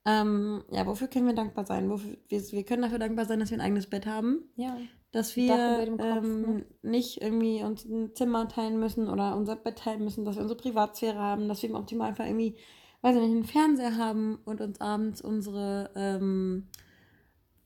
Ähm, 0.09 0.63
ja, 0.71 0.87
wofür 0.87 1.09
können 1.09 1.27
wir 1.27 1.35
dankbar 1.35 1.65
sein? 1.65 1.89
Wofür, 1.89 2.15
wir, 2.29 2.41
wir 2.51 2.63
können 2.63 2.81
dafür 2.81 2.97
dankbar 2.97 3.25
sein, 3.25 3.41
dass 3.41 3.51
wir 3.51 3.57
ein 3.57 3.61
eigenes 3.65 3.87
Bett 3.87 4.05
haben. 4.05 4.45
Ja. 4.55 4.77
Dass 5.11 5.35
wir 5.35 5.85
Kopf, 5.89 5.99
ähm, 6.01 6.41
ne? 6.41 6.65
nicht 6.81 7.21
irgendwie 7.21 7.61
uns 7.61 7.83
ein 7.83 8.15
Zimmer 8.15 8.47
teilen 8.47 8.79
müssen 8.79 9.09
oder 9.09 9.35
unser 9.35 9.57
Bett 9.57 9.79
teilen 9.79 10.05
müssen, 10.05 10.23
dass 10.23 10.35
wir 10.35 10.43
unsere 10.43 10.59
Privatsphäre 10.59 11.19
haben, 11.19 11.49
dass 11.49 11.61
wir 11.61 11.69
im 11.69 11.75
Optimalfall 11.75 12.27
irgendwie, 12.27 12.55
weiß 13.01 13.15
ich 13.17 13.21
nicht, 13.21 13.31
einen 13.31 13.43
Fernseher 13.43 13.97
haben 13.97 14.39
und 14.45 14.61
uns 14.61 14.79
abends 14.79 15.21
unsere 15.21 15.91
ähm, 15.95 16.67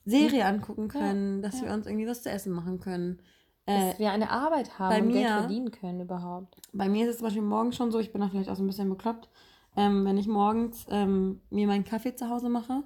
Serie 0.06 0.46
angucken 0.46 0.88
können, 0.88 1.44
dass 1.44 1.60
ja. 1.62 1.68
wir 1.68 1.74
uns 1.74 1.86
irgendwie 1.86 2.08
was 2.08 2.24
zu 2.24 2.32
essen 2.32 2.54
machen 2.54 2.80
können. 2.80 3.22
Äh, 3.68 3.90
Dass 3.92 4.00
wir 4.00 4.12
eine 4.12 4.32
Arbeit 4.32 4.80
haben 4.80 4.90
bei 4.90 5.02
und 5.02 5.12
Geld 5.12 5.24
mir- 5.24 5.38
verdienen 5.40 5.72
können 5.72 6.02
überhaupt. 6.02 6.58
bei 6.74 6.90
mir 6.90 7.06
ist 7.06 7.12
es 7.12 7.18
zum 7.18 7.26
Beispiel 7.26 7.44
morgens 7.44 7.76
schon 7.76 7.92
so, 7.92 8.00
ich 8.00 8.12
bin 8.12 8.22
da 8.22 8.30
vielleicht 8.30 8.50
auch 8.50 8.56
so 8.56 8.64
ein 8.64 8.68
bisschen 8.68 8.90
bekloppt, 8.90 9.30
ähm, 9.76 10.06
wenn 10.06 10.18
ich 10.18 10.28
morgens 10.28 10.86
ähm, 10.90 11.42
mir 11.50 11.68
meinen 11.68 11.86
Kaffee 11.86 12.16
zu 12.16 12.30
Hause 12.30 12.50
mache, 12.50 12.84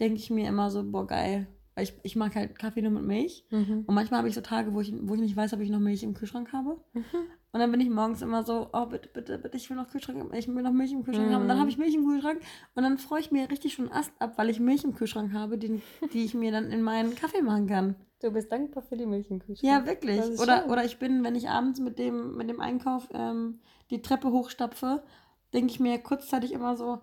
denke 0.00 0.16
ich 0.16 0.30
mir 0.30 0.48
immer 0.48 0.70
so, 0.70 0.82
boah, 0.82 1.06
geil. 1.06 1.46
Weil 1.74 1.84
ich, 1.84 1.94
ich 2.04 2.14
mag 2.14 2.34
halt 2.36 2.56
Kaffee 2.56 2.82
nur 2.82 2.92
mit 2.92 3.02
Milch. 3.02 3.44
Und 3.86 3.94
manchmal 3.94 4.18
habe 4.18 4.28
ich 4.28 4.34
so 4.34 4.40
Tage, 4.40 4.72
wo 4.74 4.80
ich, 4.80 4.94
wo 5.02 5.14
ich 5.14 5.20
nicht 5.20 5.36
weiß, 5.36 5.54
ob 5.54 5.60
ich 5.60 5.70
noch 5.70 5.80
Milch 5.80 6.04
im 6.04 6.14
Kühlschrank 6.14 6.52
habe. 6.52 6.80
Und 7.50 7.60
dann 7.60 7.70
bin 7.70 7.80
ich 7.80 7.90
morgens 7.90 8.22
immer 8.22 8.42
so, 8.44 8.68
oh, 8.72 8.86
bitte, 8.86 9.08
bitte, 9.12 9.38
bitte, 9.38 9.56
ich 9.56 9.68
will 9.70 9.76
noch 9.76 9.88
Kühlschrank, 9.88 10.32
ich 10.34 10.48
will 10.48 10.62
noch 10.62 10.72
Milch 10.72 10.92
im 10.92 11.02
Kühlschrank 11.04 11.32
haben. 11.32 11.42
Und 11.42 11.48
dann 11.48 11.58
habe 11.58 11.68
ich 11.70 11.78
Milch 11.78 11.94
im 11.94 12.06
Kühlschrank. 12.06 12.40
Und 12.74 12.82
dann 12.84 12.98
freue 12.98 13.20
ich 13.20 13.32
mir 13.32 13.50
richtig 13.50 13.74
schon 13.74 13.90
Ast 13.90 14.12
ab, 14.20 14.34
weil 14.36 14.50
ich 14.50 14.60
Milch 14.60 14.84
im 14.84 14.94
Kühlschrank 14.94 15.32
habe, 15.32 15.58
die, 15.58 15.80
die 16.12 16.24
ich 16.24 16.34
mir 16.34 16.52
dann 16.52 16.70
in 16.70 16.82
meinen 16.82 17.14
Kaffee 17.16 17.42
machen 17.42 17.66
kann. 17.66 17.96
Du 18.20 18.30
bist 18.30 18.50
dankbar 18.50 18.82
für 18.82 18.96
die 18.96 19.06
Milch 19.06 19.30
im 19.30 19.40
Kühlschrank. 19.40 19.72
Ja, 19.72 19.86
wirklich. 19.86 20.20
Oder, 20.40 20.62
schön. 20.62 20.70
oder 20.70 20.84
ich 20.84 20.98
bin, 20.98 21.24
wenn 21.24 21.34
ich 21.34 21.48
abends 21.48 21.80
mit 21.80 21.98
dem, 21.98 22.36
mit 22.36 22.48
dem 22.48 22.60
Einkauf 22.60 23.08
ähm, 23.12 23.60
die 23.90 24.00
Treppe 24.00 24.30
hochstapfe, 24.30 25.02
denke 25.54 25.72
ich 25.72 25.80
mir 25.80 25.98
kurzzeitig 25.98 26.52
immer 26.52 26.76
so, 26.76 27.00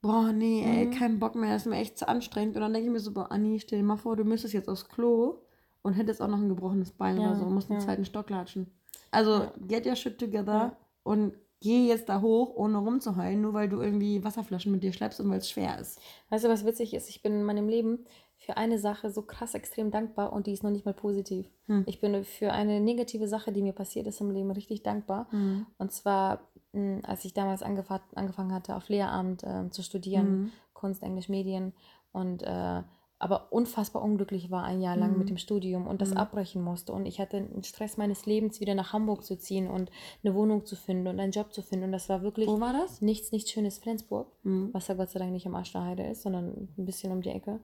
boah, 0.00 0.32
nee, 0.32 0.62
ey, 0.64 0.86
Mhm. 0.86 0.90
kein 0.90 1.18
Bock 1.20 1.34
mehr, 1.36 1.52
das 1.52 1.62
ist 1.62 1.68
mir 1.70 1.76
echt 1.76 1.98
zu 1.98 2.08
anstrengend. 2.08 2.56
Und 2.56 2.62
dann 2.62 2.72
denke 2.72 2.88
ich 2.88 2.92
mir 2.92 3.00
so, 3.00 3.12
boah, 3.12 3.30
Anni, 3.30 3.60
stell 3.60 3.78
dir 3.78 3.84
mal 3.84 3.96
vor, 3.96 4.16
du 4.16 4.24
müsstest 4.24 4.54
jetzt 4.54 4.68
aufs 4.68 4.88
Klo 4.88 5.38
und 5.82 5.94
hättest 5.94 6.20
auch 6.22 6.28
noch 6.28 6.38
ein 6.38 6.48
gebrochenes 6.48 6.92
Bein 6.92 7.18
Ja, 7.18 7.28
oder 7.30 7.36
so, 7.36 7.44
musst 7.46 7.70
einen 7.70 7.78
ja. 7.80 7.86
zweiten 7.86 8.04
Stock 8.04 8.28
latschen. 8.30 8.66
Also, 9.10 9.30
Ja. 9.44 9.52
get 9.68 9.86
your 9.86 9.94
shit 9.96 10.18
together 10.18 10.52
Ja. 10.52 10.76
und 11.04 11.34
geh 11.60 11.86
jetzt 11.86 12.08
da 12.08 12.20
hoch, 12.20 12.54
ohne 12.56 12.78
rumzuheulen, 12.78 13.40
nur 13.40 13.52
weil 13.52 13.68
du 13.68 13.80
irgendwie 13.80 14.24
Wasserflaschen 14.24 14.72
mit 14.72 14.82
dir 14.82 14.92
schleppst 14.92 15.20
und 15.20 15.30
weil 15.30 15.38
es 15.38 15.48
schwer 15.50 15.78
ist. 15.78 16.00
Weißt 16.30 16.44
du, 16.44 16.48
was 16.48 16.64
witzig 16.64 16.94
ist? 16.94 17.08
Ich 17.08 17.22
bin 17.22 17.34
in 17.34 17.44
meinem 17.44 17.68
Leben 17.68 18.04
für 18.44 18.56
eine 18.56 18.78
Sache 18.78 19.10
so 19.10 19.22
krass 19.22 19.54
extrem 19.54 19.90
dankbar 19.90 20.32
und 20.32 20.46
die 20.46 20.52
ist 20.52 20.62
noch 20.64 20.70
nicht 20.70 20.84
mal 20.84 20.94
positiv. 20.94 21.46
Hm. 21.66 21.84
Ich 21.86 22.00
bin 22.00 22.24
für 22.24 22.52
eine 22.52 22.80
negative 22.80 23.28
Sache, 23.28 23.52
die 23.52 23.62
mir 23.62 23.72
passiert 23.72 24.06
ist 24.06 24.20
im 24.20 24.30
Leben, 24.30 24.50
richtig 24.50 24.82
dankbar. 24.82 25.28
Mhm. 25.30 25.66
Und 25.78 25.92
zwar, 25.92 26.40
mh, 26.72 27.00
als 27.04 27.24
ich 27.24 27.34
damals 27.34 27.62
angefa 27.62 28.00
angefangen 28.14 28.52
hatte, 28.52 28.74
auf 28.76 28.88
Lehramt 28.88 29.42
ähm, 29.46 29.70
zu 29.70 29.82
studieren, 29.82 30.26
Mhm. 30.42 30.50
Kunst, 30.72 31.02
Englisch, 31.02 31.28
Medien 31.28 31.72
und 32.12 32.42
äh, 32.42 32.82
aber 33.20 33.52
unfassbar 33.52 34.02
unglücklich 34.02 34.50
war 34.50 34.64
ein 34.64 34.80
Jahr 34.80 34.96
lang 34.96 35.12
Mhm. 35.12 35.18
mit 35.18 35.28
dem 35.30 35.36
Studium 35.38 35.86
und 35.86 36.02
das 36.02 36.10
Mhm. 36.10 36.16
abbrechen 36.16 36.60
musste. 36.64 36.92
Und 36.92 37.06
ich 37.06 37.20
hatte 37.20 37.36
einen 37.36 37.62
Stress 37.62 37.96
meines 37.96 38.26
Lebens, 38.26 38.58
wieder 38.58 38.74
nach 38.74 38.92
Hamburg 38.92 39.22
zu 39.24 39.38
ziehen 39.38 39.68
und 39.70 39.92
eine 40.24 40.34
Wohnung 40.34 40.64
zu 40.64 40.74
finden 40.74 41.06
und 41.06 41.20
einen 41.20 41.30
Job 41.30 41.52
zu 41.54 41.62
finden. 41.62 41.84
Und 41.84 41.92
das 41.92 42.08
war 42.08 42.22
wirklich 42.22 42.48
Wo 42.48 42.58
war 42.58 42.72
das? 42.72 43.00
nichts, 43.00 43.30
nichts 43.30 43.52
Schönes. 43.52 43.78
Flensburg 43.78 44.26
was 44.72 44.88
ja 44.88 44.94
Gott 44.94 45.10
sei 45.10 45.20
Dank 45.20 45.30
nicht 45.30 45.46
am 45.46 45.54
Arsch 45.54 45.70
der 45.70 45.84
Heide 45.84 46.02
ist, 46.08 46.22
sondern 46.22 46.68
ein 46.76 46.84
bisschen 46.84 47.12
um 47.12 47.22
die 47.22 47.30
Ecke. 47.30 47.60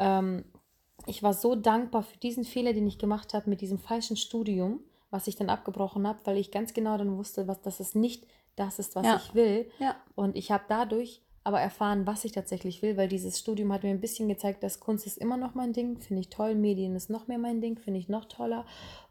Ähm, 0.00 0.44
ich 1.06 1.22
war 1.22 1.32
so 1.32 1.54
dankbar 1.54 2.02
für 2.02 2.18
diesen 2.18 2.44
Fehler, 2.44 2.72
den 2.72 2.86
ich 2.86 2.98
gemacht 2.98 3.32
habe 3.34 3.48
mit 3.48 3.60
diesem 3.60 3.78
falschen 3.78 4.16
Studium, 4.16 4.80
was 5.10 5.26
ich 5.28 5.36
dann 5.36 5.48
abgebrochen 5.50 6.06
habe, 6.06 6.18
weil 6.24 6.36
ich 6.36 6.50
ganz 6.50 6.74
genau 6.74 6.98
dann 6.98 7.16
wusste, 7.16 7.46
was, 7.48 7.60
dass 7.62 7.80
es 7.80 7.94
nicht 7.94 8.26
das 8.56 8.78
ist, 8.78 8.96
was 8.96 9.06
Ja. 9.06 9.16
ich 9.16 9.34
will. 9.34 9.70
Ja. 9.78 9.96
Und 10.14 10.36
ich 10.36 10.50
habe 10.50 10.64
dadurch 10.68 11.22
aber 11.42 11.58
erfahren, 11.60 12.06
was 12.06 12.26
ich 12.26 12.32
tatsächlich 12.32 12.82
will, 12.82 12.98
weil 12.98 13.08
dieses 13.08 13.38
Studium 13.38 13.72
hat 13.72 13.82
mir 13.82 13.88
ein 13.88 14.00
bisschen 14.00 14.28
gezeigt, 14.28 14.62
dass 14.62 14.78
Kunst 14.78 15.06
ist 15.06 15.16
immer 15.16 15.38
noch 15.38 15.54
mein 15.54 15.72
Ding, 15.72 15.98
finde 15.98 16.20
ich 16.20 16.28
toll, 16.28 16.54
Medien 16.54 16.94
ist 16.94 17.08
noch 17.08 17.28
mehr 17.28 17.38
mein 17.38 17.62
Ding, 17.62 17.78
finde 17.78 17.98
ich 17.98 18.10
noch 18.10 18.26
toller 18.26 18.66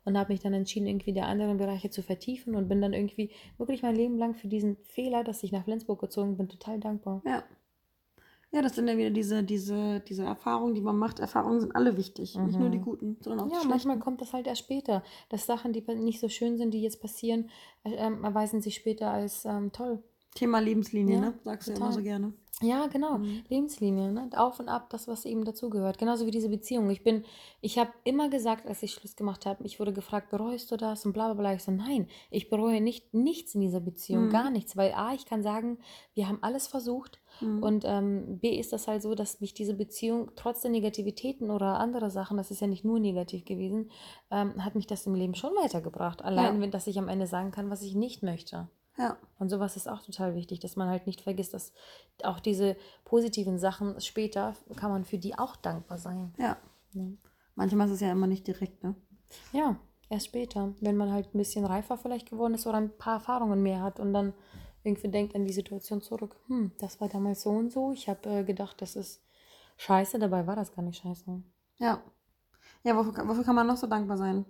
und 0.06 0.16
habe 0.16 0.32
mich 0.32 0.40
dann 0.40 0.54
entschieden, 0.54 0.86
irgendwie 0.86 1.12
die 1.12 1.22
anderen 1.22 1.58
Bereiche 1.58 1.90
zu 1.90 2.04
vertiefen 2.04 2.56
und 2.56 2.70
bin 2.70 2.82
dann 2.82 2.94
irgendwie 2.94 3.32
wirklich 3.58 3.82
mein 3.82 3.96
Leben 3.96 4.18
lang 4.20 4.36
für 4.36 4.48
diesen 4.48 4.78
Fehler, 4.84 5.24
dass 5.24 5.42
ich 5.42 5.52
nach 5.52 5.64
Flensburg 5.64 6.00
gezogen 6.00 6.38
bin, 6.38 6.48
total 6.50 6.80
dankbar. 6.80 7.24
Ja. 7.26 7.44
Ja, 8.52 8.64
das 8.64 8.76
sind 8.76 8.88
ja 8.88 8.98
wieder 8.98 9.12
diese, 9.12 9.44
diese, 9.44 10.00
diese 10.00 10.24
Erfahrungen, 10.24 10.74
die 10.74 10.82
man 10.82 10.98
macht. 10.98 11.20
Erfahrungen 11.20 11.60
sind 11.62 11.76
alle 11.76 11.98
wichtig. 11.98 12.36
Nicht 12.36 12.58
nur 12.58 12.70
Mhm. 12.70 12.72
die 12.72 12.80
guten, 12.80 13.18
sondern 13.22 13.48
auch 13.48 13.54
Ja, 13.54 13.62
die 13.62 13.68
manchmal 13.68 13.96
schlechten. 13.96 14.00
kommt 14.04 14.22
das 14.22 14.34
halt 14.34 14.48
erst 14.48 14.62
später. 14.62 15.04
Dass 15.30 15.46
Sachen, 15.46 15.72
die 15.72 15.82
nicht 15.96 16.20
so 16.20 16.30
schön 16.30 16.58
sind, 16.58 16.74
die 16.74 16.82
jetzt 16.82 17.00
passieren, 17.02 17.50
äh, 17.84 17.94
ähm, 17.94 18.24
erweisen 18.24 18.62
sich 18.62 18.76
später 18.76 19.12
als 19.12 19.46
ähm, 19.46 19.72
toll. 19.72 20.02
Thema 20.34 20.60
Lebenslinie, 20.60 21.16
Ja, 21.16 21.22
ne? 21.22 21.34
Sagst 21.44 21.68
du 21.68 21.72
ja 21.74 21.78
immer 21.78 21.88
total. 21.88 22.00
so 22.00 22.04
gerne. 22.04 22.34
Ja, 22.62 22.88
genau. 22.88 23.20
Mhm. 23.20 23.44
Lebenslinie, 23.50 24.12
ne? 24.12 24.30
Auf 24.36 24.60
und 24.60 24.68
ab, 24.68 24.90
das, 24.90 25.08
was 25.08 25.26
eben 25.26 25.46
dazugehört. 25.46 25.98
Genauso 25.98 26.26
wie 26.26 26.32
diese 26.32 26.50
Beziehung. 26.50 26.90
Ich 26.90 27.04
bin, 27.04 27.24
ich 27.62 27.78
habe 27.80 27.92
immer 28.04 28.30
gesagt, 28.30 28.68
als 28.68 28.84
ich 28.84 28.92
Schluss 28.94 29.16
gemacht 29.16 29.46
habe, 29.46 29.64
ich 29.64 29.80
wurde 29.80 29.94
gefragt, 29.94 30.30
bereust 30.30 30.70
du 30.72 30.76
das 30.76 31.06
und 31.06 31.14
bla 31.14 31.26
bla 31.34 31.36
bla. 31.36 31.54
Ich 31.54 31.64
so, 31.64 31.72
nein, 31.72 32.08
ich 32.32 32.50
bereue 32.50 32.82
nicht 32.82 33.14
nichts 33.14 33.56
in 33.56 33.62
dieser 33.62 33.80
Beziehung, 33.80 34.26
Mhm. 34.26 34.30
gar 34.32 34.50
nichts. 34.50 34.76
Weil 34.76 34.92
A, 34.94 35.14
ich 35.14 35.26
kann 35.26 35.42
sagen, 35.44 35.78
wir 36.16 36.28
haben 36.28 36.40
alles 36.42 36.68
versucht. 36.68 37.20
Mhm. 37.42 37.64
Und 37.64 37.84
ähm, 37.86 38.40
B 38.40 38.58
ist 38.60 38.74
das 38.74 38.88
halt 38.88 39.02
so, 39.02 39.16
dass 39.16 39.40
mich 39.42 39.54
diese 39.54 39.74
Beziehung 39.74 40.32
trotz 40.36 40.62
der 40.62 40.72
Negativitäten 40.72 41.52
oder 41.52 41.80
andere 41.80 42.10
Sachen, 42.10 42.38
das 42.38 42.52
ist 42.52 42.62
ja 42.62 42.68
nicht 42.68 42.86
nur 42.86 43.00
negativ 43.00 43.46
gewesen, 43.46 43.90
ähm, 44.32 44.64
hat 44.64 44.76
mich 44.76 44.88
das 44.88 45.06
im 45.06 45.16
Leben 45.16 45.36
schon 45.36 45.52
weitergebracht. 45.54 46.22
Allein, 46.24 46.56
Ja. 46.56 46.62
wenn, 46.62 46.72
dass 46.72 46.88
ich 46.88 46.98
am 47.00 47.08
Ende 47.08 47.28
sagen 47.28 47.52
kann, 47.52 47.70
was 47.70 47.82
ich 47.82 47.96
nicht 47.96 48.24
möchte. 48.24 48.68
ja. 48.98 49.18
Und 49.40 49.48
sowas 49.50 49.78
ist 49.78 49.88
auch 49.88 50.02
total 50.02 50.36
wichtig, 50.36 50.60
dass 50.60 50.76
man 50.76 50.90
halt 50.90 51.08
nicht 51.08 51.22
vergisst, 51.22 51.54
dass 51.54 51.72
auch 52.24 52.42
diese 52.42 52.76
positiven 53.06 53.58
Sachen 53.58 54.00
später 54.02 54.56
kann 54.76 54.92
man 54.92 55.06
für 55.06 55.18
die 55.18 55.38
auch 55.40 55.56
dankbar 55.56 55.98
sein. 55.98 56.34
Ja. 56.38 56.58
Ja. 56.94 57.04
Manchmal 57.56 57.88
ist 57.88 57.94
es 57.94 58.00
ja 58.02 58.12
immer 58.12 58.28
nicht 58.28 58.46
direkt, 58.48 58.84
ne? 58.84 58.96
Ja, 59.54 59.78
erst 60.10 60.26
später, 60.26 60.74
wenn 60.82 60.98
man 60.98 61.12
halt 61.14 61.34
ein 61.34 61.38
bisschen 61.38 61.64
reifer 61.66 61.98
vielleicht 61.98 62.30
geworden 62.30 62.54
ist 62.56 62.68
oder 62.68 62.78
ein 62.78 62.98
paar 62.98 63.14
Erfahrungen 63.16 63.62
mehr 63.64 63.82
hat 63.82 64.00
und 64.02 64.12
dann 64.14 64.34
irgendwie 64.90 65.08
denkt 65.10 65.36
an 65.36 65.46
die 65.46 65.54
Situation 65.54 66.02
zurück. 66.02 66.36
Hm, 66.48 66.72
das 66.80 67.00
war 67.00 67.08
damals 67.10 67.42
so 67.44 67.50
und 67.52 67.72
so. 67.72 67.92
Ich 67.94 68.10
habe 68.10 68.30
äh, 68.30 68.44
gedacht, 68.44 68.82
das 68.82 68.96
ist 68.96 69.22
scheiße, 69.78 70.20
dabei 70.20 70.46
war 70.48 70.56
das 70.56 70.74
gar 70.76 70.82
nicht 70.82 71.02
scheiße. 71.02 71.42
Ja. 71.78 72.02
Ja, 72.84 72.96
wofür, 72.96 73.14
kann- 73.14 73.28
wofür 73.28 73.44
kann 73.44 73.56
man 73.56 73.68
noch 73.68 73.78
so 73.78 73.88
dankbar 73.88 74.18
sein? 74.18 74.46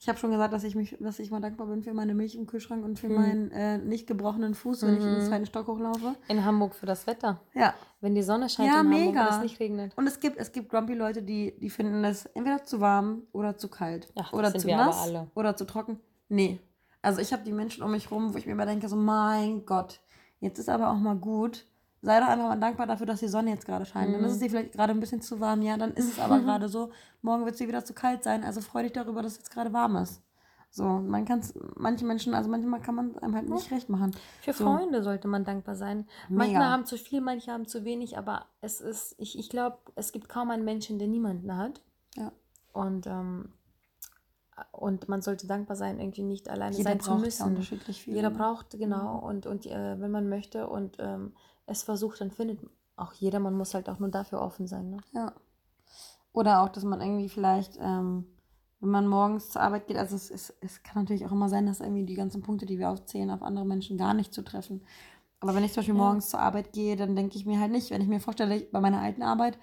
Ich 0.00 0.08
habe 0.08 0.16
schon 0.16 0.30
gesagt, 0.30 0.52
dass 0.52 0.62
ich 0.62 0.76
mich, 0.76 0.96
dass 1.00 1.18
ich 1.18 1.32
mal 1.32 1.40
dankbar 1.40 1.66
bin 1.66 1.82
für 1.82 1.92
meine 1.92 2.14
Milch 2.14 2.36
im 2.36 2.46
Kühlschrank 2.46 2.84
und 2.84 3.00
für 3.00 3.08
Mhm. 3.08 3.14
meinen 3.16 3.50
äh, 3.50 3.78
nicht 3.78 4.06
gebrochenen 4.06 4.54
Fuß, 4.54 4.82
wenn 4.82 4.96
ich 4.96 5.02
in 5.02 5.10
den 5.10 5.24
Mhm. 5.24 5.26
zweiten 5.28 5.46
Stock 5.46 5.66
hochlaufe. 5.66 6.14
In 6.28 6.44
Hamburg 6.44 6.76
für 6.76 6.86
das 6.86 7.08
Wetter. 7.08 7.40
Ja. 7.52 7.74
Wenn 8.00 8.14
die 8.14 8.22
Sonne 8.22 8.48
scheint 8.48 8.68
Ja, 8.68 8.74
in 8.80 8.86
Hamburg 8.86 9.00
mega. 9.06 9.26
und 9.26 9.34
es 9.34 9.42
nicht 9.42 9.58
regnet. 9.58 9.92
Und 9.98 10.06
es 10.06 10.20
gibt, 10.20 10.36
es 10.38 10.52
gibt 10.52 10.68
grumpy 10.68 10.94
Leute, 10.94 11.22
die, 11.22 11.58
die 11.58 11.68
finden 11.68 12.04
es 12.04 12.26
entweder 12.26 12.62
zu 12.62 12.80
warm 12.80 13.22
oder 13.32 13.56
zu 13.56 13.66
kalt. 13.68 14.06
Ach, 14.16 14.30
das 14.30 14.38
oder 14.38 14.54
zu 14.54 14.68
nass 14.68 15.02
alle. 15.02 15.26
oder 15.34 15.56
zu 15.56 15.64
trocken. 15.64 15.98
Nee. 16.28 16.60
Also 17.02 17.20
ich 17.20 17.32
habe 17.32 17.44
die 17.44 17.52
Menschen 17.52 17.82
um 17.82 17.90
mich 17.90 18.10
rum, 18.10 18.34
wo 18.34 18.38
ich 18.38 18.46
mir 18.46 18.52
immer 18.52 18.66
denke, 18.66 18.88
so 18.88 18.96
mein 18.96 19.64
Gott, 19.64 20.00
jetzt 20.40 20.58
ist 20.58 20.68
aber 20.68 20.90
auch 20.90 20.96
mal 20.96 21.16
gut, 21.16 21.64
sei 22.02 22.20
doch 22.20 22.28
einfach 22.28 22.48
mal 22.48 22.60
dankbar 22.60 22.86
dafür, 22.86 23.06
dass 23.06 23.20
die 23.20 23.28
Sonne 23.28 23.50
jetzt 23.50 23.66
gerade 23.66 23.86
scheint. 23.86 24.14
Dann 24.14 24.24
ist 24.24 24.32
es 24.32 24.38
dir 24.38 24.50
vielleicht 24.50 24.72
gerade 24.72 24.92
ein 24.92 25.00
bisschen 25.00 25.22
zu 25.22 25.40
warm, 25.40 25.62
ja, 25.62 25.76
dann 25.76 25.92
ist 25.94 26.10
es 26.10 26.18
aber 26.18 26.38
gerade 26.40 26.68
so. 26.68 26.90
Morgen 27.22 27.44
wird 27.44 27.54
es 27.54 27.58
dir 27.58 27.68
wieder 27.68 27.84
zu 27.84 27.94
kalt 27.94 28.24
sein, 28.24 28.44
also 28.44 28.60
freu 28.60 28.82
dich 28.82 28.92
darüber, 28.92 29.22
dass 29.22 29.32
es 29.32 29.38
jetzt 29.38 29.50
gerade 29.50 29.72
warm 29.72 29.96
ist. 29.96 30.22
So, 30.70 30.84
man 30.84 31.24
kann 31.24 31.38
es, 31.38 31.54
manche 31.76 32.04
Menschen, 32.04 32.34
also 32.34 32.50
manchmal 32.50 32.80
kann 32.80 32.94
man 32.94 33.16
einem 33.18 33.34
halt 33.34 33.48
nicht 33.48 33.70
recht 33.70 33.88
machen. 33.88 34.14
Für 34.42 34.52
So. 34.52 34.64
Freunde 34.64 35.02
sollte 35.02 35.26
man 35.26 35.44
dankbar 35.44 35.76
sein. 35.76 36.06
Mega. 36.28 36.44
Manchmal 36.44 36.70
haben 36.70 36.84
zu 36.84 36.98
viel, 36.98 37.22
manche 37.22 37.50
haben 37.52 37.66
zu 37.66 37.84
wenig, 37.84 38.18
aber 38.18 38.44
es 38.60 38.80
ist, 38.80 39.14
ich, 39.18 39.38
ich 39.38 39.48
glaube, 39.48 39.78
es 39.94 40.12
gibt 40.12 40.28
kaum 40.28 40.50
einen 40.50 40.64
Menschen, 40.64 40.98
der 40.98 41.08
niemanden 41.08 41.56
hat. 41.56 41.80
Ja. 42.16 42.32
Und, 42.74 43.06
ähm, 43.06 43.52
und 44.72 45.08
man 45.08 45.22
sollte 45.22 45.46
dankbar 45.46 45.76
sein, 45.76 46.00
irgendwie 46.00 46.22
nicht 46.22 46.48
alleine 46.48 46.76
Jeder 46.76 46.90
sein 46.90 47.00
zu 47.00 47.10
braucht 47.10 47.20
ja 47.20 47.24
müssen. 47.26 47.46
unterschiedlich 47.46 48.02
viel. 48.02 48.14
Jeder 48.14 48.30
braucht, 48.30 48.70
genau, 48.78 49.18
und, 49.18 49.46
und 49.46 49.66
äh, 49.66 50.00
wenn 50.00 50.10
man 50.10 50.28
möchte 50.28 50.68
und 50.68 50.96
ähm, 50.98 51.32
es 51.66 51.82
versucht, 51.82 52.20
dann 52.20 52.30
findet 52.30 52.60
auch 52.96 53.12
jeder, 53.12 53.38
man 53.40 53.54
muss 53.54 53.74
halt 53.74 53.88
auch 53.88 53.98
nur 53.98 54.08
dafür 54.08 54.40
offen 54.40 54.66
sein. 54.66 54.90
Ne? 54.90 54.96
Ja. 55.12 55.32
Oder 56.32 56.62
auch, 56.62 56.68
dass 56.68 56.84
man 56.84 57.00
irgendwie 57.00 57.28
vielleicht, 57.28 57.78
ähm, 57.80 58.26
wenn 58.80 58.90
man 58.90 59.06
morgens 59.06 59.50
zur 59.50 59.62
Arbeit 59.62 59.86
geht, 59.86 59.96
also 59.96 60.14
es, 60.16 60.30
es, 60.30 60.54
es 60.60 60.82
kann 60.82 61.02
natürlich 61.02 61.26
auch 61.26 61.32
immer 61.32 61.48
sein, 61.48 61.66
dass 61.66 61.80
irgendwie 61.80 62.04
die 62.04 62.14
ganzen 62.14 62.42
Punkte, 62.42 62.66
die 62.66 62.78
wir 62.78 62.90
aufzählen, 62.90 63.30
auf 63.30 63.42
andere 63.42 63.66
Menschen 63.66 63.98
gar 63.98 64.14
nicht 64.14 64.32
zutreffen. 64.32 64.82
Aber 65.40 65.54
wenn 65.54 65.64
ich 65.64 65.72
zum 65.72 65.80
Beispiel 65.80 65.94
Ja. 65.94 66.02
morgens 66.02 66.30
zur 66.30 66.40
Arbeit 66.40 66.72
gehe, 66.72 66.96
dann 66.96 67.14
denke 67.16 67.36
ich 67.36 67.46
mir 67.46 67.60
halt 67.60 67.70
nicht, 67.72 67.90
wenn 67.90 68.00
ich 68.02 68.08
mir 68.08 68.20
vorstelle, 68.20 68.60
bei 68.72 68.80
meiner 68.80 69.00
alten 69.00 69.22
Arbeit 69.22 69.58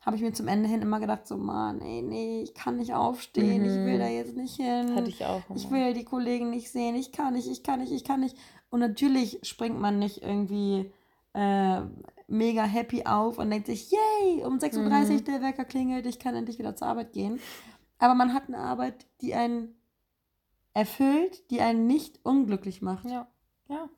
habe 0.00 0.16
ich 0.16 0.22
mir 0.22 0.32
zum 0.32 0.48
Ende 0.48 0.68
hin 0.68 0.82
immer 0.82 0.98
gedacht, 1.00 1.26
so, 1.26 1.36
Mann, 1.36 1.80
ey, 1.82 2.02
nee, 2.02 2.42
ich 2.42 2.54
kann 2.54 2.76
nicht 2.76 2.94
aufstehen, 2.94 3.64
ich 3.64 3.74
will 3.84 3.96
Mhm. 3.96 3.98
da 3.98 4.08
jetzt 4.08 4.36
nicht 4.36 4.56
hin. 4.56 4.94
Hatte 4.96 5.08
ich 5.10 5.24
auch. 5.24 5.42
Ich 5.54 5.66
immer. 5.66 5.72
will 5.76 5.94
die 5.94 6.04
Kollegen 6.04 6.50
nicht 6.50 6.70
sehen, 6.70 6.94
ich 6.96 7.12
kann 7.12 7.34
nicht, 7.34 7.48
ich 7.48 7.62
kann 7.62 7.80
nicht, 7.80 7.92
ich 7.92 8.04
kann 8.04 8.20
nicht. 8.20 8.36
Und 8.70 8.80
natürlich 8.80 9.40
springt 9.42 9.78
man 9.80 9.98
nicht 9.98 10.22
irgendwie 10.22 10.90
äh, 11.34 11.82
mega 12.28 12.62
happy 12.64 13.04
auf 13.06 13.38
und 13.38 13.50
denkt 13.50 13.66
sich, 13.66 13.90
yay, 13.90 14.42
um 14.44 14.58
6.30 14.58 14.78
Uhr 14.78 15.14
Mhm. 15.20 15.24
der 15.24 15.42
Wecker 15.42 15.64
klingelt, 15.64 16.06
ich 16.06 16.18
kann 16.18 16.34
endlich 16.34 16.58
wieder 16.58 16.74
zur 16.76 16.88
Arbeit 16.88 17.12
gehen. 17.12 17.38
Aber 17.98 18.14
man 18.14 18.32
hat 18.32 18.48
eine 18.48 18.58
Arbeit, 18.58 19.06
die 19.20 19.34
einen 19.34 19.74
erfüllt, 20.72 21.50
die 21.50 21.60
einen 21.60 21.86
nicht 21.86 22.20
unglücklich 22.24 22.80
macht. 22.80 23.04
Ja, 23.10 23.28
ja. 23.68 23.88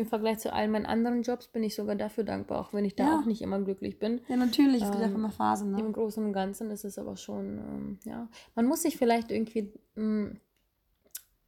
Im 0.00 0.06
Vergleich 0.06 0.38
zu 0.38 0.50
all 0.52 0.66
meinen 0.68 0.86
anderen 0.86 1.20
Jobs 1.22 1.48
bin 1.48 1.62
ich 1.62 1.74
sogar 1.74 1.94
dafür 1.94 2.24
dankbar, 2.24 2.58
auch 2.60 2.72
wenn 2.72 2.86
ich 2.86 2.96
da 2.96 3.04
Ja. 3.04 3.18
auch 3.20 3.26
nicht 3.26 3.42
immer 3.42 3.60
glücklich 3.60 3.98
bin. 3.98 4.22
Ja, 4.28 4.36
natürlich, 4.36 4.82
es 4.82 4.90
gibt 4.90 4.96
Ähm, 4.96 5.02
einfach 5.04 5.18
mal 5.18 5.30
Phasen. 5.30 5.76
Im 5.78 5.86
Ne? 5.86 5.92
Großen 5.92 6.24
und 6.24 6.32
Ganzen 6.32 6.70
ist 6.70 6.84
es 6.84 6.98
aber 6.98 7.16
schon, 7.16 7.58
ähm, 7.58 7.98
ja. 8.04 8.28
Man 8.54 8.64
muss 8.66 8.80
sich 8.82 8.96
vielleicht 8.96 9.30
irgendwie 9.30 9.72
mh, 9.96 10.30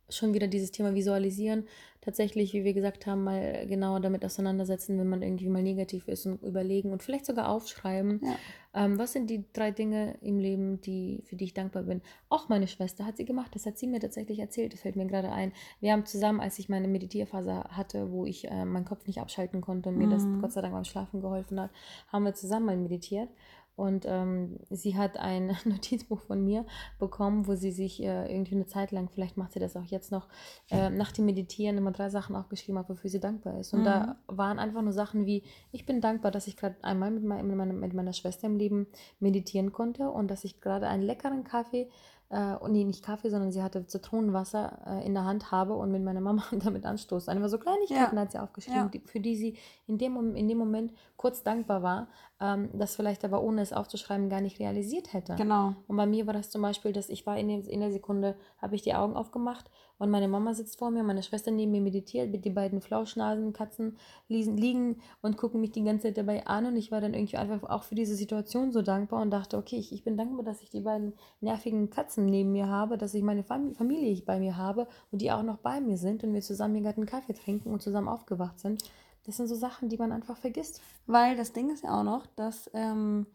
schon 0.09 0.35
wieder 0.35 0.47
dieses 0.47 0.73
Thema 0.73 0.95
visualisieren. 0.95 1.65
Tatsächlich, 2.01 2.53
wie 2.53 2.65
wir 2.65 2.75
gesagt 2.75 3.07
haben, 3.07 3.23
mal 3.23 3.65
genauer 3.69 4.01
damit 4.01 4.25
auseinandersetzen, 4.25 4.99
wenn 4.99 5.09
man 5.09 5.23
irgendwie 5.23 5.49
mal 5.49 5.62
negativ 5.62 6.09
ist 6.09 6.27
und 6.27 6.43
überlegen 6.43 6.91
und 6.91 7.03
vielleicht 7.03 7.27
sogar 7.27 7.49
aufschreiben. 7.49 8.21
Ja. 8.25 8.37
Ähm, 8.75 8.99
was 8.99 9.12
sind 9.12 9.31
die 9.31 9.45
drei 9.53 9.71
Dinge 9.71 10.17
im 10.21 10.38
Leben, 10.38 10.81
die, 10.81 11.23
für 11.25 11.37
die 11.37 11.45
ich 11.45 11.55
dankbar 11.55 11.85
bin? 11.85 12.03
Auch 12.29 12.49
meine 12.49 12.67
Schwester 12.67 13.07
hat 13.07 13.19
sie 13.19 13.25
gemacht. 13.25 13.55
Das 13.55 13.67
hat 13.67 13.79
sie 13.79 13.87
mir 13.87 14.01
tatsächlich 14.01 14.41
erzählt. 14.41 14.73
Das 14.73 14.81
fällt 14.81 14.97
mir 14.97 15.07
gerade 15.07 15.31
ein. 15.31 15.53
Wir 15.81 15.93
haben 15.93 16.05
zusammen, 16.05 16.41
als 16.41 16.59
ich 16.59 16.69
meine 16.69 16.88
Meditierphase 16.88 17.65
hatte, 17.65 18.11
wo 18.11 18.27
ich 18.27 18.51
äh, 18.51 18.65
meinen 18.65 18.85
Kopf 18.85 19.07
nicht 19.07 19.21
abschalten 19.21 19.61
konnte 19.61 19.88
und 19.88 19.99
mir 19.99 20.09
das 20.09 20.25
Mhm. 20.25 20.41
Gott 20.41 20.53
sei 20.53 20.61
Dank 20.61 20.75
beim 20.75 20.85
Schlafen 20.85 21.21
geholfen 21.21 21.61
hat, 21.61 21.71
haben 22.09 22.25
wir 22.25 22.35
zusammen 22.35 22.67
mal 22.67 22.77
meditiert. 22.77 23.29
Und 23.75 24.05
ähm, 24.07 24.59
sie 24.71 24.97
hat 24.97 25.17
ein 25.19 25.57
Notizbuch 25.65 26.21
von 26.21 26.45
mir 26.45 26.67
bekommen, 26.99 27.47
wo 27.47 27.55
sie 27.55 27.71
sich 27.73 28.03
äh, 28.03 28.31
irgendwie 28.31 28.55
eine 28.55 28.67
Zeit 28.67 28.93
lang, 28.93 29.09
vielleicht 29.09 29.37
macht 29.37 29.53
sie 29.53 29.61
das 29.61 29.77
auch 29.77 29.85
jetzt 29.85 30.13
noch, 30.13 30.29
äh, 30.71 30.91
nach 30.91 31.13
dem 31.13 31.25
Meditieren 31.25 31.79
immer 31.79 31.91
drei 31.93 32.11
Sachen 32.11 32.37
aufgeschrieben 32.37 32.79
hat, 32.79 32.89
wofür 32.89 33.09
sie 33.11 33.21
dankbar 33.21 33.59
ist. 33.59 33.73
Und 33.73 33.81
Mhm. 33.81 33.85
da 33.85 34.17
waren 34.27 34.59
einfach 34.59 34.83
nur 34.83 34.93
Sachen 34.93 35.25
wie, 35.27 35.43
ich 35.71 35.87
bin 35.87 36.01
dankbar, 36.01 36.31
dass 36.31 36.47
ich 36.47 36.57
gerade 36.57 36.77
einmal 36.83 37.11
mit, 37.11 37.25
mein, 37.25 37.47
mit, 37.47 37.57
meiner, 37.57 37.73
mit 37.73 37.95
meiner 37.95 38.13
Schwester 38.13 38.47
im 38.47 38.57
Leben 38.57 38.87
meditieren 39.21 39.73
konnte 39.73 40.11
und 40.11 40.31
dass 40.31 40.45
ich 40.45 40.61
gerade 40.61 40.87
einen 40.87 41.03
leckeren 41.03 41.45
Kaffee, 41.45 41.89
äh, 42.33 42.57
und 42.57 42.73
nee, 42.73 42.83
nicht 42.85 43.05
Kaffee, 43.05 43.29
sondern 43.31 43.53
sie 43.53 43.62
hatte 43.62 43.87
Zitronenwasser 43.87 44.79
äh, 44.87 45.07
in 45.07 45.14
der 45.14 45.25
Hand 45.25 45.51
habe 45.53 45.75
und 45.75 45.92
mit 45.92 46.03
meiner 46.03 46.21
Mama 46.21 46.42
damit 46.64 46.85
anstoße. 46.87 47.31
Einfach 47.31 47.49
so 47.49 47.59
Kleinigkeiten 47.59 48.16
Ja. 48.16 48.23
hat 48.23 48.33
sie 48.33 48.38
aufgeschrieben, 48.38 48.81
Ja. 48.85 48.88
die, 48.88 49.01
für 49.01 49.21
die 49.21 49.37
sie 49.37 49.57
in 49.87 49.99
dem, 49.99 50.35
in 50.35 50.49
dem 50.49 50.59
Moment 50.59 50.92
kurz 51.16 51.42
dankbar 51.42 51.83
war, 51.83 52.09
ähm, 52.40 52.71
das 52.73 52.97
vielleicht 52.97 53.25
aber 53.25 53.42
ohne 53.42 53.61
es 53.61 53.73
aufzuschreiben 53.73 54.29
gar 54.29 54.40
nicht 54.40 54.59
realisiert 54.59 55.12
hätte. 55.12 55.35
Genau. 55.37 55.75
Und 55.87 55.97
bei 55.97 56.07
mir 56.07 56.27
war 56.27 56.33
das 56.35 56.51
zum 56.51 56.62
Beispiel, 56.62 56.92
dass 56.92 57.09
ich 57.11 57.27
war 57.27 57.37
in, 57.38 57.49
den, 57.49 57.62
in 57.64 57.81
der 57.81 57.92
Sekunde, 57.92 58.37
habe 58.59 58.75
ich 58.75 58.83
die 58.83 58.95
Augen 58.95 59.14
aufgemacht 59.14 59.71
und 60.03 60.11
meine 60.11 60.27
Mama 60.27 60.53
sitzt 60.53 60.81
vor 60.81 60.91
mir, 60.91 61.05
meine 61.05 61.23
Schwester 61.23 61.53
neben 61.53 61.71
mir 61.71 61.81
meditiert, 61.81 62.33
mit 62.33 62.45
die 62.45 62.51
beiden 62.51 62.81
Flauschnasen, 62.81 63.53
Katzen 63.53 63.97
liegen, 64.27 64.57
liegen 64.57 64.97
und 65.21 65.37
gucken 65.37 65.61
mich 65.61 65.71
die 65.71 65.85
ganze 65.85 66.09
Zeit 66.09 66.19
dabei 66.19 66.45
an 66.45 66.67
und 66.67 66.77
ich 66.77 66.91
war 66.91 67.01
dann 67.01 67.15
irgendwie 67.15 67.37
einfach 67.37 67.62
auch 67.71 67.85
für 67.85 67.95
diese 67.95 68.17
Situation 68.17 68.73
so 68.73 68.83
dankbar 68.83 69.23
und 69.23 69.31
dachte, 69.31 69.57
okay, 69.57 69.77
ich, 69.77 69.93
ich 69.93 70.03
bin 70.03 70.17
dankbar, 70.17 70.45
dass 70.45 70.61
ich 70.61 70.71
die 70.71 70.81
beiden 70.81 71.12
nervigen 71.41 71.88
Katzen 71.88 72.27
neben 72.27 72.51
mir 72.51 72.67
habe, 72.67 72.99
dass 72.99 73.15
ich 73.15 73.23
meine 73.23 73.45
Fam 73.45 73.77
Familie 73.77 74.21
bei 74.27 74.41
mir 74.41 74.57
habe 74.57 74.88
und 75.12 75.23
die 75.23 75.31
auch 75.31 75.45
noch 75.45 75.59
bei 75.59 75.81
mir 75.81 75.97
sind 75.97 76.25
und 76.25 76.35
wir 76.35 76.43
zusammen 76.43 76.75
hier 76.75 76.83
gerade 76.83 76.97
einen 76.97 77.07
Kaffee 77.07 77.35
trinken 77.35 77.71
und 77.71 77.81
zusammen 77.81 78.09
aufgewacht 78.09 78.59
sind. 78.59 78.83
Das 79.25 79.37
sind 79.37 79.47
so 79.47 79.55
Sachen, 79.55 79.88
die 79.88 79.99
man 79.99 80.11
einfach 80.11 80.37
vergisst. 80.37 80.83
Weil 81.07 81.37
das 81.37 81.53
Ding 81.53 81.71
ist 81.71 81.85
ja 81.85 82.01
auch 82.01 82.03
noch, 82.03 82.27
dass 82.35 82.69
ähm, 82.75 83.27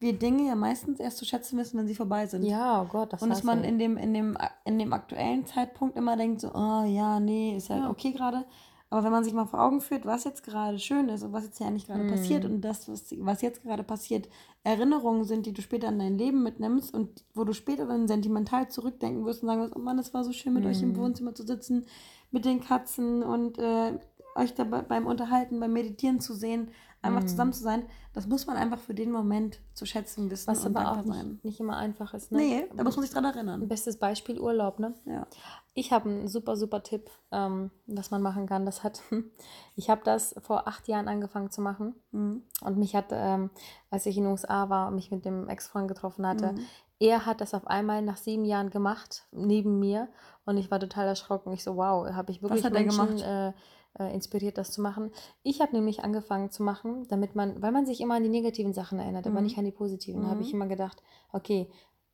wir 0.00 0.12
Dinge 0.18 0.46
ja 0.46 0.54
meistens 0.54 1.00
erst 1.00 1.18
zu 1.18 1.24
schätzen 1.24 1.58
wissen, 1.58 1.78
wenn 1.78 1.86
sie 1.88 1.94
vorbei 1.94 2.26
sind. 2.26 2.44
Ja, 2.44 2.82
oh 2.82 2.86
Gott, 2.86 3.12
das 3.12 3.22
Und 3.22 3.30
dass 3.30 3.42
man 3.42 3.62
ich. 3.64 3.68
in 3.68 3.78
dem, 3.78 3.96
in, 3.96 4.14
dem, 4.14 4.36
in 4.64 4.78
dem 4.78 4.92
aktuellen 4.92 5.44
Zeitpunkt 5.46 5.96
immer 5.96 6.16
denkt, 6.16 6.40
so, 6.40 6.52
oh 6.54 6.84
ja, 6.84 7.18
nee, 7.20 7.56
ist 7.56 7.68
ja, 7.68 7.78
Ja. 7.78 7.90
okay 7.90 8.12
gerade. 8.12 8.44
Aber 8.90 9.04
wenn 9.04 9.12
man 9.12 9.22
sich 9.22 9.34
mal 9.34 9.44
vor 9.44 9.60
Augen 9.60 9.82
führt, 9.82 10.06
was 10.06 10.24
jetzt 10.24 10.44
gerade 10.44 10.78
schön 10.78 11.10
ist 11.10 11.22
und 11.22 11.32
was 11.34 11.44
jetzt 11.44 11.60
ja 11.60 11.66
eigentlich 11.66 11.86
gerade 11.86 12.04
Mhm. 12.04 12.08
passiert 12.08 12.44
und 12.46 12.62
das, 12.62 12.88
was, 12.88 13.12
was 13.18 13.42
jetzt 13.42 13.62
gerade 13.62 13.82
passiert, 13.82 14.28
Erinnerungen 14.64 15.24
sind, 15.24 15.44
die 15.44 15.52
du 15.52 15.60
später 15.60 15.88
in 15.88 15.98
dein 15.98 16.16
Leben 16.16 16.42
mitnimmst 16.42 16.94
und 16.94 17.22
wo 17.34 17.44
du 17.44 17.52
später 17.52 17.84
dann 17.86 18.08
sentimental 18.08 18.68
zurückdenken 18.70 19.26
wirst 19.26 19.42
und 19.42 19.48
sagen 19.48 19.60
wirst, 19.60 19.76
oh 19.76 19.80
Mann, 19.80 19.98
es 19.98 20.14
war 20.14 20.24
so 20.24 20.32
schön, 20.32 20.54
mit 20.54 20.64
euch 20.64 20.80
im 20.82 20.90
Mhm. 20.92 20.96
Wohnzimmer 20.96 21.34
zu 21.34 21.42
sitzen, 21.46 21.84
mit 22.30 22.44
den 22.46 22.60
Katzen 22.60 23.22
und 23.22 23.58
äh, 23.58 23.98
euch 24.36 24.54
da 24.54 24.64
bei- 24.64 24.82
beim 24.82 25.06
Unterhalten, 25.06 25.60
beim 25.60 25.72
Meditieren 25.72 26.20
zu 26.20 26.32
sehen, 26.32 26.70
einfach 27.02 27.22
Mhm. 27.22 27.28
zusammen 27.28 27.52
zu 27.52 27.62
sein. 27.62 27.84
Das 28.12 28.26
muss 28.26 28.46
man 28.46 28.56
einfach 28.56 28.78
für 28.78 28.94
den 28.94 29.12
Moment 29.12 29.60
zu 29.74 29.86
schätzen 29.86 30.30
wissen 30.30 30.48
Was 30.48 30.64
und 30.66 30.76
aber 30.76 30.90
auch 30.92 31.04
nicht, 31.04 31.44
nicht 31.44 31.60
immer 31.60 31.76
einfach 31.76 32.12
ist. 32.14 32.32
Ne? 32.32 32.38
Nee, 32.38 32.68
da 32.76 32.82
muss 32.82 32.96
man 32.96 33.04
sich 33.04 33.14
dran 33.14 33.24
erinnern. 33.24 33.68
bestes 33.68 33.98
Beispiel 33.98 34.40
Urlaub, 34.40 34.78
ne? 34.80 34.94
Ja. 35.04 35.26
Ich 35.74 35.92
habe 35.92 36.08
einen 36.08 36.26
super, 36.28 36.56
super 36.56 36.82
Tipp, 36.82 37.08
ähm, 37.30 37.70
was 37.86 38.10
man 38.10 38.20
machen 38.22 38.46
kann. 38.46 38.66
Das 38.66 38.82
hat, 38.82 39.00
ich 39.76 39.90
habe 39.90 40.00
das 40.04 40.34
vor 40.40 40.66
acht 40.66 40.88
Jahren 40.88 41.06
angefangen 41.08 41.50
zu 41.50 41.60
machen. 41.60 41.94
Mhm. 42.10 42.42
Und 42.62 42.78
mich 42.78 42.96
hat, 42.96 43.06
ähm, 43.12 43.50
als 43.90 44.06
ich 44.06 44.16
in 44.16 44.24
den 44.24 44.32
USA 44.32 44.68
war 44.68 44.88
und 44.88 44.96
mich 44.96 45.10
mit 45.12 45.24
dem 45.24 45.48
Ex-Freund 45.48 45.86
getroffen 45.86 46.26
hatte, 46.26 46.52
Mhm. 46.54 46.60
er 46.98 47.26
hat 47.26 47.40
das 47.40 47.54
auf 47.54 47.68
einmal 47.68 48.02
nach 48.02 48.16
sieben 48.16 48.44
Jahren 48.44 48.70
gemacht, 48.70 49.24
neben 49.30 49.78
mir. 49.78 50.08
Und 50.44 50.56
ich 50.56 50.70
war 50.72 50.80
total 50.80 51.06
erschrocken. 51.06 51.52
Ich 51.52 51.62
so, 51.62 51.76
wow, 51.76 52.08
habe 52.12 52.32
ich 52.32 52.42
wirklich 52.42 52.64
hat 52.64 52.72
er 52.74 52.80
Menschen 52.80 53.06
gemacht? 53.18 53.22
äh, 53.22 53.52
äh, 53.98 54.12
inspiriert, 54.14 54.58
das 54.58 54.70
zu 54.72 54.80
machen. 54.80 55.10
Ich 55.42 55.60
habe 55.60 55.74
nämlich 55.74 56.02
angefangen 56.04 56.50
zu 56.50 56.62
machen, 56.62 57.06
damit 57.08 57.34
man, 57.34 57.60
weil 57.62 57.72
man 57.72 57.86
sich 57.86 58.00
immer 58.00 58.14
an 58.14 58.22
die 58.22 58.28
negativen 58.28 58.72
Sachen 58.72 58.98
erinnert, 58.98 59.26
aber 59.26 59.36
Mhm. 59.40 59.44
nicht 59.44 59.58
an 59.58 59.64
die 59.64 59.70
positiven, 59.72 60.22
Mhm. 60.22 60.28
habe 60.28 60.42
ich 60.42 60.52
immer 60.52 60.66
gedacht, 60.66 61.02
okay, 61.32 61.68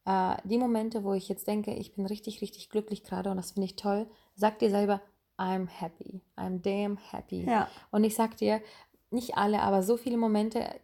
äh, 0.06 0.36
die 0.44 0.58
Momente, 0.58 1.02
wo 1.04 1.14
ich 1.14 1.28
jetzt 1.28 1.46
denke, 1.46 1.74
ich 1.74 1.94
bin 1.94 2.06
richtig, 2.06 2.40
richtig 2.42 2.68
glücklich 2.70 3.04
gerade 3.04 3.30
und 3.30 3.36
das 3.36 3.52
finde 3.52 3.66
ich 3.66 3.76
toll, 3.76 4.06
sag 4.34 4.58
dir 4.58 4.70
selber, 4.70 5.00
I'm 5.38 5.66
happy, 5.68 6.20
I'm 6.36 6.60
damn 6.62 6.96
happy. 7.10 7.44
Ja. 7.48 7.68
Und 7.90 8.04
ich 8.04 8.14
sag 8.14 8.36
dir, 8.36 8.60
nicht 9.10 9.36
alle, 9.36 9.62
aber 9.62 9.82
so 9.82 9.96
viele 9.96 10.16
Momente, 10.16 10.60
äh, 10.60 10.78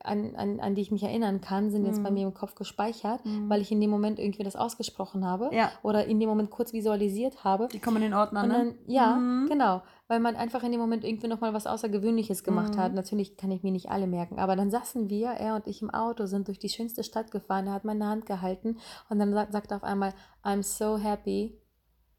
an, 0.00 0.34
an, 0.36 0.60
an 0.60 0.74
die 0.74 0.82
ich 0.82 0.90
mich 0.90 1.02
erinnern 1.04 1.40
kann, 1.40 1.70
sind 1.70 1.84
jetzt 1.86 2.02
bei 2.02 2.10
Mhm. 2.10 2.14
mir 2.14 2.26
im 2.26 2.34
Kopf 2.34 2.54
gespeichert, 2.54 3.24
Mhm. 3.24 3.48
weil 3.48 3.60
ich 3.62 3.70
in 3.70 3.80
dem 3.80 3.90
Moment 3.90 4.18
irgendwie 4.18 4.42
das 4.42 4.56
ausgesprochen 4.56 5.24
habe 5.24 5.50
Ja. 5.52 5.70
oder 5.82 6.06
in 6.06 6.18
dem 6.20 6.28
Moment 6.28 6.50
kurz 6.50 6.72
visualisiert 6.72 7.44
habe. 7.44 7.68
Die 7.72 7.78
kommen 7.78 7.96
in 7.98 8.02
den 8.10 8.14
Ordner, 8.14 8.42
ne? 8.42 8.48
dann, 8.48 8.74
ja, 8.86 9.16
Mhm. 9.16 9.46
genau, 9.48 9.82
weil 10.08 10.20
man 10.20 10.34
einfach 10.36 10.62
in 10.62 10.72
dem 10.72 10.80
Moment 10.80 11.04
irgendwie 11.04 11.28
nochmal 11.28 11.52
was 11.54 11.66
Außergewöhnliches 11.66 12.42
gemacht 12.42 12.74
Mhm. 12.74 12.78
hat. 12.80 12.94
Natürlich 12.94 13.36
kann 13.36 13.50
ich 13.50 13.62
mir 13.62 13.70
nicht 13.72 13.90
alle 13.90 14.06
merken, 14.06 14.38
aber 14.38 14.56
dann 14.56 14.70
saßen 14.70 15.08
wir, 15.08 15.28
er 15.30 15.54
und 15.54 15.66
ich 15.66 15.82
im 15.82 15.90
Auto, 15.90 16.26
sind 16.26 16.48
durch 16.48 16.58
die 16.58 16.68
schönste 16.70 17.04
Stadt 17.04 17.30
gefahren, 17.30 17.66
er 17.66 17.74
hat 17.74 17.84
meine 17.84 18.06
Hand 18.06 18.26
gehalten 18.26 18.78
und 19.08 19.18
dann 19.18 19.32
sagt, 19.32 19.52
sagt 19.52 19.70
er 19.70 19.76
auf 19.76 19.84
einmal, 19.84 20.12
I'm 20.42 20.62
so 20.62 20.98
happy. 20.98 21.60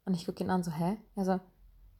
Und 0.06 0.14
ich 0.14 0.24
gucke 0.24 0.42
ihn 0.42 0.50
an, 0.50 0.62
so, 0.62 0.70
hä? 0.72 0.96
Er 1.14 1.24
so, 1.24 1.40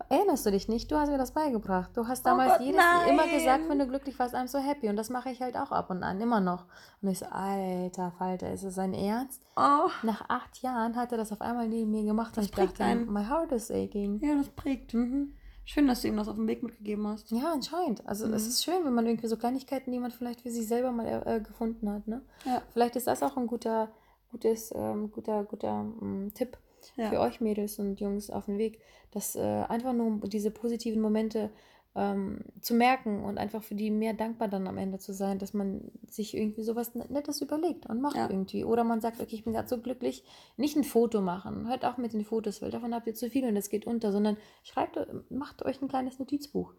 erinnerst 0.09 0.47
du 0.47 0.51
dich 0.51 0.69
nicht? 0.69 0.91
Du 0.91 0.97
hast 0.97 1.11
mir 1.11 1.19
das 1.19 1.33
beigebracht. 1.33 1.91
Du 1.95 2.09
hast 2.09 2.21
Oh 2.25 2.31
damals 2.31 2.53
Gott, 2.59 2.61
jedes, 2.67 2.81
immer 3.09 3.25
gesagt, 3.29 3.61
nein. 3.61 3.69
wenn 3.69 3.79
du 3.79 3.87
glücklich 3.87 4.19
warst, 4.19 4.35
I'm 4.35 4.47
so 4.49 4.59
happy. 4.59 4.89
Und 4.89 4.97
das 4.97 5.11
mache 5.11 5.31
ich 5.31 5.43
halt 5.43 5.57
auch 5.57 5.71
ab 5.71 5.91
und 5.91 6.03
an, 6.03 6.21
immer 6.21 6.41
noch. 6.41 6.65
Und 7.03 7.09
ich 7.09 7.19
so, 7.19 7.27
alter 7.27 8.11
Falter, 8.13 8.51
ist 8.53 8.63
es 8.65 8.75
sein 8.75 8.95
Ernst? 8.95 9.43
Oh. 9.57 9.89
Nach 10.03 10.25
acht 10.29 10.63
Jahren 10.63 10.97
hat 10.97 11.13
er 11.13 11.19
das 11.19 11.31
auf 11.33 11.41
einmal 11.43 11.69
neben 11.69 11.91
mir 11.91 12.05
gemacht 12.05 12.37
Das 12.37 12.45
und 12.47 12.51
ich 12.51 12.51
dachte, 12.67 12.83
einen. 12.85 13.13
my 13.13 13.25
heart 13.25 13.53
is 13.53 13.71
aching. 13.71 14.19
Ja, 14.25 14.37
das 14.37 14.49
prägt. 14.49 14.95
Mhm. 14.95 15.35
Schön, 15.73 15.87
dass 15.87 16.03
du 16.03 16.09
ihm 16.09 16.17
das 16.17 16.27
auf 16.27 16.35
den 16.35 16.49
Weg 16.49 16.65
mitgegeben 16.65 17.07
hast. 17.07 17.31
Ja, 17.31 17.53
anscheinend. 17.53 18.05
Also 18.05 18.25
es 18.27 18.43
Mhm. 18.43 18.49
ist 18.49 18.65
schön, 18.65 18.85
wenn 18.85 18.93
man 18.93 19.07
irgendwie 19.07 19.29
so 19.29 19.37
Kleinigkeiten, 19.37 19.93
die 19.93 20.01
man 20.01 20.11
vielleicht 20.11 20.41
für 20.41 20.51
sich 20.51 20.67
selber 20.67 20.91
mal 20.91 21.23
äh, 21.25 21.39
gefunden 21.41 21.89
hat. 21.89 22.09
Ne? 22.09 22.23
Ja. 22.45 22.61
Vielleicht 22.73 22.97
ist 22.97 23.07
das 23.07 23.23
auch 23.23 23.37
ein 23.37 23.47
guter, 23.47 23.89
gutes, 24.33 24.73
ähm, 24.75 25.13
guter, 25.13 25.45
guter 25.45 25.87
ähm, 26.03 26.33
Tipp 26.35 26.59
Ja. 26.97 27.09
für 27.11 27.21
euch 27.21 27.41
Mädels 27.41 27.79
und 27.79 28.01
Jungs 28.01 28.31
auf 28.31 28.47
den 28.47 28.59
Weg, 28.59 28.81
dass 29.13 29.37
äh, 29.37 29.41
einfach 29.69 29.93
nur 29.93 30.19
diese 30.29 30.51
positiven 30.51 31.01
Momente 31.01 31.51
ähm, 31.97 32.39
zu 32.61 32.75
merken 32.75 33.25
und 33.25 33.37
einfach 33.39 33.63
für 33.65 33.75
die 33.75 33.91
mehr 33.91 34.15
dankbar 34.15 34.47
dann 34.49 34.67
am 34.69 34.79
Ende 34.79 34.99
zu 34.99 35.13
sein, 35.13 35.39
dass 35.39 35.53
man 35.55 35.91
sich 36.09 36.37
irgendwie 36.37 36.63
sowas 36.63 36.95
Nettes 36.95 37.41
überlegt 37.41 37.87
und 37.87 38.01
macht 38.01 38.17
Ja. 38.17 38.31
irgendwie. 38.31 38.65
Oder 38.65 38.85
man 38.85 39.01
sagt, 39.01 39.21
okay, 39.21 39.35
ich 39.35 39.43
bin 39.45 39.53
gerade 39.55 39.69
so 39.69 39.79
glücklich, 39.79 40.23
nicht 40.57 40.77
ein 40.77 40.85
Foto 40.85 41.21
machen, 41.21 41.69
hört 41.69 41.85
auch 41.85 41.97
mit 41.97 42.13
den 42.13 42.25
Fotos, 42.25 42.63
weil 42.63 42.71
davon 42.71 42.95
habt 42.95 43.09
ihr 43.09 43.15
zu 43.15 43.29
viel 43.29 43.45
und 43.45 43.57
es 43.57 43.71
geht 43.71 43.87
unter, 43.87 44.13
sondern 44.13 44.37
schreibt, 44.63 44.99
macht 45.31 45.65
euch 45.65 45.83
ein 45.83 45.89
kleines 45.89 46.19
Notizbuch. 46.21 46.75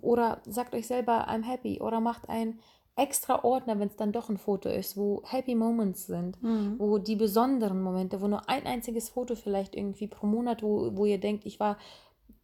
Oder 0.00 0.40
sagt 0.46 0.74
euch 0.74 0.86
selber, 0.86 1.28
I'm 1.28 1.42
happy. 1.42 1.80
Oder 1.80 2.00
macht 2.00 2.28
ein 2.28 2.60
extra 2.94 3.42
Ordner, 3.44 3.78
wenn 3.80 3.88
es 3.88 3.96
dann 3.96 4.12
doch 4.12 4.28
ein 4.28 4.36
Foto 4.38 4.68
ist, 4.68 4.96
wo 4.96 5.22
Happy 5.24 5.54
Moments 5.54 6.06
sind, 6.06 6.40
Mhm. 6.42 6.74
wo 6.78 6.98
die 6.98 7.16
besonderen 7.16 7.82
Momente, 7.82 8.20
wo 8.20 8.28
nur 8.28 8.48
ein 8.48 8.64
einziges 8.66 9.08
Foto 9.08 9.34
vielleicht 9.34 9.74
irgendwie 9.74 10.06
pro 10.06 10.26
Monat, 10.26 10.62
wo, 10.62 10.94
wo 10.96 11.04
ihr 11.06 11.18
denkt, 11.18 11.46
ich 11.46 11.58
war 11.58 11.78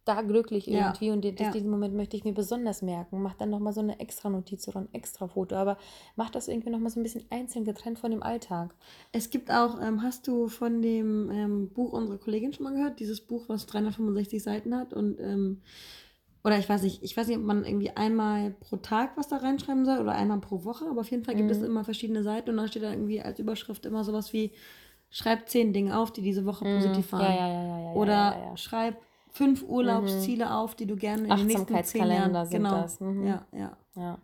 da 0.09 0.21
glücklich 0.23 0.67
Ja, 0.67 0.87
irgendwie 0.87 1.11
und 1.11 1.21
die- 1.23 1.33
das, 1.35 1.47
ja. 1.47 1.51
diesen 1.53 1.69
Moment 1.69 1.95
möchte 1.95 2.17
ich 2.17 2.23
mir 2.25 2.33
besonders 2.33 2.81
merken. 2.81 3.21
Macht 3.21 3.39
dann 3.39 3.49
nochmal 3.49 3.71
so 3.73 3.79
eine 3.81 3.99
extra 3.99 4.29
Notiz 4.29 4.67
oder 4.67 4.79
ein 4.81 4.89
extra 4.93 5.27
Foto, 5.27 5.55
aber 5.55 5.77
macht 6.15 6.35
das 6.35 6.47
irgendwie 6.47 6.69
nochmal 6.69 6.89
so 6.89 6.99
ein 6.99 7.03
bisschen 7.03 7.25
einzeln 7.29 7.63
getrennt 7.65 7.99
von 7.99 8.11
dem 8.11 8.23
Alltag. 8.23 8.73
Es 9.11 9.29
gibt 9.29 9.51
auch, 9.51 9.81
ähm, 9.81 10.01
hast 10.03 10.27
du 10.27 10.47
von 10.47 10.81
dem 10.81 11.29
ähm, 11.31 11.69
Buch 11.69 11.93
unserer 11.93 12.17
Kollegin 12.17 12.51
schon 12.53 12.63
mal 12.65 12.73
gehört? 12.73 12.99
Dieses 12.99 13.21
Buch, 13.21 13.45
was 13.47 13.65
365 13.67 14.43
Seiten 14.43 14.75
hat 14.75 14.93
und 14.93 15.19
ähm, 15.19 15.61
oder 16.43 16.57
ich 16.57 16.69
weiß 16.69 16.83
nicht, 16.83 17.03
ich 17.03 17.17
weiß 17.17 17.27
nicht, 17.27 17.37
ob 17.37 17.43
man 17.43 17.65
irgendwie 17.65 17.91
einmal 17.91 18.51
pro 18.51 18.77
Tag 18.77 19.17
was 19.17 19.27
da 19.27 19.37
reinschreiben 19.37 19.83
soll 19.85 19.99
oder 19.99 20.13
einmal 20.13 20.39
pro 20.39 20.63
Woche, 20.63 20.85
aber 20.89 21.01
auf 21.01 21.11
jeden 21.11 21.25
Fall 21.25 21.35
gibt 21.35 21.51
es 21.51 21.59
Mhm. 21.59 21.65
immer 21.65 21.83
verschiedene 21.83 22.23
Seiten 22.23 22.49
und 22.51 22.57
da 22.57 22.67
steht 22.67 22.83
da 22.83 22.91
irgendwie 22.91 23.21
als 23.21 23.39
Überschrift 23.39 23.85
immer 23.85 24.03
sowas 24.05 24.31
wie 24.31 24.51
schreib 25.09 25.49
zehn 25.49 25.73
Dinge 25.73 25.97
auf, 25.99 26.13
die 26.13 26.21
diese 26.21 26.45
Woche 26.45 26.63
positiv 26.63 27.11
waren. 27.11 27.21
Mhm. 27.23 27.27
Ja, 27.27 27.47
ja, 27.47 27.47
ja, 27.47 27.63
ja, 27.63 27.79
ja. 27.89 27.93
Oder 27.93 28.11
ja, 28.13 28.37
ja, 28.39 28.45
ja. 28.51 28.57
schreib 28.57 28.95
fünf 29.31 29.63
Urlaubsziele 29.63 30.53
auf, 30.55 30.75
die 30.75 30.85
du 30.85 30.95
gerne 30.95 31.23
in 31.27 31.35
den 31.37 31.47
nächsten 31.47 31.83
zehn 31.83 32.07
Jahren. 32.07 32.33
sind 32.47 32.49
genau. 32.63 32.81
das, 32.81 32.99
mhm. 32.99 33.25
Ja, 33.25 33.45
ja. 33.51 33.77
ja. 33.95 34.17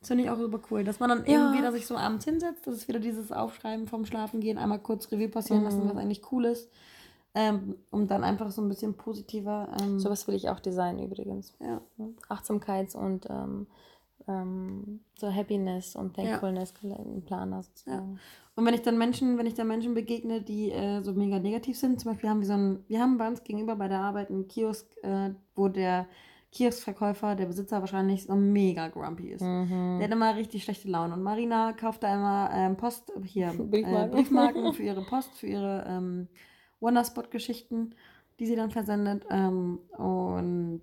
Das 0.00 0.08
finde 0.08 0.24
ich 0.24 0.30
auch 0.30 0.38
super 0.38 0.60
cool, 0.70 0.84
dass 0.84 1.00
man 1.00 1.08
dann 1.08 1.24
Ja. 1.26 1.32
irgendwie 1.32 1.62
da 1.62 1.72
sich 1.72 1.86
so 1.86 1.96
abends 1.96 2.24
hinsetzt, 2.24 2.66
das 2.66 2.74
ist 2.76 2.88
wieder 2.88 3.00
dieses 3.00 3.32
Aufschreiben 3.32 3.86
vom 3.88 4.04
Schlafen 4.06 4.40
gehen, 4.40 4.56
einmal 4.58 4.78
kurz 4.78 5.10
Revue 5.10 5.28
passieren 5.28 5.64
lassen, 5.64 5.84
Mhm. 5.84 5.88
was 5.90 5.96
eigentlich 5.96 6.30
cool 6.32 6.44
ist, 6.44 6.70
ähm, 7.34 7.74
um 7.90 8.06
dann 8.06 8.22
einfach 8.24 8.50
so 8.50 8.62
ein 8.62 8.68
bisschen 8.68 8.94
positiver. 8.94 9.68
Ähm, 9.80 9.98
Sowas 9.98 10.26
will 10.28 10.34
ich 10.34 10.48
auch 10.48 10.60
designen 10.60 11.02
übrigens. 11.04 11.54
ja. 11.60 11.80
Achtsamkeits- 12.28 12.94
und 12.96 13.26
ähm, 13.28 13.66
ähm, 14.28 15.00
so 15.18 15.32
Happiness 15.32 15.96
und 15.96 16.16
Ja. 16.16 16.24
Thankfulness 16.24 16.72
Planer 17.26 17.62
sozusagen. 17.62 18.18
Und 18.56 18.64
wenn 18.64 18.74
ich 18.74 18.82
dann 18.82 18.96
Menschen, 18.98 19.36
wenn 19.38 19.46
ich 19.46 19.54
dann 19.54 19.68
Menschen 19.68 19.92
begegne, 19.94 20.40
die 20.40 20.72
äh, 20.72 21.02
so 21.02 21.12
mega 21.12 21.38
negativ 21.38 21.78
sind, 21.78 22.00
zum 22.00 22.10
Beispiel 22.12 22.30
haben 22.30 22.40
wir 22.40 22.46
so 22.46 22.54
ein, 22.54 22.84
wir 22.88 23.00
haben 23.00 23.18
bei 23.18 23.28
uns 23.28 23.44
gegenüber 23.44 23.76
bei 23.76 23.86
der 23.86 24.00
Arbeit 24.00 24.30
einen 24.30 24.48
Kiosk, 24.48 24.86
äh, 25.02 25.30
wo 25.54 25.68
der 25.68 26.06
Kioskverkäufer, 26.52 27.34
der 27.34 27.44
Besitzer 27.46 27.80
wahrscheinlich 27.80 28.24
so 28.24 28.34
mega 28.34 28.88
grumpy 28.88 29.28
ist. 29.32 29.42
Mhm. 29.42 29.98
Der 29.98 30.08
hat 30.08 30.12
immer 30.14 30.34
richtig 30.36 30.64
schlechte 30.64 30.88
Laune. 30.88 31.12
Und 31.12 31.22
Marina 31.22 31.74
kauft 31.74 32.02
da 32.02 32.14
immer 32.14 32.50
ähm, 32.54 32.76
Post, 32.78 33.12
hier, 33.24 33.48
Briefmarken. 33.58 33.70
Briefmarken. 33.70 34.08
Äh, 34.08 34.10
Briefmarken 34.22 34.72
für 34.72 34.82
ihre 34.82 35.02
Post, 35.04 35.34
für 35.34 35.46
ihre 35.48 35.84
ähm, 35.86 36.28
Wonderspot-Geschichten, 36.80 37.94
die 38.38 38.46
sie 38.46 38.56
dann 38.56 38.70
versendet. 38.70 39.26
Ähm, 39.28 39.80
und 39.98 40.80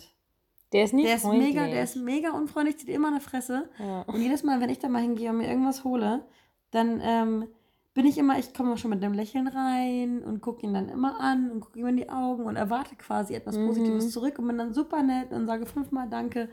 Der 0.73 0.83
ist 0.83 0.93
nicht 0.93 1.07
der 1.07 1.15
ist 1.15 1.23
freundlich. 1.23 1.55
mega, 1.55 1.65
der 1.65 1.83
ist 1.83 1.95
mega 1.95 2.31
unfreundlich, 2.37 2.77
zieht 2.77 2.89
immer 2.89 3.07
eine 3.07 3.19
Fresse. 3.19 3.67
ja. 3.79 4.01
Und 4.03 4.21
jedes 4.21 4.43
Mal, 4.43 4.61
wenn 4.61 4.69
ich 4.69 4.77
da 4.77 4.89
mal 4.89 5.01
hingehe 5.01 5.31
und 5.31 5.37
mir 5.37 5.47
irgendwas 5.47 5.83
hole, 5.83 6.23
dann 6.69 6.99
ähm, 7.03 7.47
bin 7.93 8.05
ich 8.07 8.17
immer, 8.17 8.39
ich 8.39 8.53
komme 8.53 8.77
schon 8.77 8.89
mit 8.89 9.03
einem 9.03 9.13
Lächeln 9.13 9.47
rein 9.47 10.23
und 10.23 10.41
gucke 10.41 10.65
ihn 10.65 10.73
dann 10.73 10.89
immer 10.89 11.19
an 11.19 11.51
und 11.51 11.59
gucke 11.59 11.79
ihm 11.79 11.87
in 11.87 11.97
die 11.97 12.09
Augen 12.09 12.45
und 12.45 12.55
erwarte 12.55 12.95
quasi 12.95 13.35
etwas 13.35 13.55
Mhm. 13.57 13.67
Positives 13.67 14.11
zurück 14.11 14.39
und 14.39 14.47
bin 14.47 14.57
dann 14.57 14.73
super 14.73 15.03
nett 15.03 15.31
und 15.31 15.45
sage 15.45 15.65
fünfmal 15.65 16.09
Danke. 16.09 16.49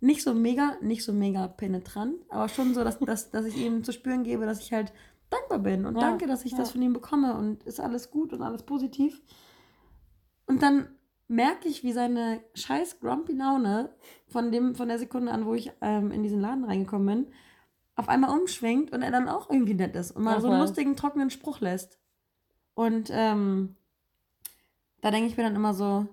Nicht 0.00 0.22
so 0.22 0.34
mega, 0.34 0.76
nicht 0.82 1.02
so 1.04 1.12
mega 1.12 1.48
penetrant, 1.48 2.16
aber 2.28 2.48
schon 2.48 2.74
so, 2.74 2.84
dass, 2.84 2.98
dass, 2.98 3.30
dass 3.30 3.46
ich 3.46 3.56
ihm 3.56 3.82
zu 3.84 3.92
spüren 3.92 4.22
gebe, 4.22 4.44
dass 4.44 4.60
ich 4.60 4.72
halt 4.72 4.92
dankbar 5.30 5.58
bin 5.60 5.86
und 5.86 5.94
Ja, 5.96 6.02
danke, 6.02 6.26
dass 6.26 6.44
ich 6.44 6.52
ja. 6.52 6.58
das 6.58 6.70
von 6.72 6.82
ihm 6.82 6.92
bekomme 6.92 7.36
und 7.36 7.62
ist 7.64 7.80
alles 7.80 8.10
gut 8.10 8.32
und 8.32 8.42
alles 8.42 8.62
positiv. 8.64 9.20
Und 10.46 10.62
dann 10.62 10.88
merke 11.26 11.68
ich, 11.68 11.82
wie 11.82 11.92
seine 11.92 12.40
scheiß 12.54 13.00
grumpy 13.00 13.32
Laune 13.32 13.90
von, 14.28 14.52
dem, 14.52 14.74
von 14.74 14.88
der 14.88 14.98
Sekunde 14.98 15.32
an, 15.32 15.46
wo 15.46 15.54
ich 15.54 15.72
ähm, 15.80 16.10
in 16.10 16.22
diesen 16.22 16.40
Laden 16.40 16.64
reingekommen 16.64 17.06
bin, 17.06 17.34
auf 17.96 18.08
einmal 18.08 18.36
umschwingt 18.36 18.92
und 18.92 19.02
er 19.02 19.10
dann 19.10 19.28
auch 19.28 19.50
irgendwie 19.50 19.74
nett 19.74 19.94
ist 19.94 20.12
und 20.12 20.24
mal 20.24 20.36
Ach 20.36 20.40
so 20.40 20.48
einen 20.48 20.60
was. 20.60 20.68
lustigen, 20.70 20.96
trockenen 20.96 21.30
Spruch 21.30 21.60
lässt. 21.60 21.98
Und 22.74 23.08
ähm, 23.12 23.76
da 25.00 25.10
denke 25.10 25.28
ich 25.28 25.36
mir 25.36 25.44
dann 25.44 25.54
immer 25.54 25.74
so, 25.74 26.06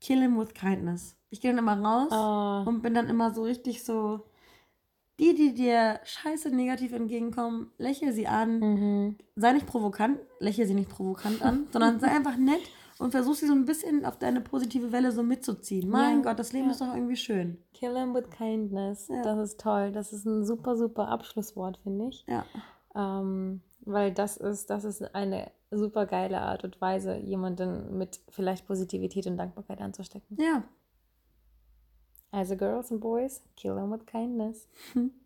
kill 0.00 0.20
him 0.20 0.38
with 0.38 0.52
kindness. 0.52 1.16
Ich 1.30 1.40
gehe 1.40 1.50
dann 1.50 1.58
immer 1.58 1.80
raus 1.80 2.12
Ah, 2.12 2.62
und 2.66 2.82
bin 2.82 2.94
dann 2.94 3.08
immer 3.08 3.32
so 3.34 3.42
richtig 3.42 3.82
so, 3.84 4.26
die, 5.18 5.34
die 5.34 5.54
dir 5.54 6.00
scheiße 6.04 6.50
negativ 6.50 6.92
entgegenkommen, 6.92 7.70
lächel 7.78 8.12
sie 8.12 8.26
an, 8.26 8.58
mhm. 8.58 9.16
sei 9.34 9.52
nicht 9.52 9.66
provokant, 9.66 10.18
lächle 10.40 10.66
sie 10.66 10.74
nicht 10.74 10.90
provokant 10.90 11.42
an, 11.42 11.66
sondern 11.72 12.00
sei 12.00 12.08
einfach 12.14 12.36
nett 12.36 12.62
und 12.98 13.10
versuch 13.10 13.34
sie 13.34 13.46
so 13.46 13.52
ein 13.52 13.64
bisschen 13.64 14.04
auf 14.04 14.18
deine 14.18 14.40
positive 14.40 14.92
Welle 14.92 15.12
so 15.12 15.22
mitzuziehen. 15.22 15.88
Mein 15.88 16.18
Ja, 16.18 16.22
Gott, 16.30 16.38
das 16.38 16.52
Leben 16.52 16.66
ja. 16.66 16.72
ist 16.72 16.80
doch 16.80 16.94
irgendwie 16.94 17.16
schön. 17.16 17.58
Kill 17.72 17.96
him 17.96 18.14
with 18.14 18.30
kindness. 18.30 19.08
Ja. 19.08 19.22
Das 19.22 19.38
ist 19.38 19.60
toll. 19.60 19.92
Das 19.92 20.12
ist 20.12 20.24
ein 20.24 20.44
super, 20.44 20.76
super 20.76 21.08
Abschlusswort, 21.08 21.78
finde 21.78 22.08
ich. 22.08 22.24
Ja. 22.28 22.44
Ähm, 22.94 23.62
weil 23.80 24.12
das 24.12 24.36
ist, 24.36 24.70
das 24.70 24.84
ist 24.84 25.14
eine 25.14 25.50
super 25.70 26.06
geile 26.06 26.40
Art 26.40 26.64
und 26.64 26.80
Weise, 26.80 27.16
jemanden 27.16 27.98
mit 27.98 28.20
vielleicht 28.28 28.66
Positivität 28.66 29.26
und 29.26 29.36
Dankbarkeit 29.36 29.80
anzustecken. 29.80 30.36
Ja. 30.40 30.62
Also 32.30 32.56
Girls 32.56 32.90
and 32.90 33.00
Boys, 33.00 33.42
kill 33.56 33.74
them 33.74 33.92
with 33.92 34.06
kindness. 34.06 34.68